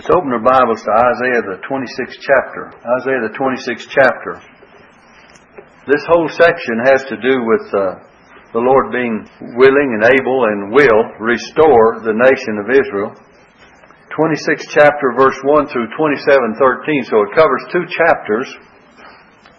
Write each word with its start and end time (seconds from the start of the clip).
Let's 0.00 0.16
open 0.16 0.32
our 0.32 0.40
Bibles 0.40 0.80
to 0.88 0.92
Isaiah 0.96 1.44
the 1.44 1.60
26th 1.60 2.24
chapter. 2.24 2.72
Isaiah 2.72 3.20
the 3.20 3.36
26th 3.36 3.84
chapter. 3.92 4.40
This 5.92 6.00
whole 6.08 6.24
section 6.40 6.88
has 6.88 7.04
to 7.12 7.20
do 7.20 7.44
with 7.44 7.68
uh, 7.76 8.00
the 8.56 8.64
Lord 8.64 8.96
being 8.96 9.28
willing 9.60 9.90
and 10.00 10.08
able 10.08 10.48
and 10.48 10.72
will 10.72 11.04
restore 11.20 12.00
the 12.00 12.16
nation 12.16 12.64
of 12.64 12.72
Israel. 12.72 13.12
26th 14.16 14.72
chapter, 14.72 15.12
verse 15.20 15.36
1 15.44 15.68
through 15.68 15.92
27, 15.92 16.32
13. 16.56 17.04
So 17.04 17.20
it 17.28 17.36
covers 17.36 17.60
two 17.68 17.84
chapters. 17.84 18.48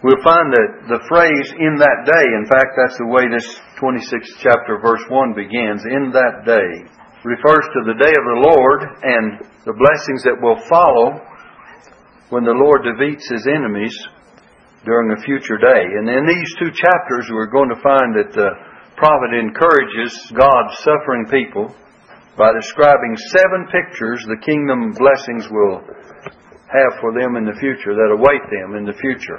We'll 0.02 0.26
find 0.26 0.50
that 0.50 0.90
the 0.90 1.06
phrase 1.06 1.54
in 1.54 1.78
that 1.78 2.02
day, 2.02 2.26
in 2.26 2.50
fact, 2.50 2.74
that's 2.74 2.98
the 2.98 3.06
way 3.06 3.30
this 3.30 3.46
26th 3.78 4.42
chapter, 4.42 4.82
verse 4.82 5.06
1 5.06 5.38
begins, 5.38 5.86
in 5.86 6.10
that 6.10 6.42
day, 6.42 6.90
refers 7.22 7.64
to 7.70 7.80
the 7.86 7.98
day 8.02 8.10
of 8.10 8.26
the 8.26 8.42
Lord 8.50 8.80
and 8.82 9.26
the 9.62 9.78
blessings 9.78 10.26
that 10.26 10.42
will 10.42 10.58
follow 10.66 11.22
when 12.34 12.42
the 12.42 12.56
Lord 12.56 12.82
defeats 12.82 13.28
his 13.30 13.46
enemies 13.46 13.94
during 14.82 15.14
a 15.14 15.22
future 15.22 15.58
day. 15.58 15.84
And 15.86 16.10
in 16.10 16.26
these 16.26 16.50
two 16.58 16.74
chapters, 16.74 17.30
we're 17.30 17.52
going 17.54 17.70
to 17.70 17.78
find 17.78 18.10
that 18.18 18.34
the 18.34 18.50
prophet 18.98 19.38
encourages 19.38 20.10
God's 20.34 20.74
suffering 20.82 21.30
people 21.30 21.70
by 22.34 22.50
describing 22.58 23.14
seven 23.30 23.70
pictures 23.70 24.24
the 24.26 24.42
kingdom 24.42 24.90
blessings 24.98 25.46
will 25.46 25.78
have 26.72 26.92
for 26.98 27.12
them 27.12 27.36
in 27.36 27.44
the 27.44 27.58
future, 27.60 27.92
that 27.92 28.16
await 28.16 28.42
them 28.48 28.74
in 28.80 28.88
the 28.88 28.96
future. 28.96 29.38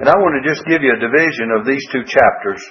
And 0.00 0.08
I 0.08 0.16
want 0.16 0.40
to 0.40 0.48
just 0.48 0.64
give 0.64 0.80
you 0.80 0.96
a 0.96 1.04
division 1.04 1.52
of 1.52 1.68
these 1.68 1.84
two 1.92 2.08
chapters. 2.08 2.64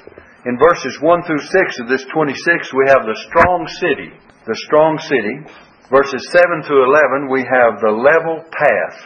In 0.49 0.57
verses 0.57 0.97
1 0.97 1.29
through 1.29 1.45
6 1.45 1.79
of 1.85 1.87
this 1.87 2.01
26, 2.09 2.73
we 2.73 2.89
have 2.89 3.05
the 3.05 3.19
strong 3.29 3.69
city. 3.77 4.09
The 4.49 4.57
strong 4.65 4.97
city. 5.05 5.45
Verses 5.93 6.25
7 6.33 6.65
through 6.65 6.89
11, 6.89 7.29
we 7.29 7.45
have 7.45 7.77
the 7.85 7.93
level 7.93 8.41
path. 8.49 8.97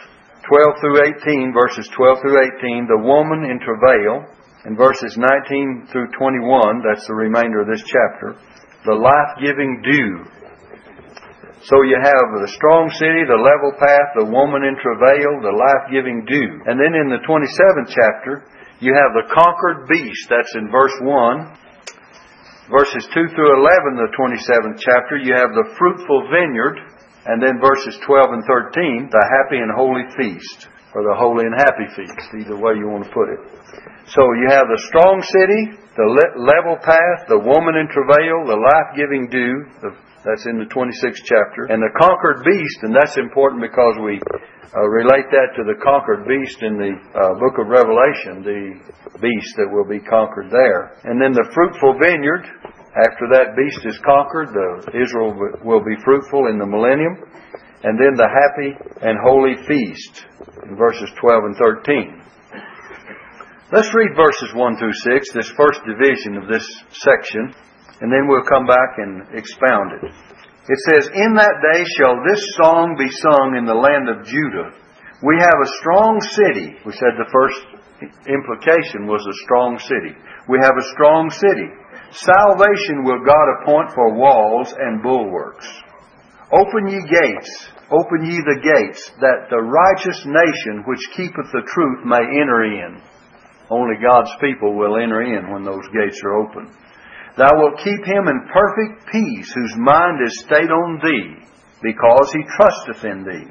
12 0.48 0.80
through 0.80 1.04
18, 1.20 1.52
verses 1.52 1.84
12 1.92 2.24
through 2.24 2.40
18, 2.64 2.88
the 2.88 3.04
woman 3.04 3.44
in 3.44 3.60
travail. 3.60 4.24
In 4.64 4.72
verses 4.72 5.20
19 5.20 5.92
through 5.92 6.08
21, 6.16 6.80
that's 6.80 7.04
the 7.04 7.12
remainder 7.12 7.60
of 7.60 7.68
this 7.68 7.84
chapter, 7.84 8.40
the 8.88 8.96
life-giving 8.96 9.84
dew. 9.84 10.24
So 11.68 11.84
you 11.84 12.00
have 12.00 12.26
the 12.40 12.52
strong 12.56 12.88
city, 12.96 13.28
the 13.28 13.36
level 13.36 13.76
path, 13.76 14.16
the 14.16 14.32
woman 14.32 14.64
in 14.64 14.80
travail, 14.80 15.44
the 15.44 15.52
life-giving 15.52 16.24
dew. 16.24 16.48
And 16.64 16.80
then 16.80 16.96
in 16.96 17.12
the 17.12 17.20
27th 17.20 17.92
chapter, 17.92 18.48
you 18.80 18.96
have 18.96 19.12
the 19.12 19.28
conquered 19.28 19.88
beast. 19.92 20.24
That's 20.32 20.56
in 20.56 20.72
verse 20.72 20.96
1. 21.04 21.63
Verses 22.70 23.04
2 23.12 23.28
through 23.36 23.52
11, 23.60 24.00
the 24.00 24.08
27th 24.16 24.80
chapter, 24.80 25.20
you 25.20 25.36
have 25.36 25.52
the 25.52 25.68
fruitful 25.76 26.28
vineyard. 26.32 26.80
And 27.24 27.40
then 27.40 27.56
verses 27.60 27.96
12 28.04 28.36
and 28.36 28.44
13, 28.44 29.08
the 29.08 29.24
happy 29.24 29.56
and 29.56 29.72
holy 29.72 30.04
feast. 30.16 30.68
Or 30.92 31.02
the 31.02 31.16
holy 31.16 31.44
and 31.44 31.56
happy 31.56 31.88
feast, 31.96 32.14
either 32.38 32.54
way 32.54 32.78
you 32.78 32.86
want 32.86 33.04
to 33.04 33.12
put 33.12 33.26
it. 33.32 33.40
So 34.06 34.22
you 34.38 34.46
have 34.52 34.68
the 34.68 34.78
strong 34.92 35.18
city, 35.24 35.74
the 35.96 36.08
level 36.38 36.76
path, 36.78 37.26
the 37.26 37.40
woman 37.40 37.74
in 37.80 37.88
travail, 37.90 38.46
the 38.46 38.60
life-giving 38.60 39.26
dew, 39.32 39.52
the 39.82 39.92
that's 40.24 40.48
in 40.48 40.56
the 40.56 40.68
26th 40.72 41.20
chapter. 41.28 41.68
And 41.68 41.84
the 41.84 41.92
conquered 42.00 42.40
beast, 42.40 42.80
and 42.82 42.96
that's 42.96 43.20
important 43.20 43.60
because 43.60 44.00
we 44.00 44.16
uh, 44.72 44.88
relate 44.88 45.28
that 45.28 45.52
to 45.54 45.62
the 45.68 45.76
conquered 45.84 46.24
beast 46.24 46.64
in 46.64 46.80
the 46.80 46.92
uh, 47.12 47.36
book 47.36 47.60
of 47.60 47.68
Revelation, 47.68 48.40
the 48.40 48.80
beast 49.20 49.52
that 49.60 49.68
will 49.68 49.84
be 49.84 50.00
conquered 50.00 50.48
there. 50.48 50.96
And 51.04 51.20
then 51.20 51.36
the 51.36 51.44
fruitful 51.52 52.00
vineyard, 52.00 52.48
after 52.96 53.28
that 53.36 53.52
beast 53.52 53.84
is 53.84 54.00
conquered, 54.00 54.48
the 54.48 54.96
Israel 54.96 55.36
will 55.60 55.84
be 55.84 56.00
fruitful 56.02 56.48
in 56.48 56.56
the 56.56 56.66
millennium. 56.66 57.20
And 57.84 58.00
then 58.00 58.16
the 58.16 58.26
happy 58.26 58.72
and 59.04 59.20
holy 59.20 59.60
feast 59.68 60.24
in 60.64 60.74
verses 60.74 61.12
12 61.20 61.52
and 61.52 61.56
13. 61.60 62.24
Let's 63.72 63.92
read 63.92 64.16
verses 64.16 64.56
1 64.56 64.76
through 64.78 64.96
6, 65.20 65.32
this 65.32 65.52
first 65.52 65.84
division 65.84 66.40
of 66.40 66.48
this 66.48 66.64
section 66.90 67.52
and 68.00 68.10
then 68.10 68.26
we'll 68.26 68.46
come 68.46 68.66
back 68.66 68.98
and 68.98 69.22
expound 69.36 70.02
it. 70.02 70.10
It 70.66 70.80
says, 70.88 71.10
In 71.12 71.36
that 71.36 71.60
day 71.60 71.84
shall 72.00 72.18
this 72.24 72.42
song 72.56 72.96
be 72.96 73.10
sung 73.10 73.54
in 73.58 73.68
the 73.68 73.76
land 73.76 74.08
of 74.08 74.24
Judah. 74.24 74.72
We 75.22 75.36
have 75.38 75.60
a 75.60 75.72
strong 75.80 76.20
city. 76.20 76.76
We 76.84 76.92
said 76.92 77.14
the 77.16 77.30
first 77.32 77.60
implication 78.26 79.06
was 79.06 79.22
a 79.24 79.40
strong 79.44 79.78
city. 79.78 80.16
We 80.48 80.58
have 80.60 80.76
a 80.76 80.88
strong 80.96 81.30
city. 81.30 81.68
Salvation 82.12 83.04
will 83.04 83.20
God 83.24 83.46
appoint 83.60 83.92
for 83.92 84.16
walls 84.16 84.72
and 84.72 85.02
bulwarks. 85.02 85.68
Open 86.52 86.88
ye 86.88 87.00
gates, 87.00 87.50
open 87.90 88.24
ye 88.24 88.36
the 88.38 88.60
gates, 88.62 89.10
that 89.20 89.48
the 89.50 89.64
righteous 89.64 90.20
nation 90.26 90.84
which 90.86 91.02
keepeth 91.16 91.50
the 91.52 91.66
truth 91.66 92.04
may 92.04 92.20
enter 92.20 92.62
in. 92.64 93.00
Only 93.70 93.96
God's 94.00 94.30
people 94.40 94.76
will 94.76 95.00
enter 95.00 95.22
in 95.22 95.50
when 95.50 95.64
those 95.64 95.84
gates 95.92 96.20
are 96.24 96.36
open. 96.44 96.70
Thou 97.36 97.50
wilt 97.58 97.82
keep 97.82 98.02
him 98.06 98.30
in 98.30 98.46
perfect 98.52 99.10
peace, 99.10 99.50
whose 99.52 99.74
mind 99.76 100.22
is 100.22 100.38
stayed 100.46 100.70
on 100.70 101.02
thee, 101.02 101.42
because 101.82 102.30
he 102.30 102.46
trusteth 102.54 103.02
in 103.04 103.26
thee. 103.26 103.50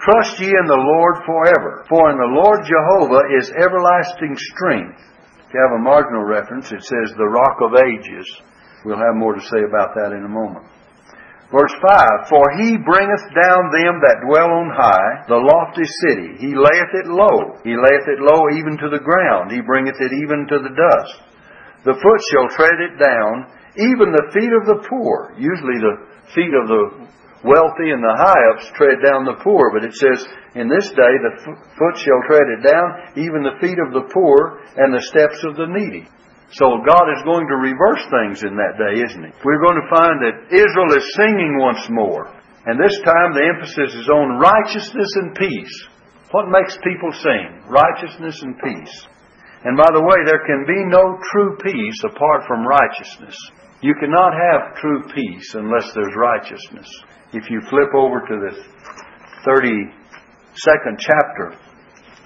Trust 0.00 0.40
ye 0.40 0.48
in 0.48 0.66
the 0.66 0.82
Lord 0.82 1.16
forever, 1.22 1.84
for 1.86 2.10
in 2.10 2.18
the 2.18 2.34
Lord 2.42 2.64
Jehovah 2.64 3.22
is 3.38 3.54
everlasting 3.54 4.34
strength. 4.34 4.98
If 5.46 5.54
you 5.54 5.60
have 5.60 5.78
a 5.78 5.84
marginal 5.84 6.24
reference, 6.24 6.72
it 6.72 6.82
says 6.82 7.14
the 7.14 7.28
rock 7.28 7.60
of 7.60 7.76
ages. 7.76 8.26
We'll 8.84 8.98
have 8.98 9.14
more 9.14 9.36
to 9.36 9.44
say 9.52 9.62
about 9.62 9.94
that 9.94 10.16
in 10.16 10.24
a 10.24 10.32
moment. 10.32 10.66
Verse 11.52 11.76
5 11.76 12.32
For 12.32 12.42
he 12.56 12.80
bringeth 12.80 13.26
down 13.36 13.68
them 13.68 14.00
that 14.00 14.24
dwell 14.24 14.48
on 14.48 14.72
high, 14.72 15.28
the 15.28 15.38
lofty 15.38 15.84
city. 16.08 16.40
He 16.40 16.56
layeth 16.56 16.96
it 16.96 17.06
low. 17.06 17.60
He 17.62 17.76
layeth 17.76 18.08
it 18.08 18.24
low 18.24 18.48
even 18.56 18.80
to 18.80 18.88
the 18.88 19.04
ground. 19.04 19.52
He 19.52 19.60
bringeth 19.60 20.00
it 20.00 20.16
even 20.16 20.48
to 20.48 20.58
the 20.64 20.72
dust. 20.72 21.31
The 21.82 21.98
foot 21.98 22.20
shall 22.30 22.48
tread 22.54 22.78
it 22.78 22.94
down, 23.02 23.50
even 23.76 24.14
the 24.14 24.30
feet 24.30 24.52
of 24.54 24.64
the 24.70 24.86
poor. 24.86 25.34
Usually 25.34 25.78
the 25.82 25.96
feet 26.30 26.54
of 26.54 26.70
the 26.70 26.82
wealthy 27.42 27.90
and 27.90 28.02
the 28.02 28.18
high 28.22 28.44
ups 28.54 28.70
tread 28.78 29.02
down 29.02 29.26
the 29.26 29.42
poor, 29.42 29.74
but 29.74 29.82
it 29.82 29.94
says, 29.94 30.22
in 30.54 30.70
this 30.70 30.86
day 30.94 31.14
the 31.26 31.34
foot 31.74 31.96
shall 31.98 32.22
tread 32.30 32.46
it 32.54 32.62
down, 32.62 33.18
even 33.18 33.42
the 33.42 33.58
feet 33.58 33.78
of 33.82 33.90
the 33.90 34.06
poor 34.14 34.62
and 34.78 34.94
the 34.94 35.02
steps 35.10 35.42
of 35.42 35.58
the 35.58 35.66
needy. 35.66 36.06
So 36.54 36.84
God 36.84 37.06
is 37.16 37.26
going 37.26 37.48
to 37.48 37.64
reverse 37.64 38.04
things 38.12 38.44
in 38.44 38.54
that 38.60 38.76
day, 38.76 39.02
isn't 39.02 39.24
He? 39.24 39.32
We're 39.42 39.64
going 39.64 39.80
to 39.80 39.90
find 39.90 40.16
that 40.20 40.52
Israel 40.52 40.92
is 40.94 41.16
singing 41.16 41.58
once 41.58 41.82
more. 41.88 42.28
And 42.68 42.78
this 42.78 42.94
time 43.02 43.34
the 43.34 43.48
emphasis 43.56 43.90
is 43.96 44.06
on 44.06 44.38
righteousness 44.38 45.10
and 45.18 45.34
peace. 45.34 45.74
What 46.30 46.52
makes 46.52 46.78
people 46.78 47.10
sing? 47.10 47.66
Righteousness 47.66 48.38
and 48.44 48.54
peace. 48.60 48.94
And 49.64 49.78
by 49.78 49.90
the 49.94 50.02
way, 50.02 50.18
there 50.26 50.42
can 50.42 50.66
be 50.66 50.82
no 50.90 51.18
true 51.30 51.56
peace 51.62 52.00
apart 52.02 52.42
from 52.46 52.66
righteousness. 52.66 53.38
You 53.80 53.94
cannot 53.94 54.34
have 54.34 54.78
true 54.78 55.02
peace 55.14 55.54
unless 55.54 55.92
there's 55.94 56.14
righteousness. 56.18 56.88
If 57.32 57.50
you 57.50 57.60
flip 57.70 57.94
over 57.94 58.20
to 58.20 58.36
the 58.42 58.52
32nd 59.46 60.98
chapter, 60.98 61.54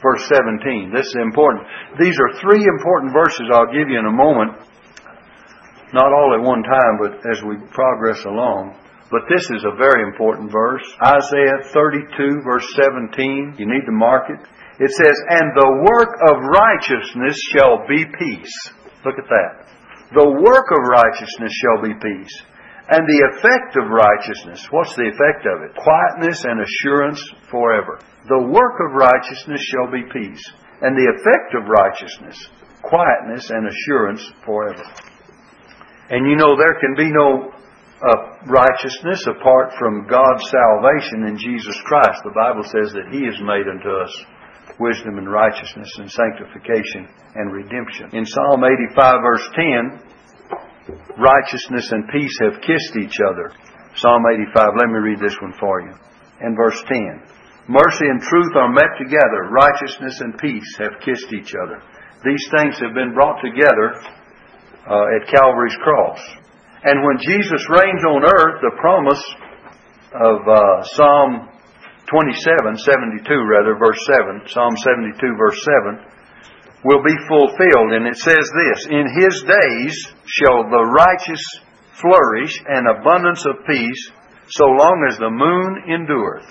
verse 0.02 0.24
17, 0.28 0.92
this 0.94 1.06
is 1.06 1.16
important. 1.20 1.64
These 2.00 2.16
are 2.16 2.40
three 2.40 2.64
important 2.64 3.12
verses 3.12 3.48
I'll 3.52 3.72
give 3.72 3.88
you 3.88 3.98
in 3.98 4.06
a 4.06 4.12
moment. 4.12 4.56
Not 5.92 6.12
all 6.12 6.34
at 6.34 6.42
one 6.42 6.62
time, 6.62 6.98
but 7.00 7.20
as 7.30 7.42
we 7.44 7.56
progress 7.70 8.24
along. 8.24 8.76
But 9.10 9.22
this 9.30 9.44
is 9.54 9.62
a 9.64 9.76
very 9.76 10.02
important 10.02 10.50
verse. 10.50 10.82
Isaiah 11.00 11.62
32, 11.72 12.42
verse 12.42 12.66
17. 12.74 13.54
You 13.56 13.66
need 13.70 13.86
to 13.86 13.92
mark 13.92 14.28
it. 14.30 14.40
It 14.78 14.92
says, 14.92 15.16
And 15.32 15.56
the 15.56 15.72
work 15.88 16.12
of 16.28 16.36
righteousness 16.52 17.36
shall 17.52 17.86
be 17.88 18.04
peace. 18.04 18.56
Look 19.04 19.16
at 19.16 19.28
that. 19.28 19.52
The 20.12 20.28
work 20.28 20.68
of 20.70 20.82
righteousness 20.84 21.52
shall 21.56 21.80
be 21.82 21.94
peace. 21.96 22.34
And 22.86 23.02
the 23.02 23.22
effect 23.34 23.74
of 23.82 23.90
righteousness, 23.90 24.62
what's 24.70 24.94
the 24.94 25.10
effect 25.10 25.42
of 25.42 25.66
it? 25.66 25.74
Quietness 25.74 26.44
and 26.44 26.62
assurance 26.62 27.18
forever. 27.50 27.98
The 28.28 28.46
work 28.46 28.78
of 28.86 28.94
righteousness 28.94 29.58
shall 29.66 29.90
be 29.90 30.06
peace. 30.12 30.44
And 30.82 30.94
the 30.94 31.10
effect 31.18 31.56
of 31.56 31.66
righteousness, 31.66 32.36
quietness 32.82 33.50
and 33.50 33.66
assurance 33.66 34.22
forever. 34.44 34.84
And 36.10 36.30
you 36.30 36.36
know, 36.36 36.54
there 36.54 36.78
can 36.78 36.94
be 36.94 37.10
no 37.10 37.50
uh, 37.50 38.44
righteousness 38.46 39.24
apart 39.26 39.72
from 39.80 40.06
God's 40.06 40.44
salvation 40.52 41.26
in 41.26 41.34
Jesus 41.40 41.74
Christ. 41.88 42.22
The 42.22 42.36
Bible 42.36 42.62
says 42.62 42.92
that 42.92 43.10
He 43.10 43.24
is 43.24 43.40
made 43.42 43.66
unto 43.66 43.88
us 43.88 44.12
wisdom 44.78 45.18
and 45.18 45.30
righteousness 45.30 45.90
and 45.98 46.10
sanctification 46.10 47.08
and 47.34 47.52
redemption. 47.52 48.10
In 48.12 48.26
Psalm 48.26 48.62
85 48.64 49.22
verse 49.22 49.48
10, 49.54 50.96
righteousness 51.18 51.92
and 51.92 52.08
peace 52.08 52.36
have 52.42 52.60
kissed 52.60 52.96
each 53.00 53.18
other. 53.24 53.52
Psalm 53.96 54.22
85, 54.28 54.68
let 54.78 54.88
me 54.88 55.00
read 55.00 55.20
this 55.20 55.36
one 55.40 55.54
for 55.58 55.80
you. 55.80 55.92
And 56.40 56.56
verse 56.56 56.78
10. 56.86 57.22
Mercy 57.68 58.06
and 58.06 58.20
truth 58.20 58.54
are 58.54 58.70
met 58.70 58.92
together. 58.98 59.50
Righteousness 59.50 60.20
and 60.20 60.38
peace 60.38 60.76
have 60.78 61.00
kissed 61.02 61.32
each 61.32 61.54
other. 61.56 61.82
These 62.22 62.44
things 62.54 62.78
have 62.78 62.94
been 62.94 63.14
brought 63.14 63.40
together 63.42 63.96
uh, 64.86 65.16
at 65.16 65.32
Calvary's 65.32 65.76
cross. 65.82 66.20
And 66.84 67.02
when 67.02 67.18
Jesus 67.18 67.66
reigns 67.70 68.04
on 68.06 68.22
earth, 68.22 68.60
the 68.62 68.76
promise 68.78 69.24
of 70.14 70.38
uh, 70.46 70.82
Psalm 70.94 71.48
27, 72.06 72.78
72 72.78 73.26
rather, 73.50 73.74
verse 73.74 73.98
7, 74.06 74.46
Psalm 74.46 74.74
72, 74.78 75.18
verse 75.34 75.60
7, 75.90 76.16
will 76.86 77.02
be 77.02 77.16
fulfilled. 77.26 77.90
And 77.98 78.06
it 78.06 78.16
says 78.16 78.46
this 78.46 78.78
In 78.86 79.06
his 79.10 79.34
days 79.42 79.94
shall 80.26 80.70
the 80.70 80.86
righteous 80.86 81.42
flourish 81.98 82.62
and 82.68 82.86
abundance 82.86 83.44
of 83.46 83.66
peace, 83.66 84.10
so 84.48 84.66
long 84.66 85.06
as 85.10 85.18
the 85.18 85.30
moon 85.30 85.90
endureth. 85.90 86.46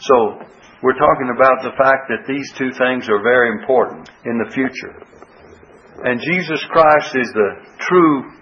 So, 0.00 0.44
we're 0.84 1.00
talking 1.00 1.32
about 1.32 1.64
the 1.64 1.72
fact 1.80 2.12
that 2.12 2.28
these 2.28 2.52
two 2.52 2.68
things 2.76 3.08
are 3.08 3.24
very 3.24 3.48
important 3.56 4.10
in 4.28 4.36
the 4.36 4.52
future. 4.52 4.92
And 6.04 6.20
Jesus 6.20 6.60
Christ 6.68 7.16
is 7.16 7.32
the 7.32 7.50
true 7.80 8.36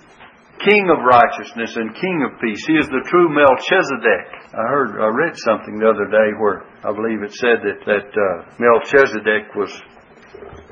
King 0.67 0.91
of 0.91 1.07
righteousness 1.07 1.77
and 1.77 1.95
King 1.95 2.27
of 2.27 2.41
peace. 2.41 2.67
He 2.67 2.75
is 2.75 2.89
the 2.89 3.07
true 3.07 3.31
Melchizedek. 3.31 4.42
I 4.53 4.69
heard, 4.69 5.01
I 5.01 5.09
read 5.09 5.33
something 5.49 5.81
the 5.81 5.89
other 5.89 6.05
day 6.13 6.29
where 6.37 6.61
I 6.85 6.93
believe 6.93 7.25
it 7.25 7.33
said 7.41 7.65
that 7.65 7.81
that 7.89 8.09
uh, 8.13 8.53
Melchizedek 8.61 9.49
was 9.57 9.73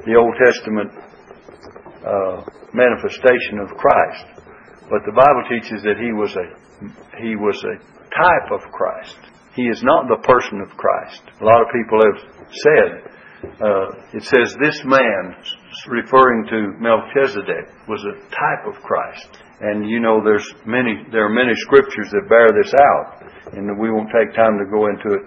the 0.05 0.21
Old 0.21 0.37
Testament 0.37 0.93
uh, 2.05 2.45
manifestation 2.77 3.57
of 3.57 3.73
Christ, 3.81 4.45
but 4.85 5.01
the 5.09 5.17
Bible 5.17 5.45
teaches 5.49 5.81
that 5.89 5.97
he 5.97 6.13
was 6.13 6.29
a 6.37 6.47
he 7.25 7.41
was 7.41 7.57
a 7.65 7.81
type 8.13 8.53
of 8.53 8.61
Christ. 8.69 9.17
He 9.57 9.65
is 9.65 9.83
not 9.83 10.13
the 10.13 10.21
person 10.29 10.61
of 10.61 10.69
Christ. 10.77 11.25
A 11.41 11.45
lot 11.45 11.65
of 11.65 11.73
people 11.73 12.05
have 12.05 12.21
said 12.53 13.11
uh, 13.41 13.89
it 14.13 14.25
says 14.25 14.55
this 14.61 14.85
man, 14.85 15.37
referring 15.89 16.45
to 16.53 16.77
Melchizedek, 16.77 17.73
was 17.89 18.05
a 18.05 18.21
type 18.29 18.69
of 18.69 18.77
Christ. 18.83 19.41
And 19.61 19.89
you 19.89 20.01
know, 20.01 20.21
there's 20.23 20.45
many, 20.67 21.05
there 21.11 21.25
are 21.25 21.33
many 21.33 21.55
scriptures 21.57 22.09
that 22.13 22.29
bear 22.29 22.49
this 22.53 22.73
out, 22.77 23.20
and 23.53 23.67
we 23.79 23.91
won't 23.91 24.11
take 24.15 24.35
time 24.35 24.59
to 24.59 24.67
go 24.71 24.87
into 24.87 25.19
it 25.19 25.25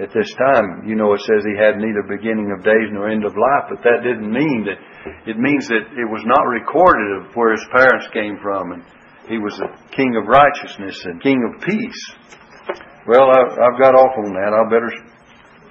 at 0.00 0.10
this 0.16 0.32
time. 0.34 0.88
You 0.88 0.96
know, 0.96 1.12
it 1.12 1.20
says 1.22 1.44
he 1.44 1.54
had 1.54 1.76
neither 1.76 2.02
beginning 2.06 2.50
of 2.50 2.64
days 2.64 2.88
nor 2.90 3.08
end 3.08 3.24
of 3.24 3.36
life, 3.36 3.68
but 3.68 3.84
that 3.84 4.00
didn't 4.02 4.30
mean 4.30 4.66
that. 4.66 4.80
It 5.28 5.36
means 5.36 5.68
that 5.68 5.84
it 5.92 6.08
was 6.08 6.24
not 6.24 6.44
recorded 6.48 7.20
of 7.20 7.36
where 7.36 7.52
his 7.52 7.64
parents 7.70 8.08
came 8.12 8.40
from, 8.40 8.72
and 8.72 8.82
he 9.28 9.38
was 9.38 9.54
a 9.60 9.70
king 9.94 10.16
of 10.16 10.26
righteousness 10.26 10.98
and 11.04 11.22
king 11.22 11.38
of 11.44 11.60
peace. 11.62 12.02
Well, 13.06 13.28
I, 13.28 13.40
I've 13.44 13.80
got 13.80 13.94
off 13.94 14.14
on 14.18 14.32
that. 14.34 14.52
I 14.52 14.60
better 14.68 14.92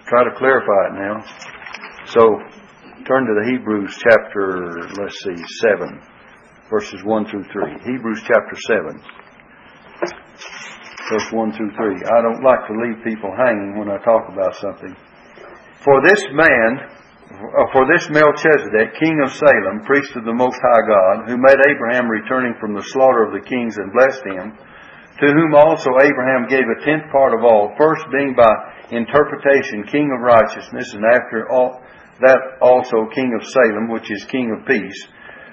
try 0.05 0.23
to 0.23 0.33
clarify 0.37 0.81
it 0.89 0.95
now. 0.97 1.15
So, 2.13 2.21
turn 3.05 3.25
to 3.25 3.33
the 3.37 3.45
Hebrews 3.51 3.97
chapter, 3.97 4.77
let's 4.97 5.19
see, 5.21 5.37
7 5.69 6.01
verses 6.69 7.03
1 7.03 7.25
through 7.25 7.45
3. 7.51 7.93
Hebrews 7.93 8.21
chapter 8.21 8.55
7, 8.67 9.01
verse 11.09 11.27
1 11.33 11.57
through 11.57 11.73
3. 11.73 12.05
I 12.05 12.21
don't 12.21 12.45
like 12.45 12.63
to 12.69 12.73
leave 12.77 13.03
people 13.03 13.33
hanging 13.33 13.77
when 13.77 13.89
I 13.89 13.97
talk 14.05 14.29
about 14.29 14.55
something. 14.61 14.95
For 15.83 15.97
this 16.05 16.21
man, 16.31 16.69
uh, 17.29 17.67
for 17.73 17.85
this 17.89 18.09
Melchizedek, 18.09 18.97
king 18.97 19.21
of 19.25 19.33
Salem, 19.33 19.85
priest 19.85 20.15
of 20.15 20.25
the 20.25 20.33
Most 20.33 20.57
High 20.61 20.85
God, 20.85 21.15
who 21.29 21.37
met 21.37 21.57
Abraham 21.61 22.09
returning 22.09 22.55
from 22.59 22.73
the 22.73 22.85
slaughter 22.93 23.25
of 23.25 23.33
the 23.33 23.45
kings 23.45 23.77
and 23.77 23.93
blessed 23.93 24.25
him, 24.25 24.57
to 25.19 25.27
whom 25.27 25.53
also 25.53 25.91
Abraham 25.99 26.47
gave 26.47 26.63
a 26.63 26.81
tenth 26.85 27.11
part 27.11 27.33
of 27.33 27.43
all, 27.43 27.75
first 27.77 28.05
being 28.11 28.33
by 28.33 28.49
interpretation 28.91 29.83
king 29.85 30.09
of 30.15 30.23
righteousness, 30.23 30.93
and 30.93 31.03
after 31.05 31.49
all, 31.51 31.81
that 32.21 32.39
also 32.61 33.07
king 33.13 33.31
of 33.35 33.45
Salem, 33.47 33.89
which 33.89 34.09
is 34.11 34.25
king 34.25 34.51
of 34.51 34.65
peace, 34.65 34.99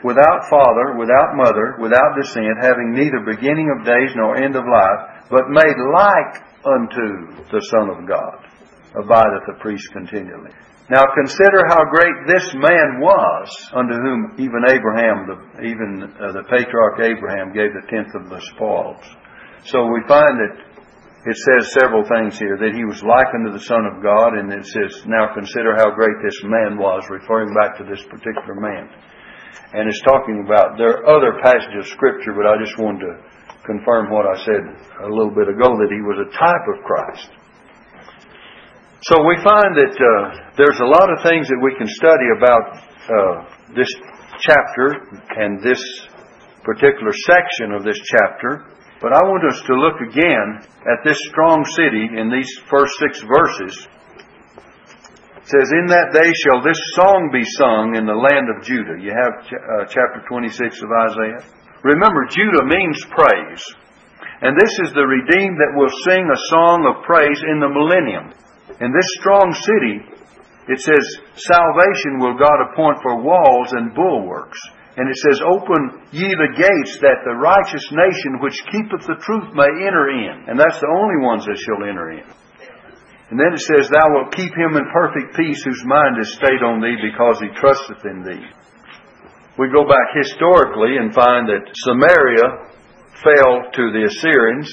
without 0.03 0.49
father, 0.51 0.99
without 0.99 1.35
mother, 1.35 1.77
without 1.81 2.15
descent, 2.19 2.63
having 2.63 2.95
neither 2.95 3.21
beginning 3.27 3.71
of 3.75 3.87
days 3.87 4.11
nor 4.15 4.37
end 4.37 4.57
of 4.57 4.65
life, 4.65 5.16
but 5.31 5.51
made 5.51 5.79
like 5.93 6.35
unto 6.63 7.43
the 7.51 7.63
Son 7.71 7.91
of 7.91 8.07
God, 8.07 8.47
abideth 8.95 9.47
the 9.47 9.59
priest 9.61 9.91
continually. 9.93 10.51
Now 10.89 11.03
consider 11.19 11.67
how 11.67 11.83
great 11.91 12.15
this 12.31 12.55
man 12.55 13.03
was, 13.03 13.47
unto 13.75 13.95
whom 13.95 14.39
even 14.39 14.71
Abraham, 14.71 15.27
the, 15.27 15.39
even 15.67 15.91
uh, 16.15 16.31
the 16.31 16.47
patriarch 16.47 17.03
Abraham, 17.03 17.51
gave 17.51 17.75
the 17.75 17.87
tenth 17.91 18.15
of 18.15 18.31
the 18.31 18.41
spoils. 18.55 19.03
So 19.67 19.83
we 19.91 20.07
find 20.07 20.31
that 20.31 20.55
it 21.27 21.35
says 21.35 21.75
several 21.75 22.07
things 22.07 22.39
here 22.39 22.55
that 22.55 22.71
he 22.71 22.87
was 22.87 23.03
likened 23.03 23.51
to 23.51 23.53
the 23.59 23.67
Son 23.67 23.83
of 23.83 23.99
God, 23.99 24.39
and 24.39 24.47
it 24.55 24.63
says, 24.63 25.03
now 25.11 25.35
consider 25.35 25.75
how 25.75 25.91
great 25.91 26.23
this 26.23 26.39
man 26.47 26.79
was, 26.79 27.03
referring 27.11 27.51
back 27.51 27.79
to 27.79 27.85
this 27.85 28.03
particular 28.07 28.55
man 28.55 28.87
and 29.73 29.89
it's 29.89 30.01
talking 30.03 30.45
about, 30.45 30.79
there 30.79 31.03
are 31.03 31.07
other 31.11 31.41
passages 31.43 31.87
of 31.87 31.93
Scripture, 31.93 32.33
but 32.37 32.47
I 32.47 32.55
just 32.63 32.79
wanted 32.79 33.03
to 33.03 33.15
confirm 33.67 34.09
what 34.09 34.25
I 34.25 34.39
said 34.47 34.63
a 35.03 35.11
little 35.11 35.35
bit 35.35 35.51
ago, 35.51 35.75
that 35.77 35.91
he 35.91 36.01
was 36.07 36.23
a 36.23 36.31
type 36.33 36.67
of 36.71 36.79
Christ. 36.87 37.31
So 39.11 39.23
we 39.27 39.37
find 39.45 39.77
that 39.77 39.95
uh, 39.95 40.55
there's 40.57 40.81
a 40.81 40.89
lot 40.89 41.07
of 41.13 41.21
things 41.23 41.47
that 41.47 41.61
we 41.61 41.77
can 41.77 41.87
study 41.87 42.29
about 42.39 42.65
uh, 43.07 43.37
this 43.77 43.91
chapter 44.41 44.99
and 45.37 45.63
this 45.63 45.79
particular 46.65 47.13
section 47.27 47.71
of 47.77 47.85
this 47.85 48.01
chapter, 48.03 48.67
but 48.99 49.13
I 49.13 49.23
want 49.23 49.45
us 49.53 49.61
to 49.69 49.75
look 49.77 50.01
again 50.01 50.65
at 50.89 51.05
this 51.05 51.19
strong 51.31 51.63
city 51.77 52.19
in 52.19 52.33
these 52.33 52.51
first 52.71 52.99
six 52.99 53.21
verses 53.23 53.87
It 55.37 55.47
says, 55.47 55.69
In 55.71 55.87
that 55.95 56.11
day 56.11 56.27
shall 56.43 56.65
this 56.65 56.81
song 56.99 57.31
be 57.31 57.45
sung 57.61 57.95
in 57.95 58.07
the 58.07 58.19
land 58.19 58.51
of 58.51 58.65
Judah. 58.67 58.99
You 58.99 59.15
have 59.15 59.35
uh, 59.47 59.87
chapter 59.87 60.25
26 60.27 60.83
of 60.83 60.91
Isaiah. 60.91 61.56
Remember, 61.83 62.25
Judah 62.29 62.65
means 62.65 62.99
praise. 63.11 63.65
And 64.41 64.53
this 64.57 64.73
is 64.85 64.93
the 64.93 65.09
redeemed 65.09 65.57
that 65.57 65.77
will 65.77 65.93
sing 66.05 66.29
a 66.29 66.45
song 66.53 66.85
of 66.85 67.05
praise 67.09 67.41
in 67.41 67.61
the 67.61 67.73
millennium. 67.73 68.33
In 68.81 68.93
this 68.93 69.11
strong 69.21 69.49
city, 69.53 70.05
it 70.69 70.81
says, 70.83 71.05
Salvation 71.41 72.21
will 72.21 72.37
God 72.37 72.69
appoint 72.69 73.01
for 73.01 73.23
walls 73.23 73.73
and 73.73 73.95
bulwarks. 73.95 74.61
And 74.97 75.09
it 75.09 75.17
says, 75.25 75.41
Open 75.45 76.05
ye 76.13 76.29
the 76.29 76.57
gates 76.57 77.01
that 77.01 77.25
the 77.25 77.37
righteous 77.37 77.85
nation 77.93 78.41
which 78.41 78.57
keepeth 78.73 79.07
the 79.07 79.21
truth 79.21 79.53
may 79.53 79.69
enter 79.69 80.09
in. 80.09 80.49
And 80.49 80.61
that's 80.61 80.81
the 80.81 80.93
only 80.93 81.21
ones 81.25 81.45
that 81.45 81.61
shall 81.61 81.85
enter 81.85 82.13
in. 82.17 82.27
And 83.31 83.41
then 83.41 83.53
it 83.53 83.65
says, 83.65 83.89
Thou 83.89 84.07
wilt 84.13 84.37
keep 84.37 84.53
him 84.53 84.77
in 84.77 84.89
perfect 84.93 85.37
peace 85.37 85.63
whose 85.65 85.85
mind 85.85 86.21
is 86.21 86.33
stayed 86.37 86.65
on 86.65 86.81
thee 86.81 86.97
because 87.01 87.41
he 87.41 87.49
trusteth 87.57 88.05
in 88.05 88.23
thee. 88.25 88.47
We 89.59 89.73
go 89.73 89.89
back 89.89 90.13
historically 90.13 91.01
and 91.01 91.17
find 91.17 91.49
that 91.49 91.65
Samaria 91.73 92.77
fell 93.25 93.73
to 93.73 93.85
the 93.89 94.05
Assyrians 94.05 94.69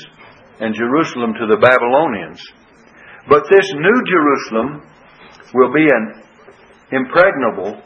and 0.59 0.75
Jerusalem 0.75 1.33
to 1.39 1.47
the 1.47 1.55
Babylonians. 1.55 2.43
But 3.31 3.47
this 3.47 3.63
new 3.71 3.99
Jerusalem 4.03 4.83
will 5.55 5.71
be 5.71 5.87
an 5.87 6.23
impregnable 6.91 7.79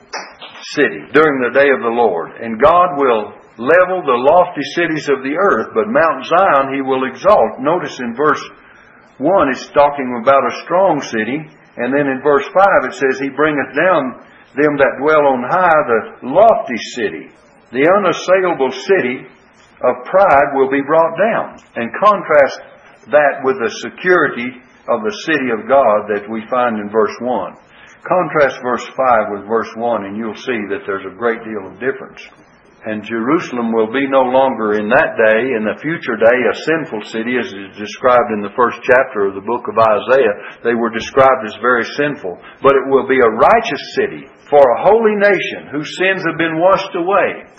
city 0.74 1.06
during 1.14 1.38
the 1.46 1.54
day 1.54 1.70
of 1.70 1.86
the 1.86 1.94
Lord. 1.94 2.34
And 2.42 2.58
God 2.58 2.98
will 2.98 3.38
level 3.62 4.02
the 4.02 4.18
lofty 4.18 4.66
cities 4.74 5.06
of 5.06 5.22
the 5.22 5.38
earth, 5.38 5.78
but 5.78 5.94
Mount 5.94 6.26
Zion 6.26 6.74
he 6.74 6.82
will 6.82 7.06
exalt. 7.06 7.62
Notice 7.62 8.00
in 8.02 8.18
verse 8.18 8.42
one, 9.18 9.50
it's 9.50 9.70
talking 9.70 10.18
about 10.22 10.46
a 10.46 10.62
strong 10.66 11.02
city, 11.02 11.42
and 11.78 11.90
then 11.90 12.06
in 12.06 12.22
verse 12.22 12.46
5 12.46 12.90
it 12.90 12.94
says, 12.94 13.18
He 13.18 13.30
bringeth 13.30 13.74
down 13.74 14.26
them 14.58 14.74
that 14.82 14.98
dwell 14.98 15.22
on 15.30 15.46
high, 15.46 15.82
the 15.86 16.02
lofty 16.34 16.82
city. 16.98 17.30
The 17.70 17.86
unassailable 17.86 18.74
city 18.74 19.30
of 19.86 20.06
pride 20.10 20.58
will 20.58 20.72
be 20.72 20.82
brought 20.82 21.14
down. 21.14 21.62
And 21.78 21.94
contrast 22.02 22.58
that 23.14 23.46
with 23.46 23.62
the 23.62 23.70
security 23.86 24.50
of 24.90 25.04
the 25.04 25.16
city 25.30 25.54
of 25.54 25.70
God 25.70 26.10
that 26.10 26.26
we 26.26 26.42
find 26.50 26.80
in 26.80 26.90
verse 26.90 27.14
1. 27.22 27.54
Contrast 28.08 28.58
verse 28.64 28.88
5 28.88 29.36
with 29.36 29.48
verse 29.48 29.70
1 29.76 30.06
and 30.06 30.16
you'll 30.18 30.36
see 30.36 30.60
that 30.72 30.88
there's 30.88 31.06
a 31.06 31.18
great 31.18 31.44
deal 31.44 31.68
of 31.68 31.80
difference. 31.80 32.24
And 32.88 33.04
Jerusalem 33.04 33.76
will 33.76 33.92
be 33.92 34.08
no 34.08 34.24
longer 34.24 34.80
in 34.80 34.88
that 34.88 35.20
day, 35.20 35.52
in 35.60 35.68
the 35.68 35.76
future 35.84 36.16
day, 36.16 36.40
a 36.48 36.56
sinful 36.56 37.04
city, 37.12 37.36
as 37.36 37.52
is 37.52 37.76
described 37.76 38.32
in 38.32 38.40
the 38.40 38.56
first 38.56 38.80
chapter 38.80 39.28
of 39.28 39.36
the 39.36 39.44
book 39.44 39.68
of 39.68 39.76
Isaiah. 39.76 40.64
They 40.64 40.72
were 40.72 40.88
described 40.96 41.44
as 41.44 41.60
very 41.60 41.84
sinful. 42.00 42.40
But 42.64 42.80
it 42.80 42.88
will 42.88 43.04
be 43.04 43.20
a 43.20 43.36
righteous 43.36 43.84
city 44.00 44.24
for 44.48 44.64
a 44.64 44.82
holy 44.88 45.20
nation 45.20 45.68
whose 45.68 46.00
sins 46.00 46.24
have 46.24 46.40
been 46.40 46.64
washed 46.64 46.96
away. 46.96 47.52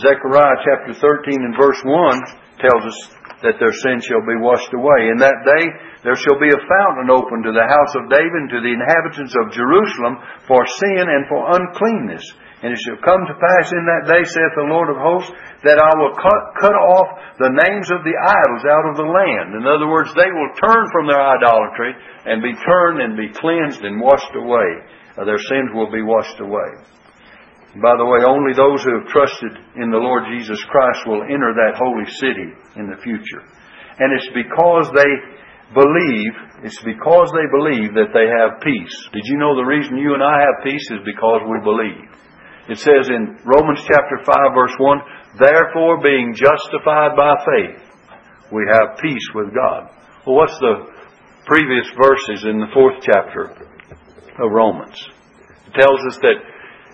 Zechariah 0.00 0.64
chapter 0.64 0.96
13 0.96 1.44
and 1.44 1.52
verse 1.52 1.84
1 1.84 2.64
tells 2.64 2.84
us 2.88 2.98
that 3.44 3.60
their 3.60 3.76
sins 3.84 4.08
shall 4.08 4.24
be 4.24 4.40
washed 4.40 4.72
away. 4.72 5.12
In 5.12 5.20
that 5.20 5.44
day 5.44 5.64
there 6.08 6.16
shall 6.16 6.40
be 6.40 6.48
a 6.48 6.64
fountain 6.64 7.12
opened 7.12 7.44
to 7.44 7.52
the 7.52 7.68
house 7.68 7.92
of 8.00 8.08
David 8.08 8.48
and 8.48 8.52
to 8.56 8.64
the 8.64 8.72
inhabitants 8.72 9.36
of 9.44 9.52
Jerusalem 9.52 10.24
for 10.48 10.64
sin 10.64 11.04
and 11.04 11.28
for 11.28 11.52
uncleanness. 11.52 12.24
And 12.58 12.74
it 12.74 12.80
shall 12.82 12.98
come 12.98 13.22
to 13.22 13.38
pass 13.38 13.70
in 13.70 13.86
that 13.86 14.10
day, 14.10 14.26
saith 14.26 14.54
the 14.58 14.66
Lord 14.66 14.90
of 14.90 14.98
hosts, 14.98 15.30
that 15.62 15.78
I 15.78 15.92
will 15.94 16.10
cut, 16.18 16.42
cut 16.58 16.74
off 16.74 17.38
the 17.38 17.54
names 17.54 17.86
of 17.94 18.02
the 18.02 18.18
idols 18.18 18.64
out 18.66 18.86
of 18.90 18.98
the 18.98 19.06
land. 19.06 19.54
In 19.54 19.62
other 19.62 19.86
words, 19.86 20.10
they 20.18 20.26
will 20.26 20.50
turn 20.58 20.90
from 20.90 21.06
their 21.06 21.22
idolatry 21.22 21.94
and 22.26 22.42
be 22.42 22.58
turned 22.58 22.98
and 22.98 23.14
be 23.14 23.30
cleansed 23.30 23.86
and 23.86 24.02
washed 24.02 24.34
away. 24.34 24.70
Uh, 25.14 25.22
their 25.22 25.38
sins 25.38 25.70
will 25.70 25.90
be 25.90 26.02
washed 26.02 26.42
away. 26.42 26.82
By 27.78 27.94
the 27.94 28.10
way, 28.10 28.26
only 28.26 28.58
those 28.58 28.82
who 28.82 28.98
have 28.98 29.06
trusted 29.14 29.54
in 29.78 29.94
the 29.94 30.02
Lord 30.02 30.26
Jesus 30.26 30.58
Christ 30.66 31.06
will 31.06 31.22
enter 31.22 31.54
that 31.54 31.78
holy 31.78 32.10
city 32.18 32.50
in 32.74 32.90
the 32.90 32.98
future. 33.06 33.44
And 34.02 34.10
it's 34.18 34.30
because 34.34 34.90
they 34.98 35.12
believe 35.74 36.32
It's 36.66 36.82
because 36.82 37.30
they 37.30 37.46
believe 37.54 37.94
that 37.94 38.10
they 38.10 38.26
have 38.26 38.58
peace. 38.66 38.96
Did 39.14 39.22
you 39.30 39.38
know 39.38 39.54
the 39.54 39.62
reason 39.62 39.94
you 39.94 40.14
and 40.14 40.24
I 40.26 40.42
have 40.42 40.66
peace 40.66 40.90
is 40.90 41.06
because 41.06 41.46
we 41.46 41.62
believe? 41.62 42.17
It 42.68 42.78
says 42.78 43.08
in 43.08 43.40
Romans 43.48 43.80
chapter 43.88 44.20
5 44.24 44.36
verse 44.54 44.76
1, 44.78 45.40
Therefore 45.40 46.02
being 46.02 46.34
justified 46.36 47.16
by 47.16 47.32
faith, 47.44 47.80
we 48.52 48.64
have 48.68 49.00
peace 49.00 49.28
with 49.34 49.54
God. 49.54 49.88
Well, 50.26 50.36
what's 50.36 50.58
the 50.60 50.84
previous 51.46 51.88
verses 51.96 52.44
in 52.44 52.60
the 52.60 52.68
fourth 52.76 53.00
chapter 53.00 53.56
of 54.36 54.52
Romans? 54.52 55.00
It 55.68 55.80
tells 55.80 56.00
us 56.12 56.20
that 56.20 56.44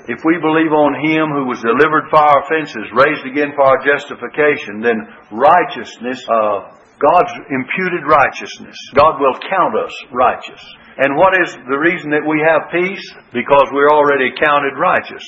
if 0.07 0.21
we 0.23 0.37
believe 0.39 0.71
on 0.71 0.95
Him 1.01 1.33
who 1.33 1.49
was 1.49 1.65
delivered 1.65 2.07
for 2.07 2.23
our 2.23 2.45
offenses, 2.45 2.93
raised 2.95 3.25
again 3.27 3.57
for 3.57 3.65
our 3.67 3.81
justification, 3.83 4.79
then 4.85 5.01
righteousness, 5.33 6.21
uh, 6.29 6.71
God's 7.03 7.35
imputed 7.51 8.07
righteousness, 8.07 8.77
God 8.95 9.19
will 9.19 9.35
count 9.49 9.75
us 9.75 9.95
righteous. 10.13 10.63
And 11.03 11.17
what 11.19 11.35
is 11.35 11.57
the 11.67 11.81
reason 11.83 12.15
that 12.15 12.23
we 12.23 12.39
have 12.39 12.71
peace? 12.71 13.03
Because 13.35 13.67
we're 13.75 13.91
already 13.91 14.31
counted 14.39 14.79
righteous. 14.79 15.25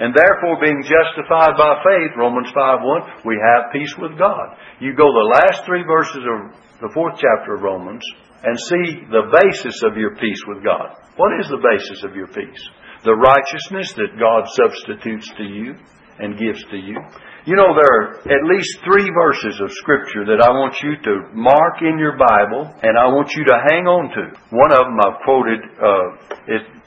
And 0.00 0.16
therefore, 0.16 0.64
being 0.64 0.80
justified 0.80 1.60
by 1.60 1.84
faith, 1.84 2.16
Romans 2.16 2.48
5 2.56 2.56
1, 2.56 3.28
we 3.28 3.36
have 3.36 3.72
peace 3.72 3.92
with 4.00 4.16
God. 4.16 4.56
You 4.80 4.96
go 4.96 5.06
the 5.12 5.32
last 5.36 5.68
three 5.68 5.84
verses 5.84 6.24
of 6.24 6.56
the 6.80 6.92
fourth 6.96 7.20
chapter 7.20 7.54
of 7.54 7.62
Romans 7.62 8.02
and 8.42 8.56
see 8.56 9.04
the 9.12 9.28
basis 9.28 9.84
of 9.84 10.00
your 10.00 10.16
peace 10.16 10.40
with 10.48 10.64
God. 10.64 10.96
What 11.20 11.36
is 11.38 11.52
the 11.52 11.60
basis 11.60 12.02
of 12.02 12.16
your 12.16 12.28
peace? 12.28 12.64
the 13.04 13.16
righteousness 13.16 13.92
that 13.96 14.20
God 14.20 14.44
substitutes 14.52 15.28
to 15.36 15.44
you 15.44 15.74
and 16.20 16.36
gives 16.36 16.60
to 16.68 16.76
you. 16.76 17.00
You 17.48 17.56
know, 17.56 17.72
there 17.72 17.88
are 17.88 18.20
at 18.28 18.44
least 18.44 18.84
three 18.84 19.08
verses 19.08 19.56
of 19.64 19.72
Scripture 19.80 20.28
that 20.28 20.44
I 20.44 20.52
want 20.52 20.76
you 20.84 20.92
to 21.00 21.32
mark 21.32 21.80
in 21.80 21.96
your 21.96 22.20
Bible 22.20 22.68
and 22.84 23.00
I 23.00 23.08
want 23.08 23.32
you 23.32 23.44
to 23.48 23.56
hang 23.72 23.88
on 23.88 24.12
to. 24.12 24.22
One 24.52 24.72
of 24.76 24.84
them 24.84 25.00
I've 25.00 25.24
quoted, 25.24 25.60
uh, 25.80 26.04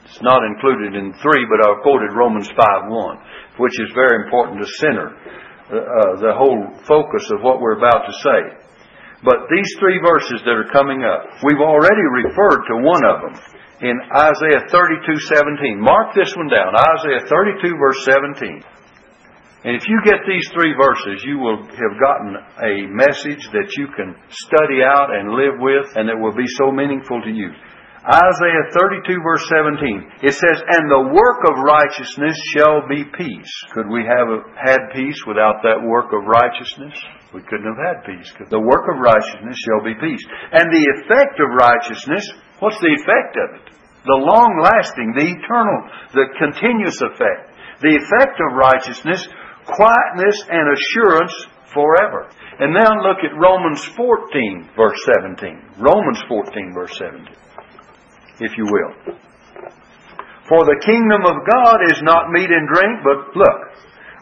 it's 0.04 0.20
not 0.20 0.44
included 0.44 0.94
in 0.94 1.16
three, 1.24 1.48
but 1.48 1.64
I've 1.64 1.82
quoted 1.82 2.12
Romans 2.12 2.48
5 2.48 2.58
1, 2.92 3.18
which 3.58 3.76
is 3.80 3.88
very 3.96 4.24
important 4.24 4.60
to 4.60 4.68
center 4.78 5.16
uh, 5.72 5.80
uh, 5.80 6.12
the 6.20 6.36
whole 6.36 6.68
focus 6.84 7.24
of 7.32 7.40
what 7.40 7.60
we're 7.60 7.80
about 7.80 8.04
to 8.04 8.14
say. 8.20 8.40
But 9.24 9.48
these 9.48 9.70
three 9.80 9.96
verses 10.04 10.44
that 10.44 10.52
are 10.52 10.68
coming 10.68 11.00
up, 11.00 11.24
we've 11.40 11.64
already 11.64 12.04
referred 12.20 12.68
to 12.68 12.84
one 12.84 13.04
of 13.08 13.16
them 13.24 13.34
in 13.80 13.96
Isaiah 14.12 14.68
32:17. 14.68 15.80
Mark 15.80 16.12
this 16.14 16.36
one 16.36 16.52
down. 16.52 16.76
Isaiah 16.76 17.24
32 17.24 17.76
verse 17.80 18.04
17. 18.04 18.60
And 19.64 19.74
if 19.74 19.88
you 19.88 19.98
get 20.04 20.20
these 20.28 20.44
three 20.52 20.76
verses, 20.76 21.24
you 21.24 21.38
will 21.38 21.64
have 21.64 21.96
gotten 21.96 22.36
a 22.60 22.84
message 22.92 23.48
that 23.56 23.72
you 23.80 23.88
can 23.96 24.14
study 24.28 24.84
out 24.84 25.08
and 25.08 25.32
live 25.32 25.56
with 25.56 25.88
and 25.96 26.08
that 26.08 26.20
will 26.20 26.36
be 26.36 26.46
so 26.60 26.70
meaningful 26.70 27.22
to 27.22 27.30
you. 27.32 27.48
Isaiah 28.04 28.68
32 28.76 29.24
verse 29.24 29.48
17. 29.48 30.28
It 30.28 30.36
says, 30.36 30.60
And 30.60 30.84
the 30.92 31.08
work 31.08 31.40
of 31.48 31.64
righteousness 31.64 32.36
shall 32.52 32.84
be 32.86 33.04
peace. 33.16 33.52
Could 33.72 33.88
we 33.88 34.04
have 34.04 34.28
had 34.60 34.92
peace 34.92 35.24
without 35.26 35.64
that 35.64 35.80
work 35.80 36.12
of 36.12 36.28
righteousness? 36.28 36.92
We 37.32 37.40
couldn't 37.48 37.66
have 37.66 37.80
had 37.80 38.04
peace. 38.04 38.28
The 38.50 38.60
work 38.60 38.84
of 38.92 39.00
righteousness 39.00 39.56
shall 39.56 39.82
be 39.82 39.96
peace. 39.96 40.22
And 40.52 40.68
the 40.68 40.86
effect 41.00 41.40
of 41.40 41.48
righteousness 41.56 42.28
What's 42.64 42.80
the 42.80 42.96
effect 42.96 43.36
of 43.36 43.48
it? 43.60 43.66
The 44.08 44.20
long 44.24 44.56
lasting, 44.62 45.12
the 45.16 45.36
eternal, 45.36 45.80
the 46.16 46.32
continuous 46.38 46.96
effect. 47.02 47.52
The 47.84 47.92
effect 47.98 48.40
of 48.40 48.56
righteousness, 48.56 49.26
quietness 49.66 50.36
and 50.48 50.72
assurance 50.72 51.34
forever. 51.74 52.30
And 52.60 52.72
now 52.72 52.88
look 53.02 53.20
at 53.26 53.34
Romans 53.34 53.82
14, 53.96 54.70
verse 54.76 55.00
17. 55.12 55.82
Romans 55.82 56.22
14, 56.28 56.72
verse 56.72 56.96
17. 56.96 57.26
If 58.40 58.56
you 58.58 58.66
will. 58.66 59.18
For 60.48 60.60
the 60.68 60.82
kingdom 60.84 61.24
of 61.24 61.40
God 61.48 61.78
is 61.88 62.02
not 62.02 62.28
meat 62.28 62.50
and 62.50 62.68
drink, 62.68 63.00
but 63.00 63.32
look, 63.32 63.60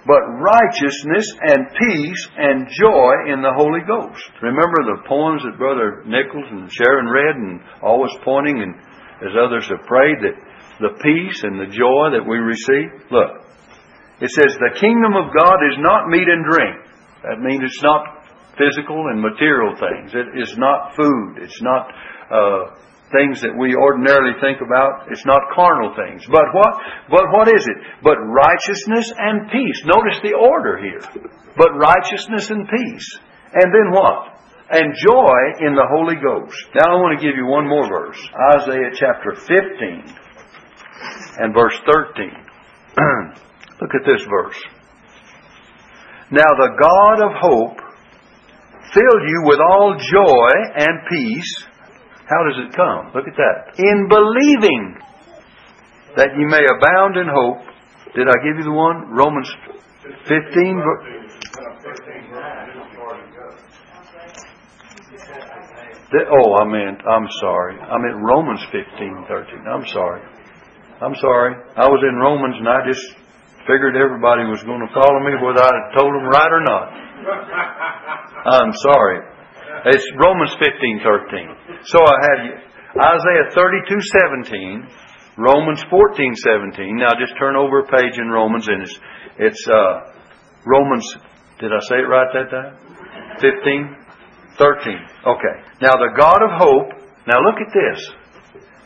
but 0.06 0.22
righteousness 0.38 1.26
and 1.42 1.66
peace 1.78 2.22
and 2.38 2.70
joy 2.70 3.30
in 3.30 3.42
the 3.42 3.54
Holy 3.54 3.82
Ghost. 3.82 4.30
Remember 4.42 4.78
the 4.86 5.02
poems 5.06 5.42
that 5.42 5.58
Brother 5.58 6.02
Nichols 6.06 6.46
and 6.50 6.70
Sharon 6.70 7.06
read 7.06 7.34
and 7.34 7.60
always 7.82 8.14
pointing 8.22 8.62
and 8.62 8.74
as 9.22 9.34
others 9.38 9.66
have 9.70 9.86
prayed 9.86 10.18
that 10.22 10.38
the 10.78 10.94
peace 11.02 11.42
and 11.42 11.58
the 11.58 11.70
joy 11.70 12.14
that 12.14 12.26
we 12.26 12.38
receive? 12.38 12.90
Look, 13.10 13.42
it 14.22 14.30
says 14.30 14.54
the 14.58 14.78
kingdom 14.78 15.18
of 15.18 15.34
God 15.34 15.58
is 15.70 15.78
not 15.78 16.06
meat 16.06 16.26
and 16.26 16.46
drink. 16.46 16.86
That 17.22 17.42
means 17.42 17.62
it's 17.62 17.82
not 17.82 18.26
physical 18.58 19.10
and 19.10 19.22
material 19.22 19.74
things. 19.74 20.14
It 20.14 20.38
is 20.38 20.54
not 20.58 20.94
food. 20.94 21.42
It's 21.42 21.62
not 21.62 21.90
uh, 22.30 22.74
things 23.12 23.40
that 23.44 23.54
we 23.54 23.76
ordinarily 23.76 24.34
think 24.40 24.64
about. 24.64 25.12
It's 25.12 25.24
not 25.24 25.52
carnal 25.54 25.94
things. 25.94 26.24
But 26.26 26.48
what? 26.52 26.72
But 27.08 27.26
what 27.30 27.48
is 27.48 27.64
it? 27.68 27.78
But 28.02 28.16
righteousness 28.18 29.12
and 29.12 29.52
peace. 29.52 29.84
Notice 29.84 30.18
the 30.24 30.34
order 30.34 30.80
here. 30.80 31.04
But 31.56 31.76
righteousness 31.76 32.50
and 32.50 32.66
peace. 32.68 33.08
And 33.52 33.68
then 33.72 33.92
what? 33.92 34.32
And 34.72 34.96
joy 34.96 35.38
in 35.60 35.76
the 35.76 35.86
Holy 35.86 36.16
Ghost. 36.16 36.56
Now 36.74 36.96
I 36.96 37.00
want 37.00 37.20
to 37.20 37.24
give 37.24 37.36
you 37.36 37.46
one 37.46 37.68
more 37.68 37.86
verse. 37.86 38.18
Isaiah 38.56 38.90
chapter 38.96 39.36
15 39.36 40.16
and 41.38 41.54
verse 41.54 41.76
13. 41.84 42.32
Look 43.80 43.94
at 43.94 44.06
this 44.06 44.24
verse. 44.24 44.56
Now 46.30 46.48
the 46.48 46.72
God 46.80 47.20
of 47.28 47.32
hope 47.36 47.78
fill 48.94 49.18
you 49.26 49.42
with 49.44 49.60
all 49.60 49.96
joy 49.98 50.50
and 50.76 51.06
peace 51.10 51.66
how 52.32 52.40
does 52.48 52.58
it 52.64 52.72
come? 52.72 53.12
Look 53.12 53.28
at 53.28 53.36
that. 53.36 53.76
In 53.76 54.08
believing 54.08 54.96
that 56.16 56.36
ye 56.36 56.44
may 56.44 56.64
abound 56.64 57.16
in 57.16 57.28
hope. 57.28 57.64
Did 58.14 58.28
I 58.28 58.36
give 58.44 58.60
you 58.60 58.64
the 58.64 58.76
one? 58.76 59.08
Romans 59.12 59.48
15. 60.28 60.82
Oh, 66.12 66.60
I 66.60 66.64
meant, 66.68 67.00
I'm 67.08 67.28
sorry. 67.40 67.80
I 67.80 67.96
meant 67.96 68.20
Romans 68.20 68.60
15, 68.70 69.24
13. 69.28 69.64
I'm 69.64 69.86
sorry. 69.88 70.20
I'm 71.00 71.16
sorry. 71.16 71.56
I 71.76 71.88
was 71.88 72.04
in 72.04 72.16
Romans 72.20 72.56
and 72.60 72.68
I 72.68 72.84
just 72.86 73.00
figured 73.64 73.96
everybody 73.96 74.44
was 74.44 74.60
going 74.68 74.84
to 74.84 74.92
follow 74.92 75.20
me 75.24 75.32
whether 75.40 75.64
I 75.64 75.72
told 75.96 76.12
them 76.12 76.28
right 76.28 76.52
or 76.52 76.60
not. 76.60 76.86
I'm 78.60 78.72
sorry. 78.84 79.31
It's 79.84 80.06
Romans 80.14 80.54
15:13. 80.62 81.90
So 81.90 81.98
I 82.06 82.16
have 82.30 82.40
you. 82.46 82.54
Isaiah 83.02 83.50
32:17, 83.50 84.86
Romans 85.38 85.82
14:17. 85.90 86.98
Now 86.98 87.10
just 87.18 87.36
turn 87.36 87.56
over 87.56 87.80
a 87.80 87.86
page 87.86 88.16
in 88.18 88.30
Romans 88.30 88.68
and 88.68 88.82
it's 88.82 89.00
it's 89.38 89.68
uh, 89.68 90.12
Romans 90.66 91.16
did 91.58 91.72
I 91.72 91.80
say 91.88 91.98
it 91.98 92.06
right 92.06 92.30
that 92.32 92.50
time? 92.50 92.76
15 93.40 93.96
13. 94.58 94.98
Okay. 95.26 95.56
Now 95.80 95.98
the 95.98 96.14
God 96.14 96.38
of 96.46 96.52
hope, 96.62 97.02
now 97.26 97.42
look 97.42 97.58
at 97.58 97.72
this. 97.74 97.98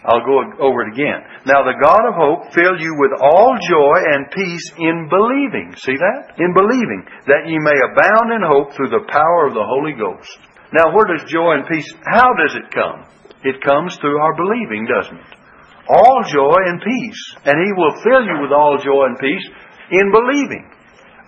I'll 0.06 0.24
go 0.24 0.64
over 0.64 0.86
it 0.86 0.94
again. 0.94 1.20
Now 1.44 1.60
the 1.66 1.76
God 1.76 2.08
of 2.08 2.14
hope 2.14 2.54
fill 2.54 2.80
you 2.80 2.96
with 2.96 3.20
all 3.20 3.52
joy 3.68 3.96
and 4.16 4.30
peace 4.30 4.72
in 4.78 5.10
believing. 5.10 5.74
See 5.76 5.98
that? 5.98 6.38
In 6.38 6.54
believing 6.54 7.04
that 7.26 7.44
ye 7.44 7.58
may 7.58 7.76
abound 7.84 8.32
in 8.32 8.40
hope 8.48 8.72
through 8.72 8.94
the 8.94 9.04
power 9.10 9.48
of 9.48 9.52
the 9.52 9.66
Holy 9.66 9.92
Ghost. 9.92 10.55
Now, 10.72 10.94
where 10.94 11.06
does 11.06 11.30
joy 11.30 11.54
and 11.54 11.66
peace, 11.66 11.92
how 12.04 12.34
does 12.34 12.56
it 12.56 12.70
come? 12.74 13.06
It 13.44 13.62
comes 13.62 13.96
through 13.98 14.18
our 14.18 14.34
believing, 14.34 14.86
doesn't 14.86 15.18
it? 15.18 15.32
All 15.88 16.22
joy 16.26 16.58
and 16.66 16.82
peace. 16.82 17.22
And 17.44 17.54
He 17.54 17.72
will 17.76 17.94
fill 18.02 18.24
you 18.24 18.42
with 18.42 18.50
all 18.50 18.78
joy 18.78 19.06
and 19.06 19.18
peace 19.18 19.46
in 19.90 20.10
believing. 20.10 20.70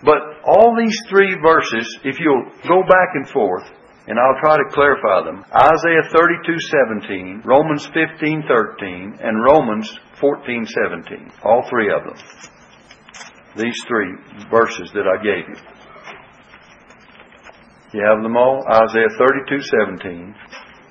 But 0.03 0.19
all 0.43 0.75
these 0.75 0.97
three 1.09 1.35
verses, 1.41 1.99
if 2.03 2.19
you'll 2.19 2.51
go 2.67 2.83
back 2.83 3.15
and 3.15 3.29
forth, 3.29 3.63
and 4.07 4.17
I'll 4.17 4.39
try 4.41 4.57
to 4.57 4.63
clarify 4.71 5.23
them. 5.23 5.45
Isaiah 5.53 6.09
32:17, 6.11 7.41
Romans 7.45 7.87
15:13, 7.93 9.19
and 9.21 9.43
Romans 9.43 9.99
14:17. 10.19 11.31
All 11.43 11.63
three 11.69 11.91
of 11.91 12.03
them. 12.03 12.15
These 13.55 13.83
three 13.87 14.15
verses 14.49 14.91
that 14.93 15.07
I 15.07 15.21
gave 15.21 15.47
you. 15.49 15.55
You 17.93 18.05
have 18.05 18.21
them 18.21 18.37
all? 18.37 18.61
Isaiah 18.69 19.09
32:17, 19.17 20.35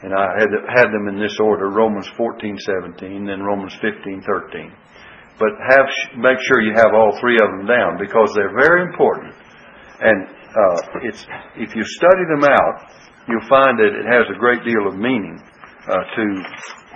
and 0.03 0.13
I 0.15 0.27
had 0.39 0.51
had 0.67 0.89
them 0.91 1.07
in 1.07 1.19
this 1.19 1.39
order: 1.39 1.71
Romans 1.71 2.09
14:17, 2.19 3.27
then 3.27 3.43
Romans 3.43 3.75
15:13. 3.81 4.73
But 5.39 5.51
have 5.71 5.87
make 6.17 6.39
sure 6.43 6.61
you 6.61 6.75
have 6.75 6.95
all 6.95 7.17
three 7.21 7.39
of 7.39 7.51
them 7.55 7.67
down 7.67 7.99
because 7.99 8.35
they're 8.35 8.55
very 8.59 8.83
important. 8.83 9.33
And 10.01 10.27
uh, 10.27 10.77
it's 11.03 11.25
if 11.55 11.77
you 11.77 11.85
study 11.85 12.25
them 12.35 12.45
out, 12.51 12.91
you'll 13.29 13.49
find 13.49 13.79
that 13.79 13.95
it 13.95 14.07
has 14.07 14.27
a 14.35 14.39
great 14.39 14.65
deal 14.65 14.89
of 14.89 14.97
meaning 14.99 15.39
uh, 15.87 15.95
to 15.95 16.25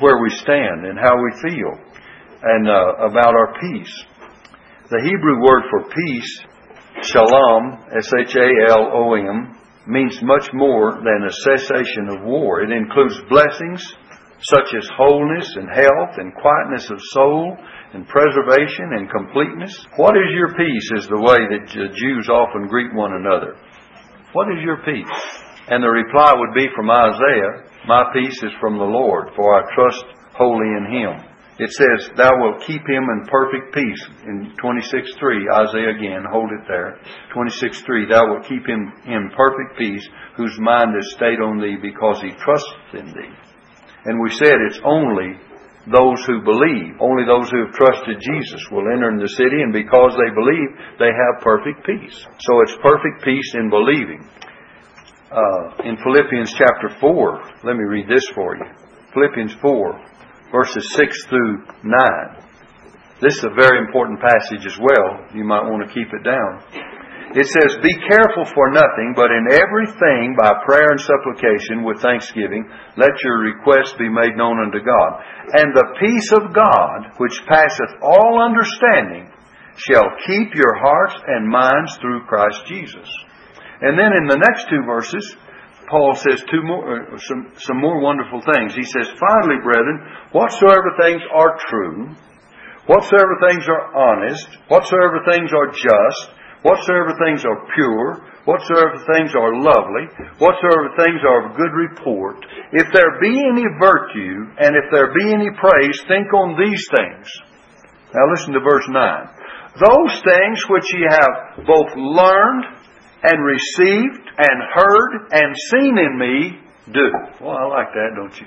where 0.00 0.18
we 0.18 0.30
stand 0.30 0.84
and 0.84 0.98
how 0.98 1.14
we 1.14 1.30
feel, 1.48 1.78
and 2.42 2.68
uh, 2.68 3.06
about 3.06 3.34
our 3.36 3.54
peace. 3.60 4.04
The 4.90 5.00
Hebrew 5.04 5.40
word 5.40 5.62
for 5.70 5.88
peace, 5.94 6.40
shalom, 7.02 7.86
S 7.96 8.10
H 8.18 8.34
A 8.34 8.50
L 8.68 8.90
O 8.92 9.14
M, 9.14 9.61
means 9.86 10.22
much 10.22 10.48
more 10.52 11.00
than 11.02 11.26
a 11.26 11.32
cessation 11.32 12.08
of 12.08 12.24
war. 12.24 12.62
It 12.62 12.70
includes 12.70 13.20
blessings, 13.28 13.82
such 14.50 14.74
as 14.76 14.88
wholeness 14.96 15.54
and 15.56 15.68
health 15.70 16.18
and 16.18 16.34
quietness 16.34 16.90
of 16.90 17.00
soul 17.12 17.56
and 17.94 18.08
preservation 18.08 18.98
and 18.98 19.10
completeness. 19.10 19.86
What 19.96 20.16
is 20.16 20.30
your 20.34 20.54
peace 20.54 20.90
is 20.96 21.06
the 21.06 21.20
way 21.20 21.38
that 21.38 21.94
Jews 21.94 22.28
often 22.28 22.66
greet 22.66 22.94
one 22.94 23.12
another. 23.14 23.56
What 24.32 24.48
is 24.48 24.62
your 24.64 24.82
peace? 24.84 25.22
And 25.68 25.82
the 25.82 25.88
reply 25.88 26.34
would 26.34 26.54
be 26.54 26.66
from 26.74 26.90
Isaiah, 26.90 27.70
My 27.86 28.10
peace 28.12 28.42
is 28.42 28.52
from 28.60 28.78
the 28.78 28.84
Lord, 28.84 29.28
for 29.36 29.54
I 29.54 29.74
trust 29.74 30.04
wholly 30.34 30.66
in 30.66 30.86
Him. 30.90 31.31
It 31.58 31.70
says, 31.70 32.10
Thou 32.16 32.30
wilt 32.40 32.64
keep 32.66 32.80
him 32.88 33.04
in 33.12 33.28
perfect 33.28 33.74
peace. 33.74 34.02
In 34.24 34.56
26.3, 34.56 35.68
Isaiah 35.68 35.94
again, 35.96 36.24
hold 36.30 36.50
it 36.50 36.64
there. 36.66 36.96
26.3, 37.36 38.08
Thou 38.08 38.24
wilt 38.32 38.48
keep 38.48 38.66
him 38.66 38.92
in 39.04 39.30
perfect 39.36 39.76
peace, 39.76 40.08
whose 40.36 40.58
mind 40.58 40.96
is 40.96 41.12
stayed 41.12 41.40
on 41.40 41.60
Thee, 41.60 41.76
because 41.76 42.22
he 42.22 42.32
trusts 42.40 42.72
in 42.94 43.06
Thee. 43.12 43.36
And 44.06 44.20
we 44.22 44.30
said 44.30 44.56
it's 44.64 44.80
only 44.82 45.36
those 45.90 46.24
who 46.24 46.40
believe, 46.40 46.96
only 47.00 47.26
those 47.26 47.50
who 47.50 47.66
have 47.66 47.74
trusted 47.74 48.16
Jesus 48.20 48.62
will 48.70 48.88
enter 48.88 49.10
in 49.10 49.18
the 49.18 49.28
city, 49.28 49.60
and 49.60 49.72
because 49.72 50.16
they 50.16 50.32
believe, 50.32 50.70
they 50.98 51.12
have 51.12 51.44
perfect 51.44 51.84
peace. 51.84 52.16
So 52.38 52.52
it's 52.62 52.76
perfect 52.80 53.24
peace 53.24 53.54
in 53.54 53.68
believing. 53.68 54.24
Uh, 55.30 55.84
in 55.84 55.96
Philippians 56.00 56.52
chapter 56.54 56.88
4, 57.00 57.64
let 57.64 57.76
me 57.76 57.84
read 57.84 58.08
this 58.08 58.24
for 58.34 58.56
you. 58.56 58.64
Philippians 59.12 59.54
4, 59.60 60.11
verses 60.52 60.84
6 60.94 61.26
through 61.26 61.64
9. 61.82 62.42
This 63.20 63.38
is 63.38 63.44
a 63.44 63.56
very 63.56 63.78
important 63.80 64.20
passage 64.20 64.66
as 64.66 64.76
well. 64.76 65.24
You 65.34 65.44
might 65.44 65.64
want 65.64 65.88
to 65.88 65.94
keep 65.94 66.12
it 66.12 66.22
down. 66.22 66.60
It 67.32 67.48
says, 67.48 67.80
Be 67.80 67.96
careful 68.04 68.44
for 68.52 68.68
nothing, 68.68 69.16
but 69.16 69.32
in 69.32 69.48
everything 69.48 70.36
by 70.36 70.52
prayer 70.68 70.92
and 70.92 71.00
supplication 71.00 71.80
with 71.80 72.04
thanksgiving, 72.04 72.68
let 73.00 73.16
your 73.24 73.40
requests 73.40 73.96
be 73.96 74.12
made 74.12 74.36
known 74.36 74.60
unto 74.60 74.84
God. 74.84 75.10
And 75.56 75.72
the 75.72 75.96
peace 75.96 76.28
of 76.36 76.52
God, 76.52 77.16
which 77.16 77.40
passeth 77.48 77.96
all 78.04 78.36
understanding, 78.44 79.32
shall 79.80 80.12
keep 80.28 80.52
your 80.52 80.76
hearts 80.76 81.16
and 81.26 81.48
minds 81.48 81.96
through 81.96 82.28
Christ 82.28 82.68
Jesus. 82.68 83.08
And 83.80 83.98
then 83.98 84.12
in 84.12 84.28
the 84.28 84.36
next 84.36 84.68
two 84.68 84.84
verses, 84.84 85.24
Paul 85.92 86.16
says 86.16 86.40
two 86.48 86.64
more, 86.64 86.80
uh, 86.88 87.20
some, 87.20 87.52
some 87.60 87.76
more 87.76 88.00
wonderful 88.00 88.40
things. 88.40 88.72
He 88.72 88.88
says, 88.88 89.12
Finally, 89.20 89.60
brethren, 89.60 90.00
whatsoever 90.32 90.88
things 90.96 91.20
are 91.28 91.60
true, 91.68 92.16
whatsoever 92.88 93.36
things 93.44 93.68
are 93.68 93.92
honest, 93.92 94.48
whatsoever 94.72 95.20
things 95.28 95.52
are 95.52 95.68
just, 95.68 96.22
whatsoever 96.64 97.12
things 97.20 97.44
are 97.44 97.68
pure, 97.76 98.24
whatsoever 98.48 99.04
things 99.12 99.36
are 99.36 99.52
lovely, 99.52 100.08
whatsoever 100.40 100.96
things 100.96 101.20
are 101.28 101.52
of 101.52 101.60
good 101.60 101.76
report, 101.76 102.40
if 102.72 102.88
there 102.96 103.20
be 103.20 103.36
any 103.52 103.68
virtue, 103.76 104.48
and 104.64 104.72
if 104.72 104.88
there 104.96 105.12
be 105.12 105.28
any 105.28 105.52
praise, 105.60 106.00
think 106.08 106.32
on 106.32 106.56
these 106.56 106.88
things. 106.88 107.28
Now 108.16 108.32
listen 108.32 108.56
to 108.56 108.64
verse 108.64 108.88
9. 108.88 109.28
Those 109.76 110.14
things 110.24 110.58
which 110.72 110.88
ye 110.96 111.04
have 111.04 111.68
both 111.68 111.92
learned 111.96 112.81
and 113.22 113.38
received 113.44 114.26
and 114.38 114.58
heard 114.74 115.12
and 115.32 115.54
seen 115.70 115.94
in 115.98 116.18
me, 116.18 116.58
do. 116.92 117.06
Well, 117.40 117.56
I 117.56 117.66
like 117.66 117.92
that, 117.94 118.10
don't 118.16 118.34
you? 118.40 118.46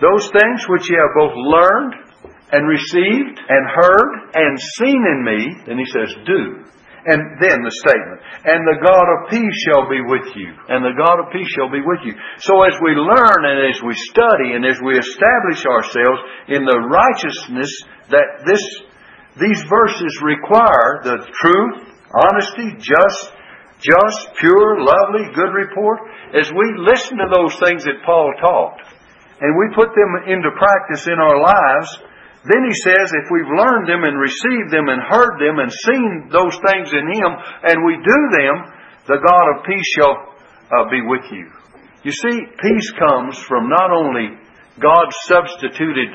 Those 0.00 0.28
things 0.28 0.68
which 0.68 0.90
ye 0.90 0.96
have 0.96 1.14
both 1.16 1.32
learned 1.36 1.94
and 2.52 2.68
received 2.68 3.40
and 3.40 3.62
heard 3.70 4.10
and 4.34 4.60
seen 4.76 5.00
in 5.00 5.20
me, 5.24 5.40
then 5.64 5.78
he 5.78 5.88
says, 5.88 6.12
do. 6.26 6.68
And 7.02 7.18
then 7.42 7.58
the 7.66 7.74
statement, 7.82 8.22
and 8.46 8.62
the 8.62 8.78
God 8.78 9.06
of 9.10 9.26
peace 9.26 9.58
shall 9.66 9.90
be 9.90 9.98
with 10.06 10.38
you. 10.38 10.54
And 10.70 10.86
the 10.86 10.94
God 10.94 11.18
of 11.18 11.34
peace 11.34 11.50
shall 11.50 11.66
be 11.66 11.82
with 11.82 11.98
you. 12.06 12.14
So 12.38 12.62
as 12.62 12.78
we 12.78 12.94
learn 12.94 13.40
and 13.42 13.58
as 13.74 13.82
we 13.82 13.90
study 14.06 14.54
and 14.54 14.62
as 14.62 14.78
we 14.78 14.94
establish 14.94 15.66
ourselves 15.66 16.20
in 16.46 16.62
the 16.62 16.78
righteousness 16.78 17.74
that 18.14 18.46
this, 18.46 18.62
these 19.34 19.66
verses 19.66 20.14
require, 20.22 21.02
the 21.02 21.26
truth, 21.42 21.90
honesty, 22.14 22.78
just, 22.78 23.34
just, 23.82 24.38
pure, 24.38 24.78
lovely, 24.78 25.26
good 25.34 25.50
report, 25.50 25.98
as 26.32 26.48
we 26.54 26.66
listen 26.78 27.18
to 27.18 27.28
those 27.34 27.58
things 27.58 27.82
that 27.84 28.06
Paul 28.06 28.30
taught, 28.40 28.78
and 29.42 29.58
we 29.58 29.74
put 29.74 29.90
them 29.90 30.30
into 30.30 30.54
practice 30.54 31.10
in 31.10 31.18
our 31.18 31.42
lives, 31.42 31.90
then 32.46 32.62
he 32.66 32.74
says, 32.74 33.10
if 33.10 33.26
we've 33.30 33.58
learned 33.58 33.90
them 33.90 34.02
and 34.06 34.18
received 34.18 34.70
them 34.70 34.86
and 34.86 35.02
heard 35.02 35.38
them 35.38 35.58
and 35.58 35.70
seen 35.70 36.30
those 36.30 36.54
things 36.62 36.94
in 36.94 37.06
him, 37.10 37.30
and 37.66 37.86
we 37.86 37.98
do 37.98 38.18
them, 38.38 38.54
the 39.06 39.18
God 39.18 39.46
of 39.54 39.66
peace 39.66 39.88
shall 39.98 40.14
uh, 40.70 40.90
be 40.90 41.02
with 41.02 41.26
you. 41.30 41.50
You 42.02 42.10
see, 42.10 42.38
peace 42.58 42.90
comes 42.98 43.38
from 43.38 43.70
not 43.70 43.90
only 43.90 44.38
God's 44.78 45.14
substituted 45.26 46.10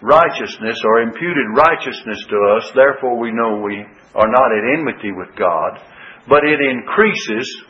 righteousness 0.00 0.80
or 0.84 1.02
imputed 1.02 1.48
righteousness 1.52 2.24
to 2.28 2.36
us, 2.56 2.72
therefore 2.72 3.20
we 3.20 3.32
know 3.32 3.60
we 3.60 3.84
are 4.14 4.30
not 4.32 4.48
at 4.52 4.78
enmity 4.80 5.12
with 5.12 5.28
God, 5.36 5.80
but 6.28 6.44
it 6.44 6.60
increases 6.60 7.62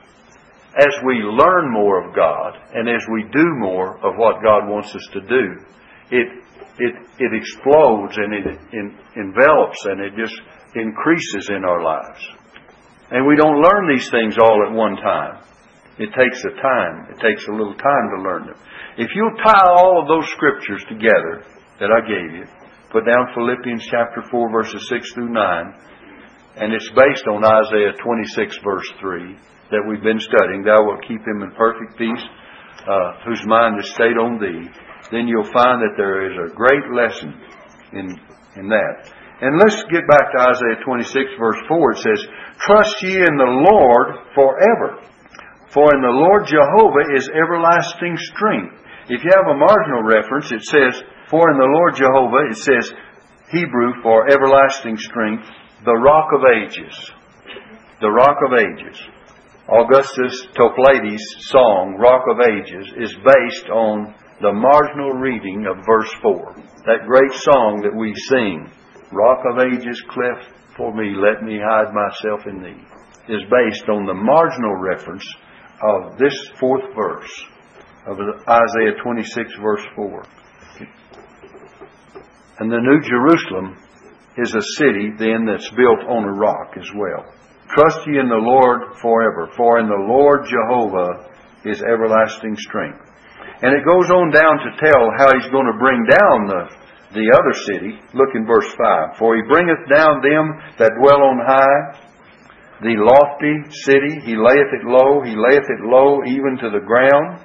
as 0.77 0.95
we 1.05 1.15
learn 1.15 1.73
more 1.73 2.07
of 2.07 2.15
God 2.15 2.57
and 2.75 2.89
as 2.89 3.03
we 3.13 3.25
do 3.33 3.47
more 3.59 3.97
of 3.99 4.17
what 4.17 4.43
God 4.43 4.69
wants 4.69 4.95
us 4.95 5.07
to 5.13 5.21
do. 5.21 5.65
It 6.11 6.41
it, 6.81 6.95
it 7.19 7.33
explodes 7.37 8.17
and 8.17 8.33
it 8.33 8.47
envelops 9.17 9.85
and 9.85 10.01
it 10.01 10.17
just 10.17 10.35
increases 10.75 11.51
in 11.51 11.65
our 11.65 11.83
lives. 11.85 12.21
And 13.11 13.27
we 13.27 13.37
don't 13.37 13.61
learn 13.61 13.91
these 13.91 14.09
things 14.11 14.39
all 14.39 14.65
at 14.67 14.73
one 14.73 14.97
time. 14.97 15.45
It 15.99 16.09
takes 16.17 16.41
a 16.45 16.55
time. 16.63 17.13
It 17.13 17.21
takes 17.21 17.47
a 17.49 17.53
little 17.53 17.75
time 17.75 18.07
to 18.17 18.23
learn 18.23 18.47
them. 18.47 18.57
If 18.97 19.11
you'll 19.15 19.37
tie 19.45 19.69
all 19.69 20.01
of 20.01 20.09
those 20.09 20.31
scriptures 20.31 20.83
together 20.89 21.45
that 21.81 21.91
I 21.93 22.01
gave 22.01 22.33
you, 22.33 22.45
put 22.91 23.05
down 23.05 23.35
Philippians 23.35 23.85
chapter 23.91 24.23
4 24.31 24.53
verses 24.53 24.89
6 24.89 25.13
through 25.13 25.29
9, 25.29 25.75
and 26.57 26.73
it's 26.73 26.91
based 26.91 27.27
on 27.27 27.45
Isaiah 27.45 27.95
26 28.03 28.59
verse 28.65 28.91
3 29.01 29.37
that 29.71 29.85
we've 29.87 30.03
been 30.03 30.21
studying. 30.21 30.65
Thou 30.65 30.83
wilt 30.85 31.03
keep 31.07 31.23
him 31.23 31.43
in 31.43 31.53
perfect 31.53 31.97
peace, 31.97 32.25
uh, 32.89 33.23
whose 33.27 33.45
mind 33.47 33.79
is 33.79 33.91
stayed 33.95 34.19
on 34.19 34.41
thee 34.41 34.71
then 35.11 35.27
you'll 35.27 35.51
find 35.51 35.83
that 35.83 35.99
there 35.99 36.31
is 36.31 36.37
a 36.39 36.55
great 36.55 36.87
lesson 36.95 37.35
in, 37.93 38.07
in 38.57 38.69
that. 38.71 39.11
And 39.41 39.59
let's 39.59 39.81
get 39.91 40.07
back 40.07 40.31
to 40.37 40.53
Isaiah 40.53 40.85
26 40.85 41.41
verse 41.41 41.61
4. 41.67 41.93
It 41.93 41.99
says, 41.99 42.21
Trust 42.61 43.03
ye 43.03 43.17
in 43.17 43.37
the 43.41 43.55
Lord 43.73 44.09
forever. 44.37 45.01
For 45.73 45.89
in 45.95 46.03
the 46.03 46.15
Lord 46.15 46.47
Jehovah 46.47 47.17
is 47.17 47.31
everlasting 47.31 48.19
strength. 48.35 48.77
If 49.09 49.25
you 49.25 49.31
have 49.33 49.49
a 49.49 49.59
marginal 49.59 50.05
reference, 50.05 50.53
it 50.53 50.63
says, 50.63 51.03
For 51.31 51.51
in 51.51 51.59
the 51.59 51.73
Lord 51.73 51.97
Jehovah, 51.97 52.51
it 52.51 52.59
says, 52.59 52.93
Hebrew 53.51 54.03
for 54.03 54.31
everlasting 54.31 54.99
strength, 54.99 55.47
the 55.85 55.97
rock 55.97 56.29
of 56.37 56.45
ages. 56.45 57.11
The 58.01 58.11
rock 58.11 58.37
of 58.45 58.53
ages. 58.53 59.01
Augustus 59.69 60.47
Toplady's 60.53 61.25
song, 61.49 61.97
Rock 61.97 62.25
of 62.29 62.41
Ages, 62.41 62.93
is 62.99 63.15
based 63.15 63.71
on 63.71 64.15
the 64.43 64.53
marginal 64.53 65.13
reading 65.13 65.65
of 65.65 65.87
verse 65.87 66.13
4. 66.21 66.55
That 66.85 67.07
great 67.07 67.33
song 67.33 67.81
that 67.85 67.97
we 67.97 68.13
sing, 68.29 68.69
Rock 69.13 69.41
of 69.49 69.61
Ages 69.73 70.03
cleft 70.11 70.53
for 70.77 70.93
me, 70.93 71.15
let 71.17 71.43
me 71.43 71.59
hide 71.63 71.95
myself 71.95 72.47
in 72.47 72.63
thee, 72.63 73.33
is 73.33 73.43
based 73.49 73.89
on 73.89 74.05
the 74.05 74.15
marginal 74.15 74.77
reference 74.77 75.25
of 75.81 76.19
this 76.19 76.35
fourth 76.59 76.85
verse 76.95 77.45
of 78.07 78.19
Isaiah 78.49 79.01
26 79.03 79.55
verse 79.63 79.87
4. 79.95 80.25
And 82.59 82.71
the 82.71 82.81
New 82.81 83.01
Jerusalem 83.01 83.77
is 84.37 84.55
a 84.55 84.63
city 84.79 85.11
then 85.19 85.47
that's 85.47 85.71
built 85.71 86.01
on 86.07 86.25
a 86.25 86.33
rock 86.33 86.75
as 86.79 86.89
well. 86.95 87.27
Trust 87.75 88.07
ye 88.07 88.19
in 88.19 88.29
the 88.29 88.43
Lord 88.43 88.99
forever, 88.99 89.51
for 89.57 89.79
in 89.79 89.87
the 89.87 90.05
Lord 90.11 90.43
Jehovah 90.47 91.31
is 91.65 91.83
everlasting 91.83 92.57
strength. 92.59 93.11
And 93.63 93.77
it 93.77 93.85
goes 93.85 94.11
on 94.11 94.33
down 94.33 94.57
to 94.65 94.77
tell 94.81 95.13
how 95.21 95.31
he's 95.37 95.51
going 95.53 95.69
to 95.69 95.79
bring 95.79 96.03
down 96.09 96.49
the, 96.49 96.63
the 97.13 97.29
other 97.31 97.55
city. 97.69 98.01
Look 98.17 98.33
in 98.35 98.47
verse 98.47 98.67
5. 98.73 99.19
For 99.19 99.37
he 99.37 99.43
bringeth 99.47 99.85
down 99.87 100.25
them 100.25 100.57
that 100.81 100.97
dwell 100.97 101.21
on 101.21 101.39
high, 101.45 102.11
the 102.81 102.97
lofty 102.97 103.69
city. 103.85 104.25
He 104.25 104.35
layeth 104.35 104.73
it 104.73 104.89
low. 104.89 105.21
He 105.21 105.37
layeth 105.37 105.69
it 105.69 105.85
low 105.85 106.25
even 106.25 106.57
to 106.65 106.73
the 106.73 106.81
ground. 106.81 107.45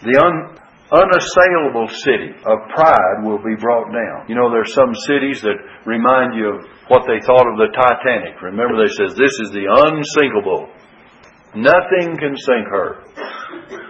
The 0.00 0.16
un, 0.16 0.56
unassailable 0.88 1.92
city 2.00 2.32
of 2.48 2.58
pride 2.72 3.20
will 3.22 3.44
be 3.44 3.60
brought 3.60 3.92
down. 3.92 4.24
You 4.26 4.34
know, 4.34 4.48
there's 4.48 4.72
some 4.72 4.94
cities 5.06 5.44
that 5.44 5.59
remind 5.86 6.34
you 6.34 6.58
of 6.58 6.64
what 6.88 7.06
they 7.06 7.20
thought 7.24 7.46
of 7.46 7.56
the 7.56 7.70
Titanic. 7.72 8.40
Remember, 8.42 8.76
they 8.80 8.92
says 8.92 9.14
this 9.14 9.34
is 9.46 9.50
the 9.52 9.68
unsinkable. 9.68 10.68
Nothing 11.54 12.16
can 12.18 12.36
sink 12.36 12.66
her. 12.68 13.02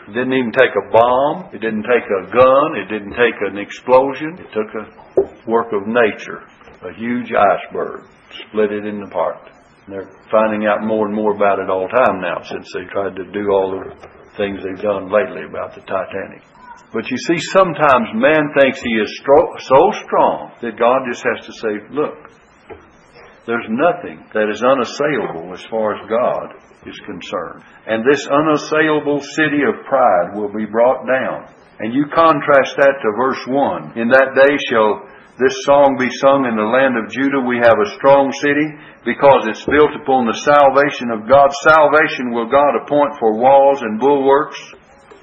It 0.08 0.14
didn't 0.14 0.32
even 0.32 0.52
take 0.52 0.74
a 0.74 0.90
bomb. 0.90 1.54
It 1.54 1.60
didn't 1.60 1.84
take 1.84 2.08
a 2.08 2.22
gun. 2.30 2.68
It 2.76 2.88
didn't 2.88 3.14
take 3.14 3.38
an 3.46 3.58
explosion. 3.58 4.38
It 4.40 4.50
took 4.52 4.70
a 4.74 5.50
work 5.50 5.72
of 5.72 5.86
nature, 5.86 6.42
a 6.82 6.92
huge 6.96 7.32
iceberg, 7.32 8.08
split 8.48 8.72
it 8.72 8.86
in 8.86 9.02
apart. 9.02 9.50
And 9.86 9.94
they're 9.94 10.10
finding 10.30 10.66
out 10.66 10.84
more 10.86 11.06
and 11.06 11.14
more 11.14 11.34
about 11.34 11.58
it 11.58 11.70
all 11.70 11.88
the 11.88 11.96
time 11.96 12.20
now 12.20 12.42
since 12.42 12.66
they 12.74 12.84
tried 12.92 13.16
to 13.16 13.24
do 13.32 13.50
all 13.50 13.70
the 13.70 13.94
things 14.36 14.60
they've 14.64 14.82
done 14.82 15.10
lately 15.12 15.44
about 15.48 15.74
the 15.74 15.82
Titanic. 15.82 16.42
But 16.92 17.08
you 17.08 17.16
see, 17.18 17.38
sometimes 17.54 18.10
man 18.14 18.50
thinks 18.58 18.82
he 18.82 18.94
is 18.98 19.22
so 19.22 19.80
strong 20.02 20.52
that 20.60 20.78
God 20.78 21.06
just 21.06 21.22
has 21.22 21.46
to 21.46 21.52
say, 21.54 21.74
look, 21.94 22.18
there's 23.46 23.70
nothing 23.70 24.26
that 24.34 24.50
is 24.50 24.62
unassailable 24.62 25.54
as 25.54 25.62
far 25.70 25.94
as 25.94 26.02
God 26.10 26.54
is 26.86 26.98
concerned. 27.06 27.62
And 27.86 28.02
this 28.02 28.26
unassailable 28.26 29.22
city 29.38 29.62
of 29.62 29.86
pride 29.86 30.34
will 30.34 30.52
be 30.52 30.66
brought 30.66 31.06
down. 31.06 31.46
And 31.78 31.94
you 31.94 32.04
contrast 32.12 32.76
that 32.76 32.98
to 33.00 33.08
verse 33.16 33.42
1. 33.46 33.96
In 33.96 34.08
that 34.10 34.34
day 34.34 34.54
shall 34.68 35.06
this 35.40 35.56
song 35.64 35.96
be 35.96 36.12
sung 36.20 36.44
in 36.44 36.52
the 36.52 36.68
land 36.68 37.00
of 37.00 37.08
Judah. 37.08 37.40
We 37.40 37.56
have 37.64 37.80
a 37.80 37.94
strong 37.96 38.28
city 38.44 38.68
because 39.08 39.48
it's 39.48 39.64
built 39.64 39.96
upon 39.96 40.28
the 40.28 40.36
salvation 40.44 41.08
of 41.08 41.24
God. 41.24 41.48
Salvation 41.64 42.36
will 42.36 42.52
God 42.52 42.76
appoint 42.84 43.16
for 43.16 43.40
walls 43.40 43.80
and 43.80 43.96
bulwarks. 43.96 44.60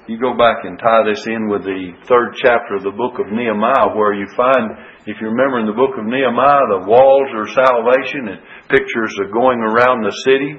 You 0.08 0.16
go 0.16 0.32
back 0.40 0.64
and 0.64 0.80
tie 0.80 1.04
this 1.04 1.20
in 1.28 1.52
with 1.52 1.68
the 1.68 1.92
third 2.08 2.32
chapter 2.40 2.80
of 2.80 2.82
the 2.88 2.96
book 2.96 3.20
of 3.20 3.28
Nehemiah 3.28 3.92
where 3.92 4.16
you 4.16 4.24
find, 4.32 4.72
if 5.04 5.20
you 5.20 5.28
remember 5.28 5.60
in 5.60 5.68
the 5.68 5.76
book 5.76 6.00
of 6.00 6.08
Nehemiah, 6.08 6.64
the 6.80 6.88
walls 6.88 7.28
are 7.36 7.44
salvation 7.52 8.32
and 8.32 8.40
pictures 8.72 9.12
of 9.20 9.36
going 9.36 9.60
around 9.60 10.00
the 10.00 10.16
city 10.24 10.56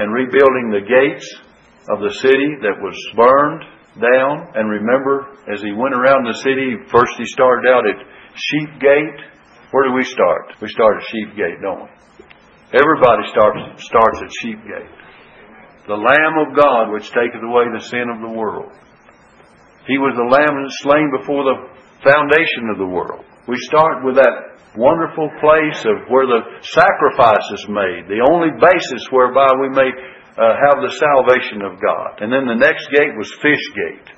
and 0.00 0.08
rebuilding 0.08 0.72
the 0.72 0.88
gates 0.88 1.28
of 1.92 2.00
the 2.00 2.16
city 2.24 2.56
that 2.64 2.80
was 2.80 2.96
burned 3.12 3.68
down. 4.00 4.56
And 4.56 4.64
remember, 4.64 5.28
as 5.44 5.60
he 5.60 5.76
went 5.76 5.92
around 5.92 6.24
the 6.24 6.40
city, 6.40 6.80
first 6.88 7.20
he 7.20 7.28
started 7.28 7.68
out 7.68 7.84
at 7.84 8.00
Sheep 8.00 8.80
Gate. 8.80 9.20
Where 9.76 9.84
do 9.84 9.92
we 9.92 10.08
start? 10.08 10.56
We 10.64 10.72
start 10.72 11.04
at 11.04 11.04
Sheep 11.12 11.36
Gate, 11.36 11.60
don't 11.60 11.84
we? 11.84 11.92
Everybody 12.72 13.28
starts 13.28 13.60
starts 13.84 14.24
at 14.24 14.32
Sheep 14.40 14.56
Gate. 14.64 14.92
The 15.84 16.00
Lamb 16.00 16.48
of 16.48 16.56
God 16.56 16.96
which 16.96 17.12
taketh 17.12 17.44
away 17.44 17.68
the 17.76 17.84
sin 17.92 18.08
of 18.08 18.24
the 18.24 18.32
world. 18.32 18.72
He 19.86 19.98
was 19.98 20.14
the 20.18 20.28
Lamb 20.28 20.58
slain 20.82 21.08
before 21.14 21.46
the 21.46 21.58
foundation 22.02 22.74
of 22.74 22.78
the 22.78 22.90
world. 22.90 23.24
We 23.46 23.56
start 23.70 24.02
with 24.02 24.18
that 24.18 24.58
wonderful 24.74 25.30
place 25.40 25.80
of 25.86 26.10
where 26.10 26.26
the 26.26 26.42
sacrifice 26.60 27.46
is 27.54 27.64
made, 27.70 28.10
the 28.10 28.26
only 28.26 28.50
basis 28.58 29.06
whereby 29.10 29.48
we 29.56 29.70
may 29.70 29.88
uh, 29.88 30.58
have 30.68 30.82
the 30.82 30.92
salvation 30.98 31.62
of 31.62 31.80
God. 31.80 32.20
And 32.20 32.28
then 32.28 32.44
the 32.44 32.58
next 32.58 32.90
gate 32.92 33.14
was 33.16 33.30
Fish 33.40 33.64
Gate. 33.72 34.08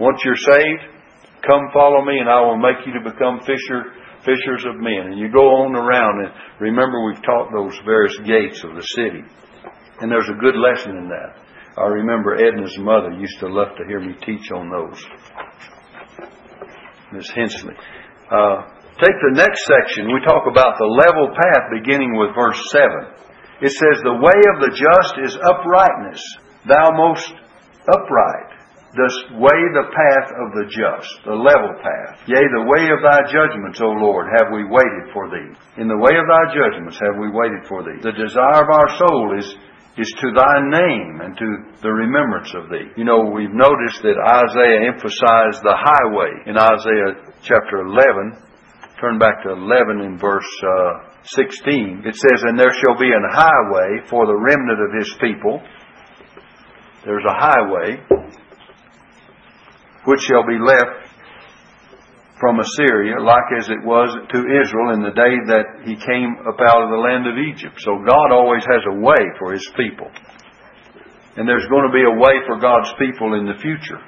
Once 0.00 0.22
you're 0.24 0.38
saved, 0.38 0.98
Come 1.46 1.70
follow 1.72 2.04
me 2.04 2.18
and 2.18 2.28
I 2.28 2.40
will 2.42 2.58
make 2.58 2.82
you 2.84 2.92
to 2.98 3.10
become 3.10 3.38
fisher, 3.40 3.94
fishers 4.26 4.64
of 4.66 4.76
men. 4.76 5.14
And 5.14 5.18
you 5.18 5.30
go 5.30 5.62
on 5.62 5.76
around 5.76 6.26
and 6.26 6.32
remember 6.58 7.06
we've 7.06 7.22
taught 7.22 7.52
those 7.54 7.78
various 7.84 8.16
gates 8.26 8.64
of 8.64 8.74
the 8.74 8.82
city. 8.82 9.22
And 10.00 10.10
there's 10.10 10.28
a 10.28 10.40
good 10.40 10.56
lesson 10.56 10.96
in 10.96 11.08
that. 11.08 11.38
I 11.78 11.86
remember 12.02 12.34
Edna's 12.34 12.76
mother 12.78 13.12
used 13.14 13.38
to 13.38 13.46
love 13.46 13.76
to 13.78 13.86
hear 13.86 14.00
me 14.00 14.14
teach 14.26 14.50
on 14.50 14.66
those. 14.68 14.98
Miss 17.12 17.30
Hensley. 17.30 17.74
Uh, 18.26 18.66
take 18.98 19.14
the 19.22 19.38
next 19.38 19.62
section. 19.62 20.10
We 20.10 20.18
talk 20.26 20.50
about 20.50 20.74
the 20.76 20.90
level 20.90 21.30
path 21.30 21.70
beginning 21.70 22.18
with 22.18 22.34
verse 22.34 22.58
7. 22.74 22.90
It 23.62 23.70
says, 23.70 24.02
The 24.02 24.18
way 24.18 24.40
of 24.50 24.56
the 24.58 24.74
just 24.74 25.14
is 25.22 25.38
uprightness, 25.38 26.22
thou 26.66 26.90
most 26.98 27.32
upright 27.86 28.58
dost 28.96 29.36
weigh 29.36 29.68
the 29.76 29.88
path 29.92 30.28
of 30.32 30.48
the 30.56 30.66
just, 30.72 31.12
the 31.28 31.36
level 31.36 31.76
path. 31.78 32.24
Yea, 32.24 32.40
the 32.40 32.66
way 32.66 32.88
of 32.88 33.04
thy 33.04 33.20
judgments, 33.28 33.78
O 33.84 33.92
Lord, 34.00 34.26
have 34.32 34.48
we 34.48 34.64
waited 34.64 35.12
for 35.12 35.28
thee. 35.28 35.50
In 35.76 35.86
the 35.86 36.00
way 36.00 36.16
of 36.16 36.24
thy 36.24 36.44
judgments 36.56 36.96
have 36.98 37.20
we 37.20 37.28
waited 37.28 37.68
for 37.68 37.84
thee. 37.84 38.00
The 38.00 38.16
desire 38.16 38.64
of 38.64 38.70
our 38.72 38.90
soul 38.96 39.36
is 39.36 39.48
is 39.98 40.14
to 40.22 40.30
thy 40.30 40.62
name 40.62 41.20
and 41.20 41.36
to 41.36 41.48
the 41.82 41.90
remembrance 41.90 42.54
of 42.54 42.70
thee. 42.70 42.86
You 42.96 43.04
know, 43.04 43.34
we've 43.34 43.52
noticed 43.52 43.98
that 44.06 44.14
Isaiah 44.14 44.94
emphasized 44.94 45.58
the 45.66 45.74
highway 45.74 46.46
in 46.46 46.54
Isaiah 46.54 47.34
chapter 47.42 47.82
11. 47.82 48.38
Turn 49.02 49.18
back 49.18 49.42
to 49.42 49.50
11 49.50 50.06
in 50.06 50.16
verse 50.18 50.46
uh, 50.62 51.10
16. 51.24 52.06
It 52.06 52.14
says, 52.14 52.46
And 52.46 52.58
there 52.58 52.72
shall 52.72 52.98
be 52.98 53.10
an 53.10 53.26
highway 53.26 54.06
for 54.08 54.26
the 54.26 54.38
remnant 54.38 54.78
of 54.78 54.94
his 54.94 55.10
people. 55.20 55.62
There's 57.04 57.26
a 57.26 57.34
highway 57.34 57.98
which 60.04 60.20
shall 60.22 60.46
be 60.46 60.58
left 60.62 61.07
from 62.38 62.62
Assyria, 62.62 63.18
like 63.18 63.50
as 63.58 63.66
it 63.66 63.82
was 63.82 64.14
to 64.14 64.38
Israel 64.46 64.94
in 64.94 65.02
the 65.02 65.14
day 65.14 65.34
that 65.50 65.66
he 65.82 65.98
came 65.98 66.38
up 66.46 66.58
out 66.62 66.86
of 66.86 66.90
the 66.94 67.02
land 67.02 67.26
of 67.26 67.34
Egypt. 67.34 67.74
So 67.82 67.98
God 68.06 68.30
always 68.30 68.62
has 68.62 68.82
a 68.86 68.98
way 69.02 69.22
for 69.42 69.52
his 69.52 69.66
people. 69.74 70.06
And 71.34 71.46
there's 71.46 71.66
going 71.66 71.86
to 71.86 71.94
be 71.94 72.06
a 72.06 72.18
way 72.18 72.38
for 72.46 72.62
God's 72.62 72.90
people 72.98 73.34
in 73.34 73.46
the 73.46 73.58
future. 73.58 73.98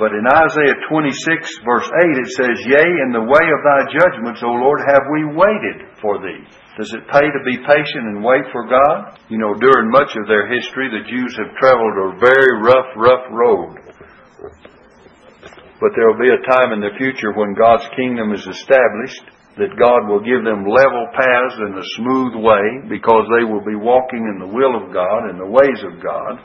But 0.00 0.10
in 0.10 0.26
Isaiah 0.26 0.74
26 0.90 1.14
verse 1.62 1.86
8 1.86 2.24
it 2.24 2.30
says, 2.34 2.56
Yea, 2.66 2.88
in 3.06 3.14
the 3.14 3.28
way 3.28 3.46
of 3.46 3.60
thy 3.62 3.80
judgments, 3.92 4.42
O 4.42 4.50
Lord, 4.50 4.80
have 4.88 5.04
we 5.12 5.36
waited 5.36 5.94
for 6.02 6.18
thee. 6.18 6.42
Does 6.80 6.90
it 6.90 7.06
pay 7.12 7.22
to 7.22 7.42
be 7.46 7.62
patient 7.62 8.10
and 8.10 8.24
wait 8.24 8.42
for 8.50 8.66
God? 8.66 9.20
You 9.30 9.38
know, 9.38 9.54
during 9.54 9.94
much 9.94 10.10
of 10.18 10.26
their 10.26 10.50
history, 10.50 10.90
the 10.90 11.06
Jews 11.06 11.38
have 11.38 11.54
traveled 11.62 11.94
a 11.94 12.18
very 12.18 12.52
rough, 12.58 12.90
rough 12.98 13.24
road 13.30 13.84
but 15.80 15.90
there 15.94 16.06
will 16.06 16.22
be 16.22 16.30
a 16.30 16.46
time 16.46 16.70
in 16.72 16.80
the 16.80 16.94
future 16.98 17.34
when 17.34 17.58
God's 17.58 17.86
kingdom 17.98 18.30
is 18.32 18.46
established 18.46 19.26
that 19.58 19.78
God 19.78 20.10
will 20.10 20.22
give 20.22 20.42
them 20.42 20.66
level 20.66 21.04
paths 21.14 21.56
and 21.62 21.78
a 21.78 21.92
smooth 21.98 22.34
way 22.42 22.90
because 22.90 23.22
they 23.30 23.46
will 23.46 23.62
be 23.62 23.78
walking 23.78 24.26
in 24.26 24.42
the 24.42 24.50
will 24.50 24.74
of 24.74 24.90
God 24.90 25.30
and 25.30 25.38
the 25.38 25.46
ways 25.46 25.78
of 25.86 26.02
God. 26.02 26.42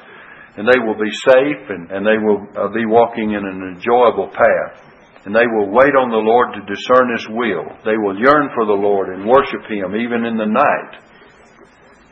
And 0.58 0.68
they 0.68 0.78
will 0.78 0.98
be 0.98 1.10
safe 1.26 1.62
and, 1.74 1.90
and 1.90 2.06
they 2.06 2.22
will 2.22 2.46
uh, 2.54 2.70
be 2.70 2.86
walking 2.86 3.34
in 3.34 3.42
an 3.42 3.74
enjoyable 3.74 4.30
path. 4.30 4.86
And 5.26 5.34
they 5.34 5.46
will 5.46 5.74
wait 5.74 5.94
on 5.98 6.14
the 6.14 6.22
Lord 6.22 6.54
to 6.54 6.70
discern 6.70 7.08
His 7.18 7.26
will. 7.34 7.66
They 7.82 7.98
will 7.98 8.18
yearn 8.18 8.54
for 8.54 8.66
the 8.66 8.78
Lord 8.78 9.10
and 9.10 9.26
worship 9.26 9.66
Him 9.66 9.98
even 9.98 10.26
in 10.26 10.38
the 10.38 10.50
night. 10.50 10.94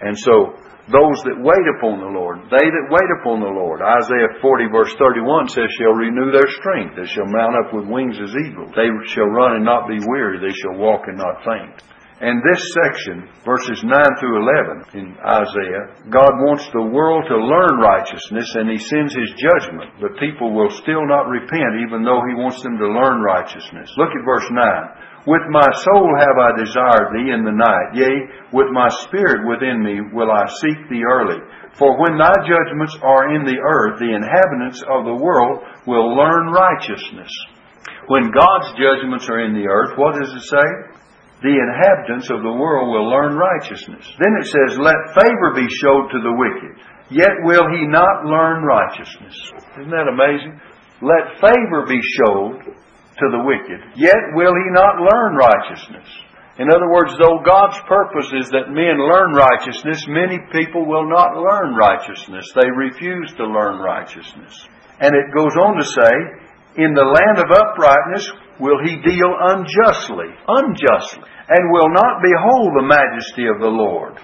And 0.02 0.18
so 0.18 0.58
those 0.88 1.20
that 1.28 1.44
wait 1.44 1.68
upon 1.76 2.00
the 2.00 2.14
Lord. 2.16 2.48
They 2.48 2.64
that 2.64 2.88
wait 2.88 3.10
upon 3.20 3.44
the 3.44 3.52
Lord. 3.52 3.84
Isaiah 3.84 4.40
40 4.40 4.72
verse 4.72 4.94
31 4.96 5.52
says, 5.52 5.68
shall 5.76 5.96
renew 5.96 6.32
their 6.32 6.48
strength. 6.64 6.96
They 6.96 7.10
shall 7.12 7.28
mount 7.28 7.60
up 7.60 7.76
with 7.76 7.92
wings 7.92 8.16
as 8.16 8.32
eagles. 8.32 8.72
They 8.72 8.88
shall 9.12 9.28
run 9.28 9.60
and 9.60 9.68
not 9.68 9.92
be 9.92 10.00
weary. 10.00 10.40
They 10.40 10.56
shall 10.56 10.80
walk 10.80 11.12
and 11.12 11.20
not 11.20 11.44
faint. 11.44 11.84
And 12.18 12.42
this 12.42 12.64
section, 12.74 13.30
verses 13.46 13.84
9 13.86 13.94
through 14.18 14.42
11 14.90 14.98
in 14.98 15.08
Isaiah, 15.22 15.86
God 16.10 16.34
wants 16.50 16.66
the 16.74 16.82
world 16.82 17.30
to 17.30 17.38
learn 17.38 17.78
righteousness 17.78 18.50
and 18.58 18.74
He 18.74 18.82
sends 18.82 19.14
His 19.14 19.30
judgment, 19.38 19.94
but 20.02 20.18
people 20.18 20.50
will 20.50 20.74
still 20.82 21.06
not 21.06 21.30
repent 21.30 21.86
even 21.86 22.02
though 22.02 22.26
He 22.26 22.34
wants 22.34 22.58
them 22.66 22.74
to 22.82 22.90
learn 22.90 23.22
righteousness. 23.22 23.94
Look 24.02 24.10
at 24.18 24.26
verse 24.26 24.50
9. 24.50 24.58
With 25.28 25.44
my 25.52 25.68
soul 25.84 26.08
have 26.24 26.40
I 26.40 26.56
desired 26.56 27.12
thee 27.12 27.36
in 27.36 27.44
the 27.44 27.52
night, 27.52 28.00
yea, 28.00 28.16
with 28.56 28.72
my 28.72 28.88
spirit 29.04 29.44
within 29.44 29.84
me 29.84 30.00
will 30.16 30.32
I 30.32 30.48
seek 30.64 30.88
thee 30.88 31.04
early. 31.04 31.44
For 31.76 32.00
when 32.00 32.16
thy 32.16 32.32
judgments 32.48 32.96
are 33.04 33.36
in 33.36 33.44
the 33.44 33.60
earth, 33.60 34.00
the 34.00 34.16
inhabitants 34.16 34.80
of 34.88 35.04
the 35.04 35.20
world 35.20 35.68
will 35.84 36.16
learn 36.16 36.56
righteousness. 36.56 37.28
When 38.08 38.32
God's 38.32 38.72
judgments 38.80 39.28
are 39.28 39.44
in 39.44 39.52
the 39.52 39.68
earth, 39.68 40.00
what 40.00 40.16
does 40.16 40.32
it 40.32 40.48
say? 40.48 40.68
The 41.44 41.60
inhabitants 41.60 42.32
of 42.32 42.40
the 42.40 42.56
world 42.56 42.88
will 42.88 43.12
learn 43.12 43.36
righteousness. 43.36 44.08
Then 44.16 44.32
it 44.40 44.48
says, 44.48 44.80
Let 44.80 45.12
favor 45.12 45.60
be 45.60 45.68
showed 45.68 46.08
to 46.08 46.24
the 46.24 46.34
wicked, 46.40 46.74
yet 47.12 47.36
will 47.44 47.68
he 47.76 47.84
not 47.84 48.24
learn 48.24 48.64
righteousness. 48.64 49.36
Isn't 49.76 49.92
that 49.92 50.08
amazing? 50.08 50.56
Let 51.04 51.36
favor 51.44 51.84
be 51.86 52.00
showed 52.16 52.80
to 53.20 53.28
the 53.34 53.44
wicked, 53.44 53.82
yet 53.98 54.34
will 54.34 54.54
he 54.54 54.70
not 54.72 55.02
learn 55.02 55.36
righteousness. 55.36 56.08
In 56.58 56.74
other 56.74 56.90
words, 56.90 57.14
though 57.22 57.46
God's 57.46 57.78
purpose 57.86 58.34
is 58.34 58.50
that 58.50 58.74
men 58.74 58.98
learn 58.98 59.38
righteousness, 59.38 60.10
many 60.10 60.42
people 60.50 60.90
will 60.90 61.06
not 61.06 61.38
learn 61.38 61.78
righteousness. 61.78 62.50
They 62.58 62.70
refuse 62.70 63.30
to 63.38 63.46
learn 63.46 63.78
righteousness. 63.78 64.66
And 65.00 65.14
it 65.14 65.38
goes 65.38 65.54
on 65.54 65.78
to 65.78 65.86
say, 65.86 66.14
In 66.82 66.98
the 66.98 67.06
land 67.06 67.38
of 67.38 67.54
uprightness 67.54 68.26
will 68.58 68.82
he 68.82 68.98
deal 69.06 69.38
unjustly, 69.38 70.34
unjustly, 70.50 71.30
and 71.50 71.70
will 71.70 71.94
not 71.94 72.26
behold 72.26 72.74
the 72.74 72.90
majesty 72.90 73.46
of 73.46 73.62
the 73.62 73.70
Lord. 73.70 74.18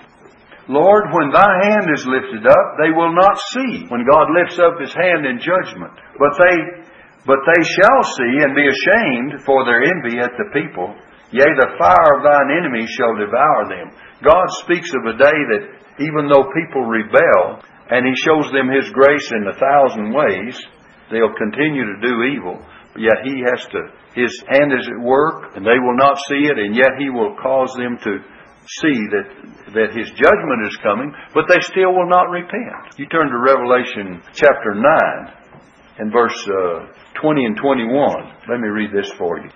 Lord, 0.68 1.14
when 1.14 1.30
thy 1.30 1.54
hand 1.70 1.92
is 1.94 2.08
lifted 2.08 2.48
up, 2.48 2.68
they 2.82 2.90
will 2.90 3.14
not 3.14 3.38
see 3.54 3.86
when 3.94 4.08
God 4.10 4.32
lifts 4.34 4.58
up 4.58 4.80
his 4.80 4.96
hand 4.96 5.28
in 5.28 5.38
judgment. 5.38 5.94
But 6.18 6.34
they 6.40 6.58
but 7.26 7.40
they 7.48 7.64
shall 7.64 8.02
see 8.20 8.34
and 8.44 8.56
be 8.56 8.68
ashamed 8.68 9.44
for 9.48 9.64
their 9.64 9.84
envy 9.84 10.20
at 10.20 10.36
the 10.36 10.52
people. 10.52 10.92
Yea, 11.32 11.50
the 11.58 11.76
fire 11.80 12.12
of 12.20 12.24
thine 12.24 12.52
enemies 12.62 12.92
shall 12.94 13.16
devour 13.18 13.66
them. 13.66 13.90
God 14.22 14.48
speaks 14.62 14.92
of 14.94 15.10
a 15.10 15.18
day 15.18 15.40
that 15.56 15.64
even 16.04 16.30
though 16.30 16.52
people 16.52 16.86
rebel, 16.86 17.64
and 17.90 18.06
He 18.06 18.16
shows 18.22 18.52
them 18.52 18.70
His 18.70 18.90
grace 18.94 19.32
in 19.32 19.48
a 19.48 19.58
thousand 19.58 20.14
ways, 20.14 20.56
they'll 21.10 21.34
continue 21.34 21.86
to 21.86 22.04
do 22.04 22.14
evil. 22.38 22.58
Yet 23.00 23.26
He 23.26 23.42
has 23.50 23.66
to, 23.72 23.82
His 24.14 24.34
hand 24.52 24.72
is 24.76 24.86
at 24.86 25.02
work, 25.02 25.56
and 25.56 25.66
they 25.66 25.80
will 25.82 25.98
not 25.98 26.22
see 26.30 26.46
it, 26.46 26.60
and 26.60 26.76
yet 26.76 27.00
He 27.00 27.10
will 27.10 27.36
cause 27.42 27.74
them 27.80 27.98
to 28.04 28.14
see 28.84 29.00
that, 29.12 29.28
that 29.74 29.96
His 29.98 30.12
judgment 30.14 30.62
is 30.70 30.78
coming, 30.84 31.12
but 31.34 31.46
they 31.50 31.60
still 31.62 31.96
will 31.96 32.10
not 32.10 32.30
repent. 32.30 32.98
You 32.98 33.08
turn 33.08 33.32
to 33.32 33.40
Revelation 33.42 34.22
chapter 34.34 34.76
9. 34.78 35.43
In 36.00 36.12
verse 36.12 36.38
uh, 36.48 36.88
20 37.22 37.46
and 37.46 37.58
21. 37.58 38.50
Let 38.50 38.60
me 38.60 38.70
read 38.70 38.92
this 38.92 39.12
for 39.18 39.40
you. 39.40 39.50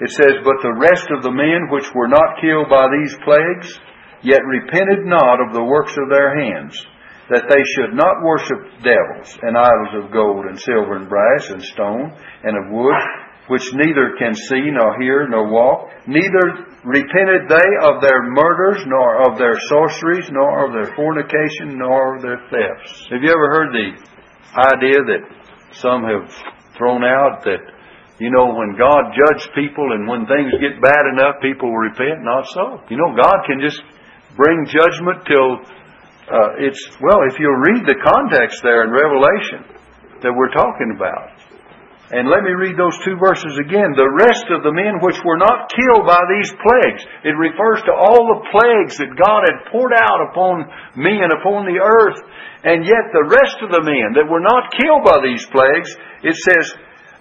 It 0.00 0.10
says, 0.10 0.38
But 0.46 0.62
the 0.62 0.78
rest 0.78 1.10
of 1.10 1.22
the 1.26 1.34
men 1.34 1.66
which 1.70 1.90
were 1.94 2.06
not 2.06 2.38
killed 2.40 2.70
by 2.70 2.86
these 2.86 3.18
plagues, 3.26 3.80
yet 4.22 4.46
repented 4.46 5.06
not 5.06 5.42
of 5.42 5.54
the 5.54 5.64
works 5.64 5.96
of 5.98 6.08
their 6.08 6.38
hands, 6.38 6.78
that 7.30 7.50
they 7.50 7.62
should 7.74 7.98
not 7.98 8.22
worship 8.22 8.62
devils 8.80 9.36
and 9.42 9.58
idols 9.58 10.06
of 10.06 10.12
gold 10.14 10.46
and 10.46 10.58
silver 10.58 10.96
and 10.96 11.08
brass 11.10 11.50
and 11.50 11.62
stone 11.62 12.14
and 12.44 12.54
of 12.56 12.72
wood, 12.72 12.94
which 13.48 13.74
neither 13.74 14.14
can 14.18 14.34
see 14.34 14.70
nor 14.70 14.96
hear 15.00 15.26
nor 15.28 15.50
walk, 15.50 15.90
neither 16.06 16.68
repented 16.84 17.50
they 17.50 17.70
of 17.82 18.00
their 18.00 18.22
murders, 18.22 18.84
nor 18.86 19.28
of 19.28 19.36
their 19.36 19.58
sorceries, 19.68 20.30
nor 20.30 20.66
of 20.66 20.72
their 20.72 20.94
fornication, 20.94 21.76
nor 21.76 22.16
of 22.16 22.22
their 22.22 22.38
thefts. 22.48 23.08
Have 23.10 23.22
you 23.22 23.30
ever 23.30 23.50
heard 23.50 23.72
the 23.74 24.17
idea 24.54 25.02
that 25.04 25.22
some 25.76 26.04
have 26.04 26.28
thrown 26.76 27.04
out 27.04 27.44
that, 27.44 27.60
you 28.18 28.30
know, 28.30 28.54
when 28.54 28.78
God 28.78 29.12
judged 29.14 29.50
people 29.54 29.92
and 29.92 30.08
when 30.08 30.26
things 30.26 30.50
get 30.62 30.80
bad 30.80 31.04
enough, 31.12 31.42
people 31.42 31.70
will 31.70 31.84
repent? 31.90 32.22
Not 32.24 32.46
so. 32.50 32.80
You 32.88 32.96
know, 32.96 33.14
God 33.14 33.44
can 33.46 33.60
just 33.60 33.82
bring 34.36 34.66
judgment 34.66 35.26
till 35.26 35.60
uh, 36.28 36.60
it's, 36.60 36.80
well, 37.00 37.24
if 37.28 37.38
you'll 37.40 37.62
read 37.64 37.88
the 37.88 37.98
context 37.98 38.60
there 38.62 38.84
in 38.84 38.90
Revelation 38.92 39.64
that 40.22 40.32
we're 40.34 40.52
talking 40.52 40.92
about, 40.96 41.32
and 42.08 42.32
let 42.32 42.40
me 42.40 42.56
read 42.56 42.80
those 42.80 42.96
two 43.04 43.20
verses 43.20 43.60
again. 43.60 43.92
The 43.92 44.16
rest 44.16 44.48
of 44.48 44.64
the 44.64 44.72
men 44.72 44.96
which 45.04 45.20
were 45.20 45.36
not 45.36 45.68
killed 45.68 46.08
by 46.08 46.24
these 46.24 46.48
plagues. 46.56 47.04
It 47.20 47.36
refers 47.36 47.84
to 47.84 47.92
all 47.92 48.24
the 48.32 48.48
plagues 48.48 48.96
that 48.96 49.12
God 49.12 49.44
had 49.44 49.68
poured 49.68 49.92
out 49.92 50.24
upon 50.32 50.72
men, 50.96 51.28
and 51.28 51.36
upon 51.36 51.68
the 51.68 51.76
earth. 51.76 52.24
And 52.64 52.88
yet 52.88 53.12
the 53.12 53.28
rest 53.28 53.60
of 53.60 53.68
the 53.68 53.84
men 53.84 54.16
that 54.16 54.24
were 54.24 54.40
not 54.40 54.72
killed 54.72 55.04
by 55.04 55.20
these 55.20 55.44
plagues, 55.52 55.92
it 56.24 56.36
says, 56.40 56.72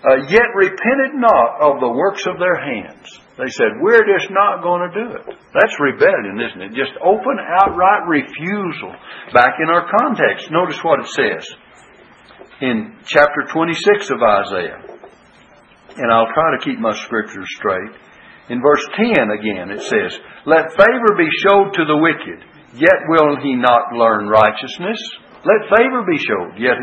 uh, 0.07 0.23
yet 0.31 0.55
repented 0.55 1.19
not 1.19 1.59
of 1.59 1.83
the 1.83 1.91
works 1.91 2.23
of 2.23 2.39
their 2.39 2.55
hands. 2.55 3.11
They 3.35 3.51
said, 3.51 3.83
we're 3.83 4.07
just 4.07 4.31
not 4.31 4.63
going 4.63 4.87
to 4.87 4.91
do 4.95 5.07
it. 5.19 5.35
That's 5.51 5.75
rebellion, 5.83 6.39
isn't 6.39 6.63
it? 6.63 6.71
Just 6.79 6.95
open, 7.03 7.35
outright 7.43 8.07
refusal. 8.07 8.95
Back 9.35 9.59
in 9.59 9.67
our 9.67 9.83
context, 9.99 10.47
notice 10.47 10.79
what 10.79 11.03
it 11.03 11.11
says 11.11 11.43
in 12.61 12.97
chapter 13.05 13.45
26 13.49 14.09
of 14.09 14.21
Isaiah. 14.21 14.81
And 15.97 16.11
I'll 16.11 16.33
try 16.33 16.57
to 16.57 16.63
keep 16.63 16.79
my 16.79 16.93
scriptures 16.93 17.47
straight. 17.57 17.93
In 18.49 18.61
verse 18.61 18.85
10 18.95 19.29
again, 19.29 19.71
it 19.71 19.81
says, 19.81 20.17
Let 20.45 20.71
favor 20.71 21.11
be 21.17 21.29
showed 21.43 21.73
to 21.73 21.85
the 21.85 21.97
wicked, 21.97 22.39
yet 22.75 22.99
will 23.09 23.37
he 23.41 23.55
not 23.55 23.93
learn 23.93 24.27
righteousness. 24.27 24.97
Let 25.43 25.69
favor 25.69 26.03
be 26.05 26.17
showed, 26.17 26.57
yet 26.57 26.77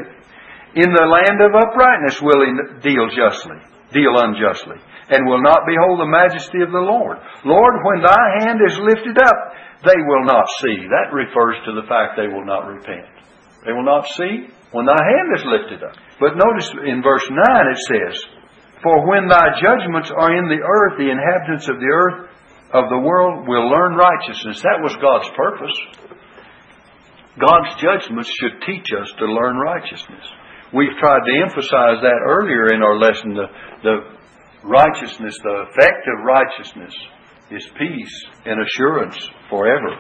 in 0.74 0.90
the 0.90 1.06
land 1.06 1.40
of 1.40 1.54
uprightness 1.54 2.20
will 2.20 2.42
he 2.42 2.52
deal 2.82 3.08
justly, 3.14 3.58
deal 3.92 4.14
unjustly, 4.18 4.78
and 5.08 5.26
will 5.26 5.42
not 5.42 5.66
behold 5.66 6.00
the 6.00 6.10
majesty 6.10 6.60
of 6.62 6.70
the 6.70 6.82
Lord. 6.82 7.18
Lord, 7.44 7.74
when 7.82 8.02
thy 8.02 8.44
hand 8.44 8.60
is 8.66 8.78
lifted 8.78 9.18
up, 9.18 9.38
they 9.86 9.98
will 10.06 10.24
not 10.24 10.46
see. 10.60 10.86
That 10.90 11.14
refers 11.14 11.56
to 11.66 11.72
the 11.72 11.86
fact 11.88 12.16
they 12.16 12.28
will 12.28 12.44
not 12.44 12.66
repent. 12.66 13.06
They 13.64 13.72
will 13.72 13.84
not 13.84 14.06
see 14.16 14.48
when 14.74 14.90
thy 14.90 14.98
hand 14.98 15.30
is 15.38 15.46
lifted 15.46 15.86
up. 15.86 15.94
But 16.18 16.34
notice 16.34 16.66
in 16.82 16.98
verse 16.98 17.22
9 17.30 17.38
it 17.38 17.80
says, 17.86 18.18
For 18.82 19.06
when 19.06 19.30
thy 19.30 19.54
judgments 19.62 20.10
are 20.10 20.34
in 20.34 20.50
the 20.50 20.58
earth, 20.58 20.98
the 20.98 21.14
inhabitants 21.14 21.70
of 21.70 21.78
the 21.78 21.86
earth 21.94 22.26
of 22.74 22.90
the 22.90 22.98
world 22.98 23.46
will 23.46 23.70
learn 23.70 23.94
righteousness. 23.94 24.66
That 24.66 24.82
was 24.82 24.98
God's 24.98 25.30
purpose. 25.38 25.78
God's 27.38 27.70
judgments 27.78 28.26
should 28.34 28.66
teach 28.66 28.90
us 28.90 29.06
to 29.22 29.30
learn 29.30 29.62
righteousness. 29.62 30.26
We've 30.74 30.98
tried 30.98 31.22
to 31.22 31.38
emphasize 31.38 32.02
that 32.02 32.20
earlier 32.26 32.74
in 32.74 32.82
our 32.82 32.98
lesson. 32.98 33.38
The, 33.38 33.46
the 33.86 33.96
righteousness, 34.66 35.38
the 35.38 35.70
effect 35.70 36.02
of 36.10 36.26
righteousness 36.26 36.94
is 37.54 37.62
peace 37.78 38.16
and 38.44 38.58
assurance 38.58 39.22
forever 39.48 39.94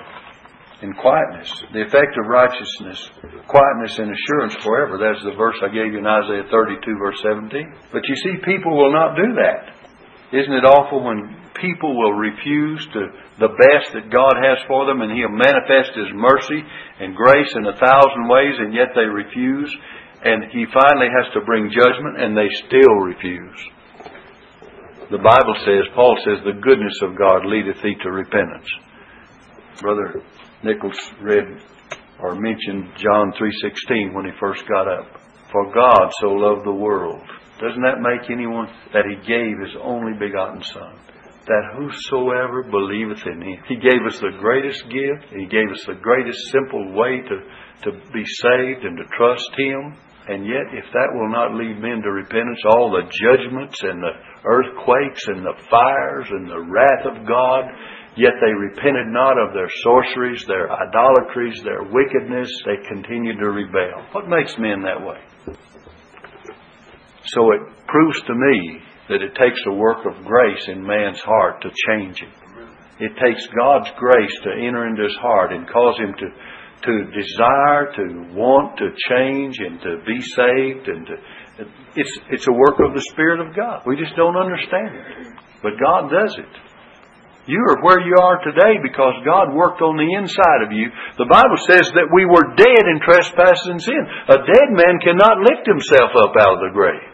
in 0.84 0.92
quietness. 1.00 1.48
The 1.72 1.88
effect 1.88 2.12
of 2.20 2.28
righteousness, 2.28 3.00
quietness 3.48 3.96
and 3.96 4.12
assurance 4.12 4.54
forever. 4.60 5.00
That's 5.00 5.24
the 5.24 5.32
verse 5.32 5.56
I 5.64 5.72
gave 5.72 5.96
you 5.96 5.98
in 5.98 6.06
Isaiah 6.06 6.44
32, 6.52 6.84
verse 7.00 7.16
17. 7.24 7.88
But 7.88 8.04
you 8.04 8.16
see, 8.20 8.44
people 8.44 8.76
will 8.76 8.92
not 8.92 9.16
do 9.16 9.32
that. 9.40 9.72
Isn't 10.36 10.52
it 10.52 10.68
awful 10.68 11.00
when 11.00 11.40
people 11.56 11.96
will 11.96 12.12
refuse 12.12 12.84
to 12.92 13.00
the 13.40 13.56
best 13.56 13.96
that 13.96 14.12
God 14.12 14.36
has 14.36 14.60
for 14.68 14.84
them 14.84 15.00
and 15.00 15.08
He'll 15.16 15.32
manifest 15.32 15.96
His 15.96 16.12
mercy 16.12 16.60
and 17.00 17.16
grace 17.16 17.48
in 17.56 17.64
a 17.64 17.80
thousand 17.80 18.28
ways 18.28 18.60
and 18.60 18.76
yet 18.76 18.92
they 18.92 19.08
refuse 19.08 19.72
and 20.20 20.52
He 20.52 20.68
finally 20.68 21.08
has 21.08 21.32
to 21.32 21.46
bring 21.48 21.72
judgment 21.72 22.20
and 22.20 22.36
they 22.36 22.50
still 22.68 22.96
refuse. 23.08 23.60
The 25.08 25.22
Bible 25.22 25.56
says, 25.64 25.88
Paul 25.94 26.18
says, 26.24 26.44
the 26.44 26.60
goodness 26.60 26.98
of 27.02 27.16
God 27.16 27.46
leadeth 27.46 27.80
thee 27.80 27.96
to 28.02 28.10
repentance. 28.10 28.68
Brother 29.80 30.20
Nichols 30.64 31.12
read 31.20 31.60
or 32.20 32.34
mentioned 32.34 32.88
John 32.96 33.32
3:16 33.32 34.14
when 34.14 34.24
he 34.24 34.32
first 34.40 34.66
got 34.66 34.88
up. 34.88 35.20
For 35.52 35.70
God 35.72 36.10
so 36.20 36.28
loved 36.28 36.64
the 36.64 36.72
world. 36.72 37.22
Doesn't 37.60 37.82
that 37.82 38.00
make 38.00 38.30
anyone 38.30 38.66
that 38.92 39.04
he 39.04 39.16
gave 39.28 39.60
his 39.60 39.76
only 39.80 40.14
begotten 40.18 40.62
son? 40.62 40.96
That 41.46 41.76
whosoever 41.76 42.64
believeth 42.64 43.26
in 43.26 43.42
him. 43.42 43.62
He 43.68 43.76
gave 43.76 44.00
us 44.06 44.18
the 44.18 44.36
greatest 44.40 44.82
gift. 44.88 45.30
He 45.30 45.46
gave 45.46 45.70
us 45.70 45.84
the 45.84 46.00
greatest 46.00 46.40
simple 46.50 46.92
way 46.94 47.20
to, 47.20 47.36
to 47.84 47.92
be 48.12 48.24
saved 48.24 48.84
and 48.84 48.96
to 48.96 49.04
trust 49.16 49.50
him. 49.56 49.94
And 50.26 50.46
yet, 50.46 50.72
if 50.72 50.88
that 50.90 51.12
will 51.12 51.28
not 51.28 51.54
lead 51.54 51.78
men 51.78 52.00
to 52.00 52.10
repentance, 52.10 52.60
all 52.66 52.90
the 52.90 53.04
judgments 53.12 53.76
and 53.82 54.02
the 54.02 54.16
earthquakes 54.44 55.28
and 55.28 55.44
the 55.44 55.60
fires 55.68 56.26
and 56.30 56.48
the 56.48 56.64
wrath 56.64 57.04
of 57.04 57.28
God 57.28 57.64
Yet 58.16 58.32
they 58.40 58.52
repented 58.52 59.08
not 59.08 59.38
of 59.38 59.54
their 59.54 59.70
sorceries, 59.82 60.44
their 60.46 60.70
idolatries, 60.70 61.60
their 61.64 61.82
wickedness. 61.82 62.50
They 62.64 62.86
continued 62.86 63.38
to 63.40 63.50
rebel. 63.50 64.06
What 64.12 64.28
makes 64.28 64.56
men 64.56 64.82
that 64.82 65.02
way? 65.04 65.18
So 67.26 67.52
it 67.52 67.60
proves 67.86 68.20
to 68.22 68.34
me 68.34 68.80
that 69.08 69.22
it 69.22 69.34
takes 69.34 69.60
a 69.66 69.72
work 69.72 70.06
of 70.06 70.24
grace 70.24 70.68
in 70.68 70.86
man's 70.86 71.20
heart 71.20 71.62
to 71.62 71.70
change 71.88 72.20
him. 72.20 72.30
It 73.00 73.12
takes 73.18 73.46
God's 73.48 73.90
grace 73.98 74.34
to 74.44 74.50
enter 74.52 74.86
into 74.86 75.02
his 75.02 75.16
heart 75.20 75.52
and 75.52 75.68
cause 75.68 75.98
him 75.98 76.14
to, 76.14 76.28
to 76.86 77.10
desire, 77.10 77.92
to 77.96 78.34
want 78.34 78.78
to 78.78 78.90
change 79.10 79.58
and 79.58 79.80
to 79.80 79.98
be 80.06 80.20
saved 80.20 80.86
and 80.86 81.06
to, 81.06 81.14
it's, 81.96 82.18
it's 82.30 82.46
a 82.46 82.52
work 82.52 82.78
of 82.86 82.94
the 82.94 83.02
Spirit 83.10 83.40
of 83.40 83.56
God. 83.56 83.82
We 83.84 83.96
just 83.96 84.14
don't 84.14 84.36
understand 84.36 84.94
it. 84.94 85.32
But 85.62 85.72
God 85.82 86.10
does 86.10 86.36
it. 86.38 86.73
You 87.44 87.60
are 87.60 87.84
where 87.84 88.00
you 88.00 88.16
are 88.16 88.40
today 88.40 88.80
because 88.80 89.20
God 89.28 89.52
worked 89.52 89.84
on 89.84 90.00
the 90.00 90.10
inside 90.16 90.64
of 90.64 90.72
you. 90.72 90.88
The 91.20 91.28
Bible 91.28 91.60
says 91.68 91.92
that 91.92 92.08
we 92.08 92.24
were 92.24 92.56
dead 92.56 92.84
in 92.88 93.04
trespasses 93.04 93.68
and 93.68 93.80
sin. 93.84 94.02
A 94.32 94.40
dead 94.48 94.68
man 94.72 94.96
cannot 95.04 95.44
lift 95.44 95.68
himself 95.68 96.16
up 96.16 96.32
out 96.40 96.56
of 96.56 96.64
the 96.64 96.72
grave. 96.72 97.04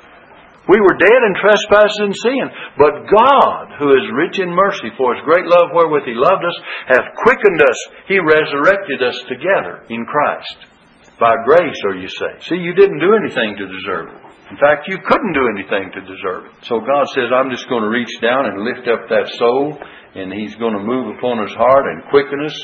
We 0.71 0.79
were 0.79 1.03
dead 1.03 1.21
in 1.27 1.35
trespasses 1.35 1.99
and 1.99 2.15
sin. 2.15 2.47
But 2.79 3.11
God, 3.11 3.75
who 3.83 3.91
is 3.91 4.07
rich 4.15 4.39
in 4.39 4.55
mercy 4.55 4.95
for 4.95 5.19
his 5.19 5.27
great 5.27 5.51
love 5.51 5.75
wherewith 5.75 6.07
he 6.07 6.15
loved 6.15 6.47
us, 6.47 6.59
hath 6.87 7.11
quickened 7.27 7.59
us. 7.59 7.79
He 8.07 8.23
resurrected 8.23 9.03
us 9.03 9.19
together 9.27 9.83
in 9.91 10.07
Christ. 10.07 10.71
By 11.19 11.35
grace 11.43 11.77
are 11.91 11.99
you 11.99 12.07
saved. 12.07 12.47
See, 12.47 12.63
you 12.63 12.73
didn't 12.79 13.03
do 13.03 13.19
anything 13.19 13.59
to 13.59 13.67
deserve 13.67 14.15
it. 14.15 14.21
In 14.51 14.59
fact, 14.59 14.87
you 14.87 14.99
couldn't 14.99 15.35
do 15.35 15.47
anything 15.47 15.91
to 15.95 16.01
deserve 16.07 16.47
it. 16.47 16.55
So 16.67 16.79
God 16.79 17.07
says, 17.15 17.31
I'm 17.35 17.51
just 17.51 17.69
going 17.69 17.83
to 17.83 17.91
reach 17.91 18.11
down 18.23 18.47
and 18.47 18.63
lift 18.63 18.87
up 18.87 19.07
that 19.11 19.27
soul 19.39 19.79
and 20.15 20.33
He's 20.33 20.55
going 20.57 20.75
to 20.75 20.83
move 20.83 21.17
upon 21.17 21.43
his 21.43 21.55
heart 21.55 21.87
and 21.87 22.11
quicken 22.11 22.45
us. 22.45 22.57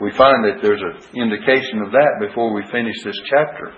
We 0.00 0.10
find 0.12 0.44
that 0.44 0.62
there's 0.62 0.82
an 0.82 0.98
indication 1.14 1.82
of 1.82 1.92
that 1.92 2.18
before 2.20 2.54
we 2.54 2.62
finish 2.70 2.96
this 3.04 3.18
chapter. 3.30 3.74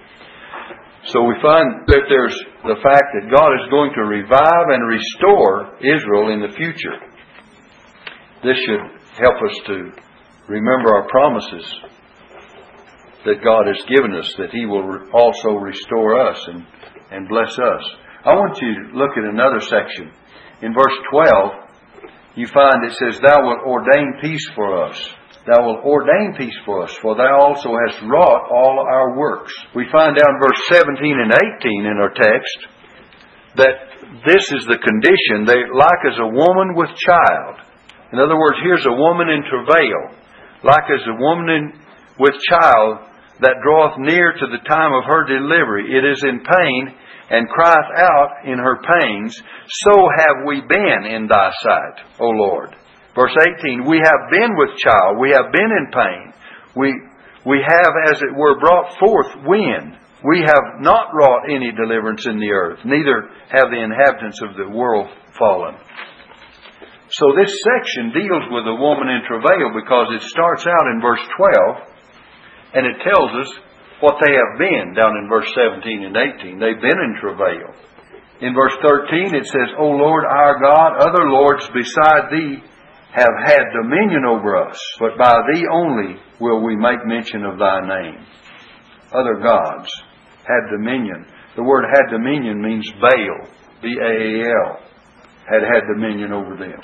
So 1.09 1.25
we 1.25 1.35
find 1.41 1.89
that 1.89 2.05
there's 2.09 2.37
the 2.65 2.81
fact 2.85 3.09
that 3.17 3.33
God 3.33 3.57
is 3.57 3.71
going 3.71 3.93
to 3.97 4.05
revive 4.05 4.69
and 4.69 4.85
restore 4.85 5.77
Israel 5.81 6.29
in 6.33 6.45
the 6.45 6.55
future. 6.57 6.97
This 8.45 8.57
should 8.69 8.85
help 9.17 9.37
us 9.41 9.57
to 9.67 9.93
remember 10.49 10.95
our 10.95 11.09
promises 11.09 11.65
that 13.25 13.45
God 13.45 13.67
has 13.67 13.81
given 13.89 14.15
us, 14.15 14.33
that 14.37 14.53
He 14.53 14.67
will 14.67 15.09
also 15.13 15.57
restore 15.57 16.21
us 16.21 16.41
and, 16.49 16.67
and 17.11 17.29
bless 17.29 17.53
us. 17.59 17.85
I 18.25 18.35
want 18.35 18.61
you 18.61 18.75
to 18.75 18.97
look 18.97 19.17
at 19.17 19.25
another 19.25 19.61
section. 19.61 20.13
In 20.61 20.75
verse 20.75 20.97
12, 21.11 21.70
you 22.37 22.47
find 22.47 22.85
it 22.85 22.93
says, 22.93 23.21
Thou 23.21 23.43
wilt 23.43 23.67
ordain 23.67 24.19
peace 24.23 24.47
for 24.55 24.85
us. 24.85 24.99
Thou 25.47 25.67
wilt 25.67 25.85
ordain 25.85 26.35
peace 26.37 26.57
for 26.65 26.83
us, 26.83 26.95
for 27.03 27.17
thou 27.17 27.41
also 27.41 27.73
hast 27.87 28.03
wrought 28.03 28.51
all 28.53 28.87
our 28.87 29.19
works. 29.19 29.53
We 29.75 29.89
find 29.91 30.17
down 30.17 30.41
verse 30.41 30.61
17 30.69 31.01
and 31.01 31.33
18 31.33 31.87
in 31.87 31.97
our 31.97 32.13
text 32.13 32.59
that 33.57 33.91
this 34.27 34.45
is 34.53 34.63
the 34.69 34.79
condition. 34.79 35.47
They 35.47 35.65
like 35.75 36.03
as 36.07 36.19
a 36.21 36.29
woman 36.29 36.77
with 36.77 36.91
child. 37.03 37.67
In 38.13 38.19
other 38.19 38.39
words, 38.39 38.59
here's 38.63 38.87
a 38.87 38.95
woman 38.95 39.29
in 39.29 39.43
travail. 39.49 40.15
Like 40.63 40.87
as 40.93 41.03
a 41.09 41.17
woman 41.19 41.49
in, 41.49 41.65
with 42.19 42.35
child, 42.47 43.11
that 43.41 43.65
draweth 43.65 43.97
near 43.99 44.33
to 44.37 44.47
the 44.53 44.63
time 44.69 44.93
of 44.93 45.09
her 45.09 45.25
delivery. 45.25 45.89
It 45.89 46.05
is 46.05 46.23
in 46.23 46.45
pain 46.45 46.95
and 47.31 47.49
crieth 47.49 47.93
out 47.97 48.45
in 48.45 48.59
her 48.59 48.77
pains. 48.83 49.41
So 49.87 49.93
have 49.95 50.45
we 50.47 50.61
been 50.63 51.07
in 51.07 51.29
thy 51.29 51.51
sight, 51.63 52.05
O 52.19 52.27
Lord. 52.27 52.75
Verse 53.15 53.35
18, 53.59 53.87
we 53.87 53.99
have 53.99 54.31
been 54.31 54.57
with 54.57 54.79
child, 54.79 55.19
we 55.19 55.31
have 55.31 55.51
been 55.53 55.71
in 55.71 55.87
pain. 55.93 56.33
We, 56.77 56.95
we 57.47 57.59
have, 57.67 57.93
as 58.11 58.23
it 58.23 58.37
were, 58.37 58.59
brought 58.61 58.99
forth 58.99 59.47
wind. 59.47 59.97
We 60.23 60.41
have 60.41 60.81
not 60.81 61.15
wrought 61.15 61.49
any 61.49 61.73
deliverance 61.73 62.27
in 62.27 62.39
the 62.39 62.51
earth, 62.51 62.81
neither 62.85 63.31
have 63.49 63.71
the 63.71 63.83
inhabitants 63.83 64.41
of 64.43 64.55
the 64.57 64.69
world 64.69 65.09
fallen. 65.39 65.75
So 67.11 67.27
this 67.35 67.51
section 67.51 68.13
deals 68.15 68.47
with 68.55 68.71
a 68.71 68.79
woman 68.79 69.09
in 69.09 69.27
travail 69.27 69.75
because 69.75 70.15
it 70.15 70.23
starts 70.31 70.67
out 70.67 70.87
in 70.95 71.03
verse 71.03 71.25
12 71.37 71.91
and 72.75 72.87
it 72.87 73.03
tells 73.03 73.31
us 73.35 73.51
what 74.01 74.17
they 74.25 74.33
have 74.33 74.59
been 74.59 74.95
down 74.95 75.17
in 75.17 75.29
verse 75.29 75.49
17 75.55 76.05
and 76.05 76.17
18. 76.17 76.59
They've 76.59 76.81
been 76.81 77.01
in 77.01 77.21
travail. 77.21 77.73
In 78.41 78.55
verse 78.55 78.77
13 78.83 79.35
it 79.35 79.47
says, 79.47 79.77
O 79.79 79.85
Lord 79.85 80.25
our 80.25 80.59
God, 80.59 80.97
other 81.01 81.29
lords 81.29 81.69
beside 81.69 82.33
thee 82.33 82.57
have 83.13 83.37
had 83.45 83.65
dominion 83.83 84.25
over 84.25 84.57
us, 84.57 84.79
but 84.99 85.19
by 85.19 85.35
thee 85.53 85.67
only 85.71 86.17
will 86.41 86.65
we 86.65 86.77
make 86.77 87.05
mention 87.05 87.45
of 87.45 87.59
thy 87.59 87.81
name. 87.81 88.25
Other 89.13 89.41
gods 89.43 89.91
had 90.45 90.71
dominion. 90.71 91.27
The 91.57 91.63
word 91.63 91.85
had 91.93 92.11
dominion 92.11 92.63
means 92.63 92.89
Baal, 93.01 93.49
B-A-A-L, 93.83 94.79
had 95.45 95.63
had 95.63 95.83
dominion 95.93 96.33
over 96.33 96.57
them. 96.57 96.81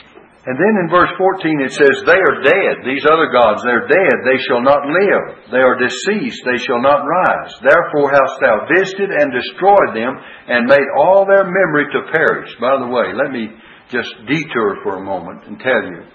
And 0.47 0.55
then 0.55 0.75
in 0.79 0.87
verse 0.87 1.11
14 1.19 1.59
it 1.59 1.75
says, 1.75 2.07
They 2.07 2.23
are 2.23 2.39
dead. 2.47 2.87
These 2.87 3.03
other 3.03 3.35
gods, 3.35 3.67
they're 3.67 3.91
dead. 3.91 4.17
They 4.23 4.39
shall 4.47 4.63
not 4.63 4.87
live. 4.87 5.51
They 5.51 5.59
are 5.59 5.75
deceased. 5.75 6.47
They 6.47 6.63
shall 6.63 6.79
not 6.79 7.03
rise. 7.03 7.51
Therefore 7.67 8.15
hast 8.15 8.39
thou 8.39 8.63
visited 8.71 9.11
and 9.11 9.35
destroyed 9.35 9.99
them 9.99 10.15
and 10.47 10.71
made 10.71 10.87
all 11.03 11.27
their 11.27 11.51
memory 11.51 11.91
to 11.91 12.15
perish. 12.15 12.55
By 12.63 12.79
the 12.79 12.87
way, 12.87 13.11
let 13.11 13.35
me 13.35 13.59
just 13.91 14.15
detour 14.31 14.79
for 14.87 15.03
a 15.03 15.05
moment 15.05 15.51
and 15.51 15.59
tell 15.59 15.83
you 15.83 16.07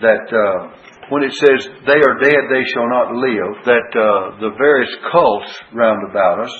that 0.00 0.26
uh, 0.32 0.72
when 1.12 1.22
it 1.22 1.36
says 1.36 1.68
they 1.84 2.00
are 2.00 2.20
dead, 2.24 2.48
they 2.48 2.64
shall 2.72 2.88
not 2.88 3.12
live, 3.12 3.52
that 3.68 3.88
uh, 3.92 4.40
the 4.40 4.56
various 4.56 4.96
cults 5.12 5.52
round 5.76 6.08
about 6.08 6.40
us 6.40 6.54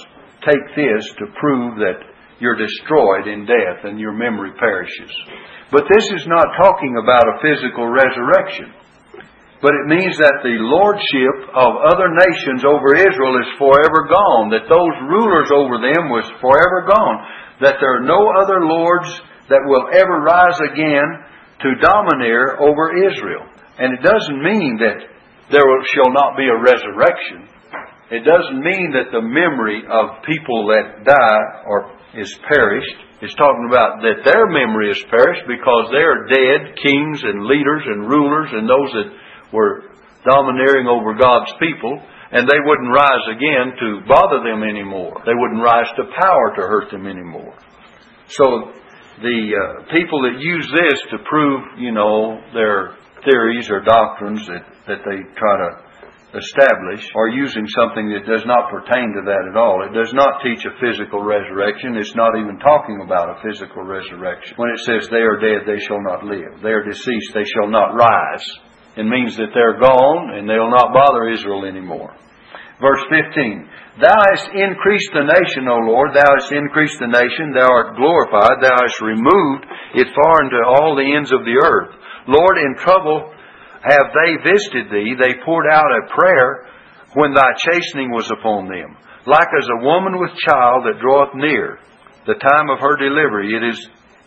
take 0.44 0.76
this 0.76 1.08
to 1.16 1.24
prove 1.40 1.80
that 1.80 2.11
you're 2.42 2.58
destroyed 2.58 3.30
in 3.30 3.46
death 3.46 3.86
and 3.86 4.02
your 4.02 4.10
memory 4.10 4.50
perishes. 4.58 5.14
But 5.70 5.86
this 5.86 6.10
is 6.10 6.26
not 6.26 6.58
talking 6.58 6.98
about 6.98 7.30
a 7.30 7.38
physical 7.38 7.86
resurrection. 7.86 8.74
But 9.62 9.78
it 9.78 9.86
means 9.86 10.18
that 10.18 10.42
the 10.42 10.58
lordship 10.58 11.54
of 11.54 11.86
other 11.86 12.10
nations 12.10 12.66
over 12.66 12.98
Israel 12.98 13.38
is 13.38 13.46
forever 13.62 14.10
gone, 14.10 14.50
that 14.50 14.66
those 14.66 14.96
rulers 15.06 15.54
over 15.54 15.78
them 15.78 16.10
was 16.10 16.26
forever 16.42 16.82
gone, 16.90 17.16
that 17.62 17.78
there 17.78 17.94
are 17.94 18.10
no 18.10 18.34
other 18.42 18.66
lords 18.66 19.06
that 19.46 19.62
will 19.62 19.86
ever 19.94 20.26
rise 20.26 20.58
again 20.66 21.06
to 21.62 21.78
domineer 21.78 22.58
over 22.58 23.06
Israel. 23.06 23.46
And 23.78 23.94
it 23.94 24.02
doesn't 24.02 24.42
mean 24.42 24.82
that 24.82 24.98
there 25.54 25.62
shall 25.94 26.10
not 26.10 26.34
be 26.34 26.50
a 26.50 26.58
resurrection. 26.58 27.46
It 28.10 28.24
doesn't 28.24 28.60
mean 28.60 28.92
that 28.92 29.12
the 29.12 29.22
memory 29.22 29.84
of 29.86 30.24
people 30.26 30.68
that 30.68 31.04
die 31.04 31.42
or 31.66 31.92
is 32.18 32.32
perished. 32.48 32.98
It's 33.22 33.34
talking 33.38 33.68
about 33.70 34.02
that 34.02 34.26
their 34.26 34.50
memory 34.50 34.90
is 34.90 35.00
perished 35.08 35.46
because 35.46 35.84
they 35.94 36.02
are 36.02 36.26
dead 36.26 36.76
kings 36.76 37.22
and 37.22 37.46
leaders 37.46 37.84
and 37.86 38.10
rulers 38.10 38.50
and 38.52 38.68
those 38.68 38.90
that 38.92 39.10
were 39.52 39.92
domineering 40.28 40.86
over 40.86 41.14
God's 41.14 41.52
people, 41.58 41.98
and 42.32 42.46
they 42.48 42.60
wouldn't 42.64 42.94
rise 42.94 43.26
again 43.30 43.74
to 43.78 43.88
bother 44.08 44.42
them 44.42 44.62
anymore. 44.62 45.22
They 45.26 45.34
wouldn't 45.34 45.62
rise 45.62 45.88
to 45.96 46.04
power 46.20 46.54
to 46.56 46.62
hurt 46.62 46.90
them 46.90 47.06
anymore. 47.06 47.54
So 48.28 48.72
the 49.20 49.40
uh, 49.52 49.92
people 49.92 50.22
that 50.22 50.40
use 50.40 50.66
this 50.72 50.98
to 51.10 51.18
prove, 51.28 51.78
you 51.78 51.92
know, 51.92 52.40
their 52.54 52.96
theories 53.24 53.70
or 53.70 53.80
doctrines 53.80 54.46
that, 54.46 54.64
that 54.88 55.00
they 55.04 55.18
try 55.36 55.54
to 55.58 55.70
establish 56.32 57.04
are 57.14 57.28
using 57.28 57.68
something 57.68 58.08
that 58.08 58.24
does 58.24 58.44
not 58.48 58.72
pertain 58.72 59.12
to 59.12 59.22
that 59.28 59.44
at 59.52 59.56
all. 59.56 59.84
It 59.84 59.92
does 59.92 60.12
not 60.16 60.40
teach 60.40 60.64
a 60.64 60.76
physical 60.80 61.20
resurrection. 61.20 61.96
It's 61.96 62.16
not 62.16 62.32
even 62.40 62.58
talking 62.58 63.04
about 63.04 63.36
a 63.36 63.40
physical 63.44 63.84
resurrection. 63.84 64.56
When 64.56 64.72
it 64.72 64.80
says 64.80 65.08
they 65.08 65.20
are 65.20 65.36
dead, 65.36 65.68
they 65.68 65.80
shall 65.84 66.00
not 66.00 66.24
live. 66.24 66.64
They 66.64 66.72
are 66.72 66.88
deceased, 66.88 67.36
they 67.36 67.44
shall 67.44 67.68
not 67.68 67.92
rise. 67.92 68.44
It 68.96 69.04
means 69.04 69.36
that 69.36 69.52
they're 69.52 69.80
gone 69.80 70.36
and 70.36 70.48
they'll 70.48 70.72
not 70.72 70.92
bother 70.92 71.28
Israel 71.28 71.64
anymore. 71.64 72.16
Verse 72.80 73.04
15. 73.12 74.00
Thou 74.00 74.16
hast 74.32 74.48
increased 74.56 75.12
the 75.12 75.28
nation, 75.28 75.68
O 75.68 75.76
Lord. 75.84 76.16
Thou 76.16 76.26
hast 76.32 76.50
increased 76.50 76.98
the 76.98 77.12
nation. 77.12 77.52
Thou 77.52 77.68
art 77.68 77.96
glorified. 77.96 78.64
Thou 78.64 78.72
hast 78.72 79.00
removed 79.04 79.68
it 79.94 80.08
far 80.16 80.42
into 80.42 80.58
all 80.64 80.96
the 80.96 81.12
ends 81.12 81.30
of 81.30 81.44
the 81.44 81.60
earth. 81.60 81.92
Lord, 82.26 82.56
in 82.56 82.74
trouble 82.80 83.32
have 83.82 84.14
they 84.14 84.50
visited 84.50 84.90
thee, 84.90 85.14
they 85.18 85.42
poured 85.44 85.66
out 85.70 85.90
a 85.90 86.14
prayer 86.14 86.66
when 87.14 87.34
thy 87.34 87.50
chastening 87.58 88.10
was 88.10 88.30
upon 88.30 88.68
them. 88.68 88.96
Like 89.26 89.48
as 89.58 89.68
a 89.68 89.84
woman 89.84 90.18
with 90.18 90.34
child 90.46 90.86
that 90.86 91.00
draweth 91.00 91.34
near 91.34 91.78
the 92.26 92.38
time 92.38 92.70
of 92.70 92.78
her 92.78 92.96
delivery, 92.96 93.54
it 93.54 93.62
is, 93.62 93.78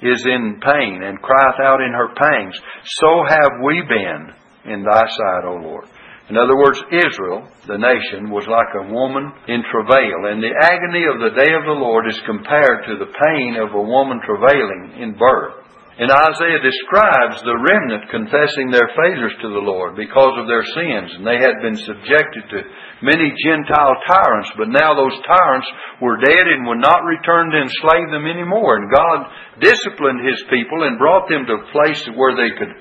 is 0.02 0.26
in 0.26 0.60
pain 0.60 1.04
and 1.04 1.22
crieth 1.22 1.60
out 1.64 1.82
in 1.82 1.92
her 1.92 2.14
pangs. 2.16 2.56
So 2.84 3.24
have 3.28 3.52
we 3.64 3.82
been 3.88 4.36
in 4.66 4.84
thy 4.84 5.06
sight, 5.08 5.46
O 5.46 5.56
Lord. 5.62 5.86
In 6.30 6.38
other 6.38 6.58
words, 6.58 6.82
Israel, 6.90 7.46
the 7.68 7.78
nation, 7.78 8.34
was 8.34 8.50
like 8.50 8.74
a 8.74 8.90
woman 8.90 9.30
in 9.48 9.62
travail, 9.70 10.26
and 10.26 10.42
the 10.42 10.58
agony 10.58 11.06
of 11.06 11.22
the 11.22 11.38
day 11.38 11.54
of 11.54 11.70
the 11.70 11.78
Lord 11.78 12.10
is 12.10 12.18
compared 12.26 12.82
to 12.90 12.98
the 12.98 13.14
pain 13.14 13.62
of 13.62 13.70
a 13.78 13.82
woman 13.82 14.20
travailing 14.26 14.98
in 14.98 15.14
birth. 15.14 15.65
And 15.96 16.12
Isaiah 16.12 16.60
describes 16.60 17.40
the 17.40 17.56
remnant 17.56 18.12
confessing 18.12 18.68
their 18.68 18.92
failures 19.00 19.32
to 19.40 19.48
the 19.48 19.64
Lord 19.64 19.96
because 19.96 20.36
of 20.36 20.44
their 20.44 20.68
sins. 20.76 21.16
And 21.16 21.24
they 21.24 21.40
had 21.40 21.64
been 21.64 21.80
subjected 21.80 22.44
to 22.52 22.68
many 23.00 23.32
Gentile 23.40 23.96
tyrants, 24.04 24.52
but 24.60 24.76
now 24.76 24.92
those 24.92 25.16
tyrants 25.24 25.72
were 26.04 26.20
dead 26.20 26.52
and 26.52 26.68
would 26.68 26.84
not 26.84 27.08
return 27.08 27.48
to 27.48 27.64
enslave 27.64 28.12
them 28.12 28.28
anymore. 28.28 28.76
And 28.76 28.92
God 28.92 29.20
disciplined 29.64 30.20
His 30.20 30.44
people 30.52 30.84
and 30.84 31.00
brought 31.00 31.32
them 31.32 31.48
to 31.48 31.64
a 31.64 31.72
place 31.72 32.04
where 32.12 32.36
they 32.36 32.52
could 32.60 32.76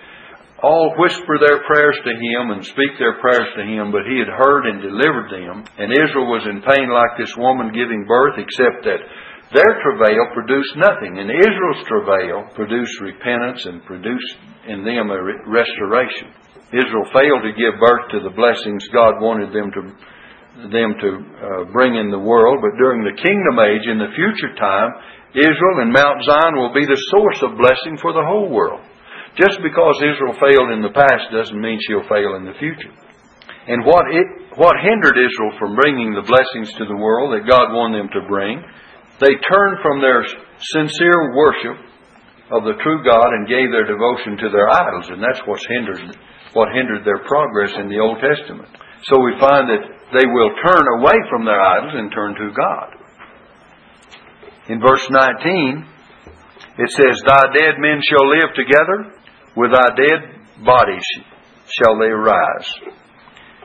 all 0.59 0.98
whisper 0.98 1.38
their 1.38 1.62
prayers 1.70 1.98
to 2.03 2.18
Him 2.18 2.50
and 2.50 2.66
speak 2.66 2.98
their 2.98 3.22
prayers 3.22 3.46
to 3.55 3.62
Him, 3.62 3.94
but 3.94 4.11
He 4.11 4.18
had 4.18 4.33
heard 4.33 4.66
and 4.66 4.83
delivered 4.83 5.31
them. 5.31 5.62
And 5.79 5.94
Israel 5.94 6.27
was 6.27 6.50
in 6.50 6.66
pain 6.66 6.90
like 6.90 7.14
this 7.14 7.37
woman 7.38 7.70
giving 7.70 8.11
birth, 8.11 8.42
except 8.42 8.83
that 8.90 9.07
their 9.54 9.72
travail 9.86 10.34
produced 10.34 10.74
nothing, 10.76 11.22
and 11.22 11.30
Israel's 11.30 11.86
travail 11.86 12.42
produced 12.58 13.00
repentance 13.00 13.64
and 13.66 13.86
produced 13.86 14.34
in 14.66 14.82
them 14.82 15.14
a 15.14 15.18
restoration. 15.46 16.34
Israel 16.74 17.06
failed 17.14 17.46
to 17.46 17.54
give 17.54 17.78
birth 17.78 18.10
to 18.10 18.20
the 18.26 18.34
blessings 18.34 18.82
God 18.90 19.22
wanted 19.22 19.54
them 19.54 19.70
to 19.70 19.82
them 20.54 20.94
to 21.02 21.10
uh, 21.18 21.62
bring 21.74 21.98
in 21.98 22.14
the 22.14 22.18
world, 22.18 22.62
but 22.62 22.78
during 22.78 23.02
the 23.02 23.18
kingdom 23.18 23.58
age, 23.58 23.90
in 23.90 23.98
the 23.98 24.14
future 24.14 24.54
time, 24.54 24.90
Israel 25.34 25.82
and 25.82 25.90
Mount 25.90 26.22
Zion 26.22 26.54
will 26.54 26.70
be 26.70 26.86
the 26.86 27.02
source 27.10 27.42
of 27.42 27.58
blessing 27.58 27.98
for 27.98 28.14
the 28.14 28.22
whole 28.22 28.46
world. 28.46 28.78
Just 29.34 29.58
because 29.66 29.98
Israel 29.98 30.38
failed 30.38 30.70
in 30.70 30.78
the 30.78 30.94
past 30.94 31.34
doesn't 31.34 31.58
mean 31.58 31.82
she'll 31.82 32.06
fail 32.06 32.38
in 32.38 32.46
the 32.46 32.54
future. 32.62 32.94
And 33.66 33.82
what 33.82 34.06
it, 34.14 34.54
what 34.54 34.78
hindered 34.78 35.18
Israel 35.18 35.58
from 35.58 35.74
bringing 35.74 36.14
the 36.14 36.22
blessings 36.22 36.70
to 36.78 36.86
the 36.86 36.94
world 36.94 37.34
that 37.34 37.50
God 37.50 37.74
wanted 37.74 38.06
them 38.06 38.10
to 38.14 38.30
bring 38.30 38.62
they 39.20 39.35
turned 39.46 39.77
from 39.83 40.00
their 40.00 40.24
sincere 40.59 41.35
worship 41.37 41.79
of 42.50 42.64
the 42.64 42.79
true 42.83 43.00
God 43.05 43.31
and 43.33 43.48
gave 43.48 43.70
their 43.70 43.87
devotion 43.87 44.37
to 44.42 44.48
their 44.50 44.68
idols, 44.68 45.11
and 45.11 45.22
that's 45.22 45.40
what's 45.46 45.66
hindered 45.66 46.16
what 46.55 46.70
hindered 46.70 47.05
their 47.05 47.18
progress 47.27 47.74
in 47.79 47.90
the 47.90 47.98
Old 47.98 48.18
Testament. 48.22 48.70
So 49.11 49.18
we 49.20 49.35
find 49.42 49.66
that 49.68 49.85
they 50.14 50.27
will 50.27 50.55
turn 50.62 50.85
away 50.98 51.18
from 51.29 51.44
their 51.44 51.61
idols 51.61 51.94
and 51.98 52.12
turn 52.15 52.35
to 52.38 52.54
God. 52.54 52.88
In 54.71 54.81
verse 54.81 55.04
19, 55.10 55.85
it 56.79 56.90
says, 56.90 57.21
Thy 57.27 57.42
dead 57.58 57.75
men 57.79 58.00
shall 58.08 58.27
live 58.31 58.54
together, 58.54 59.19
with 59.56 59.73
thy 59.73 59.90
dead 59.98 60.65
bodies 60.65 61.04
shall 61.67 61.98
they 61.98 62.10
rise. 62.10 62.69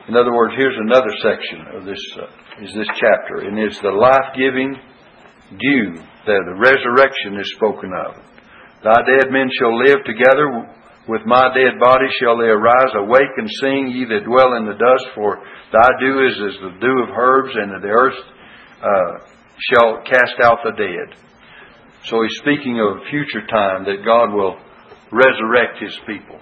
In 0.08 0.16
other 0.16 0.34
words, 0.34 0.54
here's 0.58 0.76
another 0.76 1.14
section 1.22 1.78
of 1.78 1.84
this 1.86 2.02
uh, 2.18 2.64
is 2.64 2.74
this 2.74 2.88
chapter, 2.98 3.46
and 3.46 3.58
it's 3.58 3.80
the 3.80 3.90
life-giving 3.90 4.74
dew, 5.50 5.98
that 6.26 6.42
the 6.46 6.58
resurrection 6.58 7.40
is 7.40 7.52
spoken 7.56 7.90
of. 7.90 8.18
Thy 8.82 9.00
dead 9.04 9.32
men 9.32 9.50
shall 9.58 9.76
live 9.76 10.00
together, 10.06 10.70
with 11.08 11.26
my 11.26 11.50
dead 11.52 11.80
body 11.80 12.06
shall 12.20 12.38
they 12.38 12.48
arise. 12.48 12.92
Awake 12.94 13.34
and 13.36 13.50
sing, 13.60 13.90
ye 13.90 14.06
that 14.06 14.24
dwell 14.24 14.54
in 14.56 14.66
the 14.66 14.78
dust, 14.78 15.06
for 15.14 15.42
thy 15.72 15.88
dew 15.98 16.26
is 16.26 16.36
as 16.38 16.56
the 16.60 16.74
dew 16.80 16.96
of 17.02 17.10
herbs, 17.16 17.52
and 17.56 17.82
the 17.82 17.88
earth 17.88 18.20
uh, 18.80 19.12
shall 19.58 20.02
cast 20.06 20.38
out 20.42 20.62
the 20.64 20.72
dead. 20.76 21.18
So 22.06 22.22
he's 22.22 22.38
speaking 22.40 22.80
of 22.80 23.02
a 23.02 23.10
future 23.10 23.44
time 23.46 23.84
that 23.84 24.04
God 24.04 24.32
will 24.32 24.56
resurrect 25.12 25.82
his 25.82 25.96
people. 26.06 26.38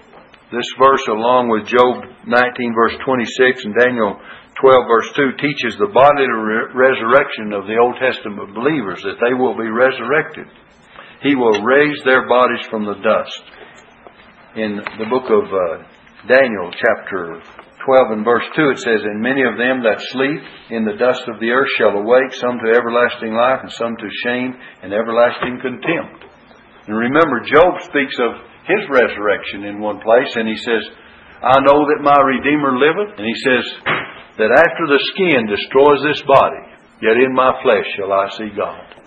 This 0.52 0.68
verse, 0.78 1.04
along 1.08 1.50
with 1.50 1.66
Job 1.66 2.08
19, 2.24 2.74
verse 2.74 2.96
26, 3.04 3.64
and 3.64 3.74
Daniel 3.74 4.20
12 4.60 4.90
verse 4.90 5.10
2 5.14 5.38
teaches 5.38 5.78
the 5.78 5.90
bodily 5.94 6.26
re- 6.26 6.70
resurrection 6.74 7.54
of 7.54 7.70
the 7.70 7.78
Old 7.78 7.94
Testament 8.02 8.54
believers, 8.54 8.98
that 9.06 9.22
they 9.22 9.34
will 9.34 9.54
be 9.54 9.70
resurrected. 9.70 10.50
He 11.22 11.34
will 11.34 11.62
raise 11.62 11.98
their 12.02 12.26
bodies 12.26 12.66
from 12.66 12.86
the 12.86 12.98
dust. 12.98 13.42
In 14.58 14.82
the 14.98 15.06
book 15.06 15.30
of 15.30 15.46
uh, 15.46 15.86
Daniel, 16.26 16.74
chapter 16.74 17.38
12 17.86 18.18
and 18.18 18.24
verse 18.24 18.46
2, 18.58 18.74
it 18.74 18.80
says, 18.82 19.06
And 19.06 19.22
many 19.22 19.46
of 19.46 19.54
them 19.54 19.86
that 19.86 20.02
sleep 20.10 20.42
in 20.74 20.82
the 20.82 20.98
dust 20.98 21.22
of 21.30 21.38
the 21.38 21.54
earth 21.54 21.70
shall 21.78 21.94
awake, 21.94 22.34
some 22.34 22.58
to 22.58 22.74
everlasting 22.74 23.34
life, 23.38 23.62
and 23.62 23.72
some 23.72 23.94
to 23.94 24.08
shame 24.26 24.58
and 24.82 24.90
everlasting 24.90 25.62
contempt. 25.62 26.26
And 26.90 26.98
remember, 26.98 27.46
Job 27.46 27.78
speaks 27.86 28.18
of 28.18 28.42
his 28.66 28.82
resurrection 28.90 29.70
in 29.70 29.78
one 29.78 30.02
place, 30.02 30.34
and 30.34 30.48
he 30.50 30.58
says, 30.58 30.82
I 31.38 31.62
know 31.62 31.86
that 31.86 32.02
my 32.02 32.18
Redeemer 32.18 32.74
liveth, 32.74 33.14
and 33.14 33.26
he 33.26 33.38
says, 33.46 33.64
that 34.38 34.54
after 34.54 34.84
the 34.86 35.02
skin 35.14 35.50
destroys 35.50 36.00
this 36.06 36.22
body, 36.22 36.62
yet 37.02 37.18
in 37.18 37.34
my 37.34 37.58
flesh 37.62 37.86
shall 37.98 38.14
I 38.14 38.30
see 38.38 38.54
God. 38.54 38.98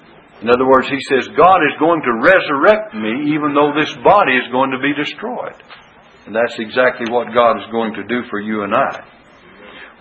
In 0.43 0.49
other 0.49 0.67
words, 0.67 0.89
he 0.89 0.99
says, 1.07 1.31
God 1.37 1.61
is 1.63 1.77
going 1.79 2.01
to 2.01 2.19
resurrect 2.19 2.97
me 2.97 3.31
even 3.31 3.53
though 3.53 3.71
this 3.77 3.93
body 4.03 4.35
is 4.35 4.51
going 4.51 4.73
to 4.75 4.81
be 4.81 4.91
destroyed. 4.97 5.55
And 6.25 6.35
that's 6.35 6.57
exactly 6.57 7.07
what 7.13 7.33
God 7.33 7.61
is 7.61 7.69
going 7.71 7.93
to 7.93 8.09
do 8.09 8.25
for 8.29 8.41
you 8.41 8.65
and 8.65 8.73
I. 8.73 9.05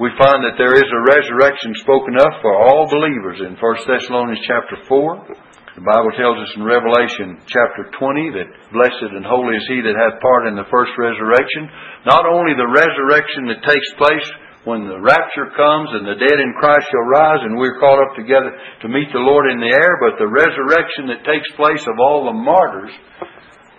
We 0.00 0.08
find 0.16 0.40
that 0.48 0.56
there 0.56 0.72
is 0.72 0.88
a 0.88 1.06
resurrection 1.12 1.76
spoken 1.84 2.16
of 2.16 2.40
for 2.40 2.56
all 2.56 2.88
believers 2.88 3.44
in 3.44 3.60
1 3.60 3.60
Thessalonians 3.84 4.40
chapter 4.48 4.80
4. 4.88 5.76
The 5.76 5.84
Bible 5.84 6.12
tells 6.16 6.40
us 6.40 6.56
in 6.56 6.64
Revelation 6.64 7.36
chapter 7.44 7.92
20 8.00 8.32
that 8.32 8.48
blessed 8.72 9.12
and 9.12 9.28
holy 9.28 9.60
is 9.60 9.68
he 9.68 9.84
that 9.84 10.00
hath 10.00 10.24
part 10.24 10.48
in 10.48 10.56
the 10.56 10.68
first 10.72 10.96
resurrection. 10.96 11.68
Not 12.08 12.24
only 12.24 12.56
the 12.56 12.72
resurrection 12.72 13.44
that 13.52 13.60
takes 13.60 13.90
place 14.00 14.24
when 14.64 14.84
the 14.84 15.00
rapture 15.00 15.48
comes 15.56 15.88
and 15.96 16.04
the 16.04 16.20
dead 16.20 16.36
in 16.36 16.52
Christ 16.60 16.84
shall 16.92 17.08
rise 17.08 17.40
and 17.48 17.56
we're 17.56 17.80
caught 17.80 17.96
up 17.96 18.12
together 18.12 18.52
to 18.84 18.92
meet 18.92 19.08
the 19.08 19.24
Lord 19.24 19.48
in 19.48 19.56
the 19.56 19.72
air, 19.72 19.96
but 20.04 20.20
the 20.20 20.28
resurrection 20.28 21.08
that 21.08 21.24
takes 21.24 21.48
place 21.56 21.80
of 21.88 21.96
all 21.96 22.28
the 22.28 22.36
martyrs 22.36 22.92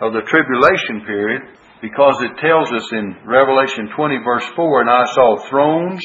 of 0.02 0.18
the 0.18 0.26
tribulation 0.26 1.06
period 1.06 1.42
because 1.86 2.18
it 2.26 2.38
tells 2.42 2.70
us 2.74 2.88
in 2.94 3.26
Revelation 3.26 3.94
20 3.94 4.26
verse 4.26 4.46
4, 4.56 4.82
and 4.82 4.90
I 4.90 5.06
saw 5.14 5.38
thrones, 5.50 6.02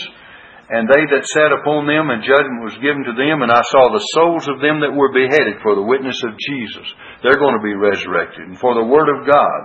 and 0.69 0.89
they 0.89 1.05
that 1.09 1.25
sat 1.33 1.53
upon 1.53 1.89
them, 1.89 2.13
and 2.13 2.25
judgment 2.25 2.65
was 2.65 2.81
given 2.81 3.05
to 3.05 3.17
them, 3.17 3.45
and 3.45 3.53
I 3.53 3.61
saw 3.71 3.93
the 3.93 4.09
souls 4.17 4.49
of 4.49 4.61
them 4.61 4.81
that 4.81 4.97
were 4.97 5.13
beheaded 5.13 5.61
for 5.63 5.77
the 5.77 5.85
witness 5.85 6.21
of 6.25 6.37
Jesus. 6.37 6.89
They're 7.23 7.41
going 7.41 7.57
to 7.57 7.65
be 7.65 7.77
resurrected, 7.77 8.49
and 8.49 8.59
for 8.59 8.75
the 8.75 8.89
word 8.89 9.09
of 9.09 9.29
God, 9.29 9.61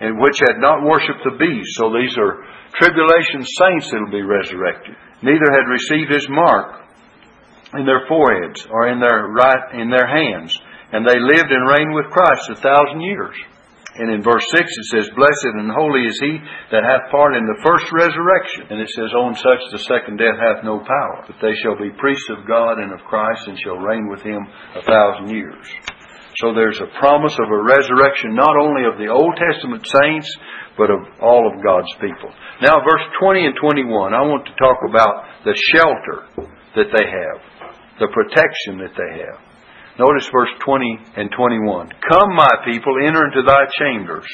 and 0.00 0.18
which 0.18 0.40
had 0.40 0.58
not 0.58 0.82
worshipped 0.82 1.22
the 1.24 1.36
beast. 1.36 1.76
So 1.76 1.92
these 1.92 2.16
are 2.16 2.44
tribulation 2.74 3.44
saints 3.44 3.92
that 3.92 4.00
will 4.00 4.10
be 4.10 4.24
resurrected. 4.24 4.96
Neither 5.22 5.52
had 5.52 5.68
received 5.68 6.10
his 6.10 6.26
mark 6.28 6.88
in 7.76 7.84
their 7.84 8.08
foreheads 8.08 8.66
or 8.70 8.88
in 8.88 8.98
their 8.98 9.28
right 9.28 9.78
in 9.78 9.90
their 9.90 10.08
hands, 10.08 10.56
and 10.92 11.06
they 11.06 11.20
lived 11.20 11.52
and 11.52 11.68
reigned 11.68 11.94
with 11.94 12.10
Christ 12.10 12.50
a 12.50 12.56
thousand 12.56 13.00
years. 13.00 13.36
And 14.00 14.10
in 14.10 14.22
verse 14.22 14.46
6 14.54 14.64
it 14.64 14.86
says, 14.86 15.10
Blessed 15.16 15.52
and 15.58 15.70
holy 15.70 16.06
is 16.06 16.18
he 16.20 16.38
that 16.70 16.86
hath 16.86 17.10
part 17.10 17.36
in 17.36 17.44
the 17.44 17.60
first 17.62 17.90
resurrection. 17.92 18.70
And 18.70 18.80
it 18.80 18.88
says, 18.94 19.10
On 19.12 19.34
such 19.34 19.60
the 19.72 19.82
second 19.82 20.16
death 20.16 20.38
hath 20.38 20.64
no 20.64 20.78
power, 20.78 21.24
but 21.26 21.36
they 21.42 21.54
shall 21.60 21.76
be 21.76 21.90
priests 21.98 22.30
of 22.30 22.46
God 22.46 22.78
and 22.78 22.92
of 22.92 23.04
Christ, 23.04 23.48
and 23.48 23.58
shall 23.58 23.76
reign 23.76 24.08
with 24.08 24.22
him 24.22 24.46
a 24.74 24.82
thousand 24.82 25.34
years. 25.34 25.66
So 26.40 26.56
there's 26.56 26.80
a 26.80 26.88
promise 26.98 27.36
of 27.36 27.52
a 27.52 27.62
resurrection 27.62 28.32
not 28.32 28.56
only 28.56 28.88
of 28.88 28.96
the 28.96 29.12
Old 29.12 29.36
Testament 29.36 29.84
saints, 29.84 30.28
but 30.80 30.88
of 30.88 31.04
all 31.20 31.44
of 31.44 31.60
God's 31.60 31.92
people. 32.00 32.32
Now, 32.64 32.80
verse 32.80 33.04
20 33.20 33.44
and 33.44 33.56
21, 33.60 34.16
I 34.16 34.24
want 34.24 34.48
to 34.48 34.56
talk 34.56 34.80
about 34.88 35.44
the 35.44 35.52
shelter 35.76 36.48
that 36.80 36.88
they 36.96 37.04
have, 37.04 37.38
the 38.00 38.08
protection 38.08 38.80
that 38.80 38.96
they 38.96 39.20
have. 39.20 39.36
Notice 40.00 40.32
verse 40.32 40.48
20 40.64 41.20
and 41.20 41.28
21. 41.28 41.92
Come, 42.08 42.30
my 42.32 42.54
people, 42.64 42.96
enter 43.04 43.20
into 43.28 43.44
thy 43.44 43.68
chambers, 43.76 44.24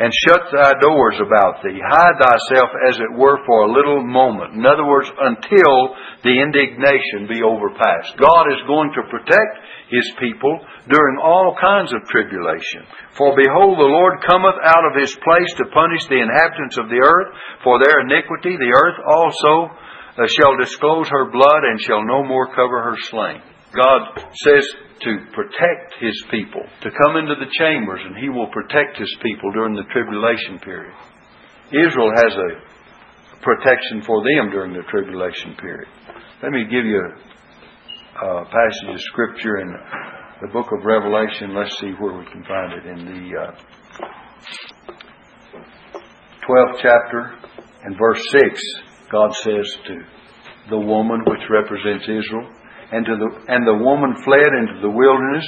and 0.00 0.08
shut 0.24 0.40
thy 0.48 0.72
doors 0.80 1.20
about 1.20 1.60
thee. 1.60 1.76
Hide 1.76 2.16
thyself, 2.16 2.72
as 2.88 2.96
it 2.96 3.12
were, 3.20 3.36
for 3.44 3.68
a 3.68 3.72
little 3.76 4.00
moment. 4.00 4.56
In 4.56 4.64
other 4.64 4.88
words, 4.88 5.12
until 5.12 5.92
the 6.24 6.40
indignation 6.40 7.28
be 7.28 7.44
overpassed. 7.44 8.16
God 8.16 8.48
is 8.48 8.64
going 8.64 8.96
to 8.96 9.12
protect 9.12 9.60
his 9.92 10.08
people 10.16 10.56
during 10.88 11.18
all 11.20 11.56
kinds 11.60 11.92
of 11.92 12.08
tribulation. 12.08 12.86
For 13.12 13.36
behold, 13.36 13.76
the 13.76 13.92
Lord 13.92 14.24
cometh 14.24 14.56
out 14.64 14.84
of 14.88 15.00
his 15.00 15.12
place 15.20 15.52
to 15.58 15.72
punish 15.74 16.06
the 16.06 16.20
inhabitants 16.20 16.78
of 16.78 16.88
the 16.88 17.02
earth 17.04 17.36
for 17.64 17.82
their 17.82 18.00
iniquity. 18.00 18.56
The 18.56 18.72
earth 18.72 18.98
also 19.04 19.74
uh, 20.16 20.26
shall 20.26 20.56
disclose 20.56 21.08
her 21.08 21.30
blood 21.30 21.62
and 21.68 21.80
shall 21.80 22.04
no 22.04 22.24
more 22.24 22.48
cover 22.54 22.82
her 22.90 22.96
slain. 23.12 23.42
God 23.76 24.24
says 24.44 24.66
to 25.02 25.18
protect 25.32 25.94
His 26.00 26.16
people, 26.30 26.62
to 26.82 26.90
come 26.90 27.16
into 27.16 27.34
the 27.36 27.50
chambers, 27.58 28.00
and 28.04 28.16
He 28.16 28.28
will 28.28 28.48
protect 28.48 28.98
His 28.98 29.14
people 29.22 29.52
during 29.52 29.74
the 29.74 29.88
tribulation 29.92 30.58
period. 30.58 30.94
Israel 31.72 32.10
has 32.16 32.34
a 32.34 32.50
protection 33.42 34.02
for 34.02 34.22
them 34.22 34.50
during 34.50 34.72
the 34.72 34.82
tribulation 34.90 35.54
period. 35.56 35.88
Let 36.42 36.52
me 36.52 36.64
give 36.64 36.84
you 36.84 37.00
a 38.20 38.44
passage 38.44 38.88
of 38.90 39.00
Scripture 39.00 39.58
in 39.58 39.74
the 40.40 40.48
book 40.48 40.72
of 40.72 40.84
Revelation. 40.84 41.54
Let's 41.54 41.78
see 41.78 41.92
where 42.00 42.16
we 42.16 42.24
can 42.24 42.42
find 42.44 42.72
it. 42.72 42.86
In 42.86 43.04
the 43.04 43.24
uh, 43.36 43.52
12th 46.48 46.80
chapter 46.80 47.36
and 47.84 47.96
verse 47.98 48.22
6, 48.32 48.62
God 49.12 49.34
says 49.36 49.68
to 49.86 50.00
the 50.70 50.78
woman, 50.78 51.20
which 51.26 51.44
represents 51.50 52.04
Israel, 52.08 52.48
and, 52.92 53.04
to 53.04 53.16
the, 53.20 53.52
and 53.52 53.66
the 53.68 53.84
woman 53.84 54.16
fled 54.24 54.48
into 54.56 54.80
the 54.80 54.88
wilderness 54.88 55.44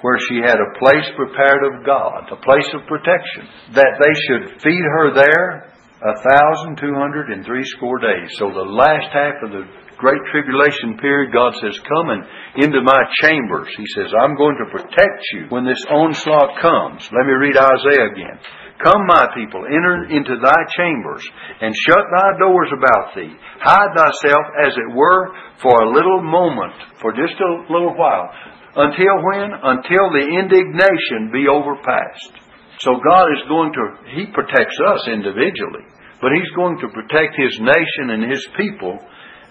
where 0.00 0.18
she 0.18 0.40
had 0.40 0.56
a 0.56 0.78
place 0.80 1.04
prepared 1.16 1.60
of 1.68 1.84
God, 1.84 2.32
a 2.32 2.40
place 2.40 2.68
of 2.72 2.88
protection, 2.88 3.44
that 3.76 4.00
they 4.00 4.14
should 4.24 4.62
feed 4.62 4.84
her 4.96 5.12
there 5.12 5.68
a 6.00 6.16
thousand 6.16 6.80
two 6.80 6.94
hundred 6.96 7.28
and 7.28 7.44
three 7.44 7.64
score 7.76 7.98
days. 7.98 8.32
So 8.38 8.48
the 8.48 8.72
last 8.72 9.12
half 9.12 9.36
of 9.44 9.50
the 9.52 9.64
great 10.00 10.20
tribulation 10.32 10.96
period, 10.98 11.32
God 11.32 11.52
says, 11.60 11.76
Come 11.84 12.08
and 12.10 12.24
into 12.64 12.80
my 12.82 13.00
chambers. 13.22 13.68
He 13.76 13.86
says, 13.94 14.10
I'm 14.16 14.34
going 14.34 14.56
to 14.58 14.72
protect 14.72 15.20
you 15.36 15.46
when 15.52 15.64
this 15.64 15.84
onslaught 15.92 16.58
comes. 16.60 17.04
Let 17.12 17.28
me 17.28 17.36
read 17.36 17.56
Isaiah 17.56 18.08
again. 18.10 18.40
Come, 18.80 19.04
my 19.06 19.28
people, 19.36 19.60
enter 19.68 20.08
into 20.08 20.40
thy 20.40 20.60
chambers, 20.72 21.20
and 21.60 21.76
shut 21.84 22.00
thy 22.00 22.30
doors 22.40 22.72
about 22.72 23.12
thee. 23.12 23.36
Hide 23.60 23.92
thyself, 23.92 24.44
as 24.64 24.72
it 24.72 24.96
were, 24.96 25.36
for 25.60 25.76
a 25.84 25.92
little 25.92 26.22
moment, 26.24 26.72
for 26.96 27.12
just 27.12 27.36
a 27.36 27.52
little 27.68 27.92
while. 27.92 28.32
Until 28.76 29.20
when? 29.20 29.52
Until 29.52 30.06
the 30.16 30.24
indignation 30.32 31.28
be 31.28 31.44
overpassed. 31.44 32.40
So 32.80 32.96
God 33.04 33.28
is 33.36 33.44
going 33.52 33.72
to, 33.76 33.84
He 34.16 34.32
protects 34.32 34.78
us 34.88 35.08
individually, 35.12 35.84
but 36.22 36.32
He's 36.32 36.56
going 36.56 36.80
to 36.80 36.88
protect 36.88 37.36
His 37.36 37.60
nation 37.60 38.16
and 38.16 38.32
His 38.32 38.46
people. 38.56 38.96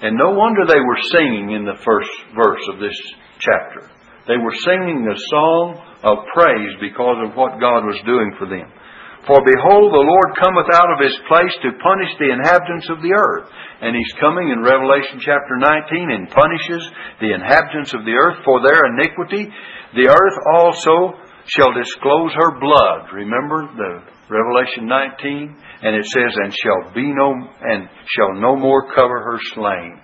And 0.01 0.15
no 0.15 0.31
wonder 0.31 0.63
they 0.65 0.79
were 0.79 1.11
singing 1.11 1.51
in 1.51 1.65
the 1.65 1.79
first 1.83 2.11
verse 2.35 2.63
of 2.71 2.79
this 2.79 2.95
chapter. 3.39 3.91
They 4.27 4.37
were 4.37 4.55
singing 4.63 5.03
a 5.03 5.19
song 5.27 5.81
of 6.03 6.23
praise 6.31 6.73
because 6.79 7.19
of 7.27 7.35
what 7.35 7.59
God 7.59 7.83
was 7.83 7.99
doing 8.05 8.31
for 8.39 8.47
them. 8.47 8.71
For 9.27 9.43
behold, 9.43 9.91
the 9.91 10.07
Lord 10.07 10.39
cometh 10.39 10.71
out 10.71 10.89
of 10.95 11.03
his 11.03 11.17
place 11.27 11.51
to 11.61 11.83
punish 11.83 12.13
the 12.15 12.31
inhabitants 12.31 12.87
of 12.87 13.03
the 13.03 13.11
earth. 13.11 13.51
And 13.83 13.91
he's 13.91 14.19
coming 14.23 14.47
in 14.47 14.63
Revelation 14.63 15.19
chapter 15.19 15.59
19 15.59 16.15
and 16.15 16.31
punishes 16.31 16.83
the 17.19 17.35
inhabitants 17.35 17.91
of 17.93 18.07
the 18.07 18.15
earth 18.15 18.39
for 18.47 18.63
their 18.63 18.79
iniquity. 18.95 19.51
The 19.99 20.07
earth 20.07 20.37
also 20.55 21.19
shall 21.51 21.75
disclose 21.75 22.31
her 22.39 22.59
blood. 22.63 23.11
Remember 23.11 23.67
the 23.75 23.93
Revelation 24.29 24.87
19? 24.87 25.57
And 25.81 25.95
it 25.95 26.05
says, 26.05 26.31
and 26.37 26.53
shall 26.53 26.93
be 26.93 27.11
no, 27.11 27.33
and 27.61 27.89
shall 28.15 28.33
no 28.39 28.55
more 28.55 28.93
cover 28.93 29.19
her 29.19 29.39
slain. 29.53 29.99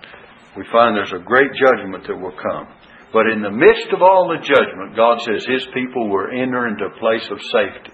We 0.56 0.64
find 0.72 0.96
there's 0.96 1.12
a 1.12 1.24
great 1.24 1.50
judgment 1.54 2.06
that 2.06 2.16
will 2.16 2.34
come. 2.34 2.68
But 3.12 3.30
in 3.30 3.40
the 3.40 3.50
midst 3.50 3.88
of 3.94 4.02
all 4.02 4.28
the 4.28 4.42
judgment, 4.42 4.96
God 4.96 5.22
says 5.22 5.46
His 5.46 5.64
people 5.72 6.10
will 6.10 6.26
enter 6.32 6.66
into 6.66 6.86
a 6.86 6.98
place 6.98 7.28
of 7.30 7.38
safety. 7.40 7.92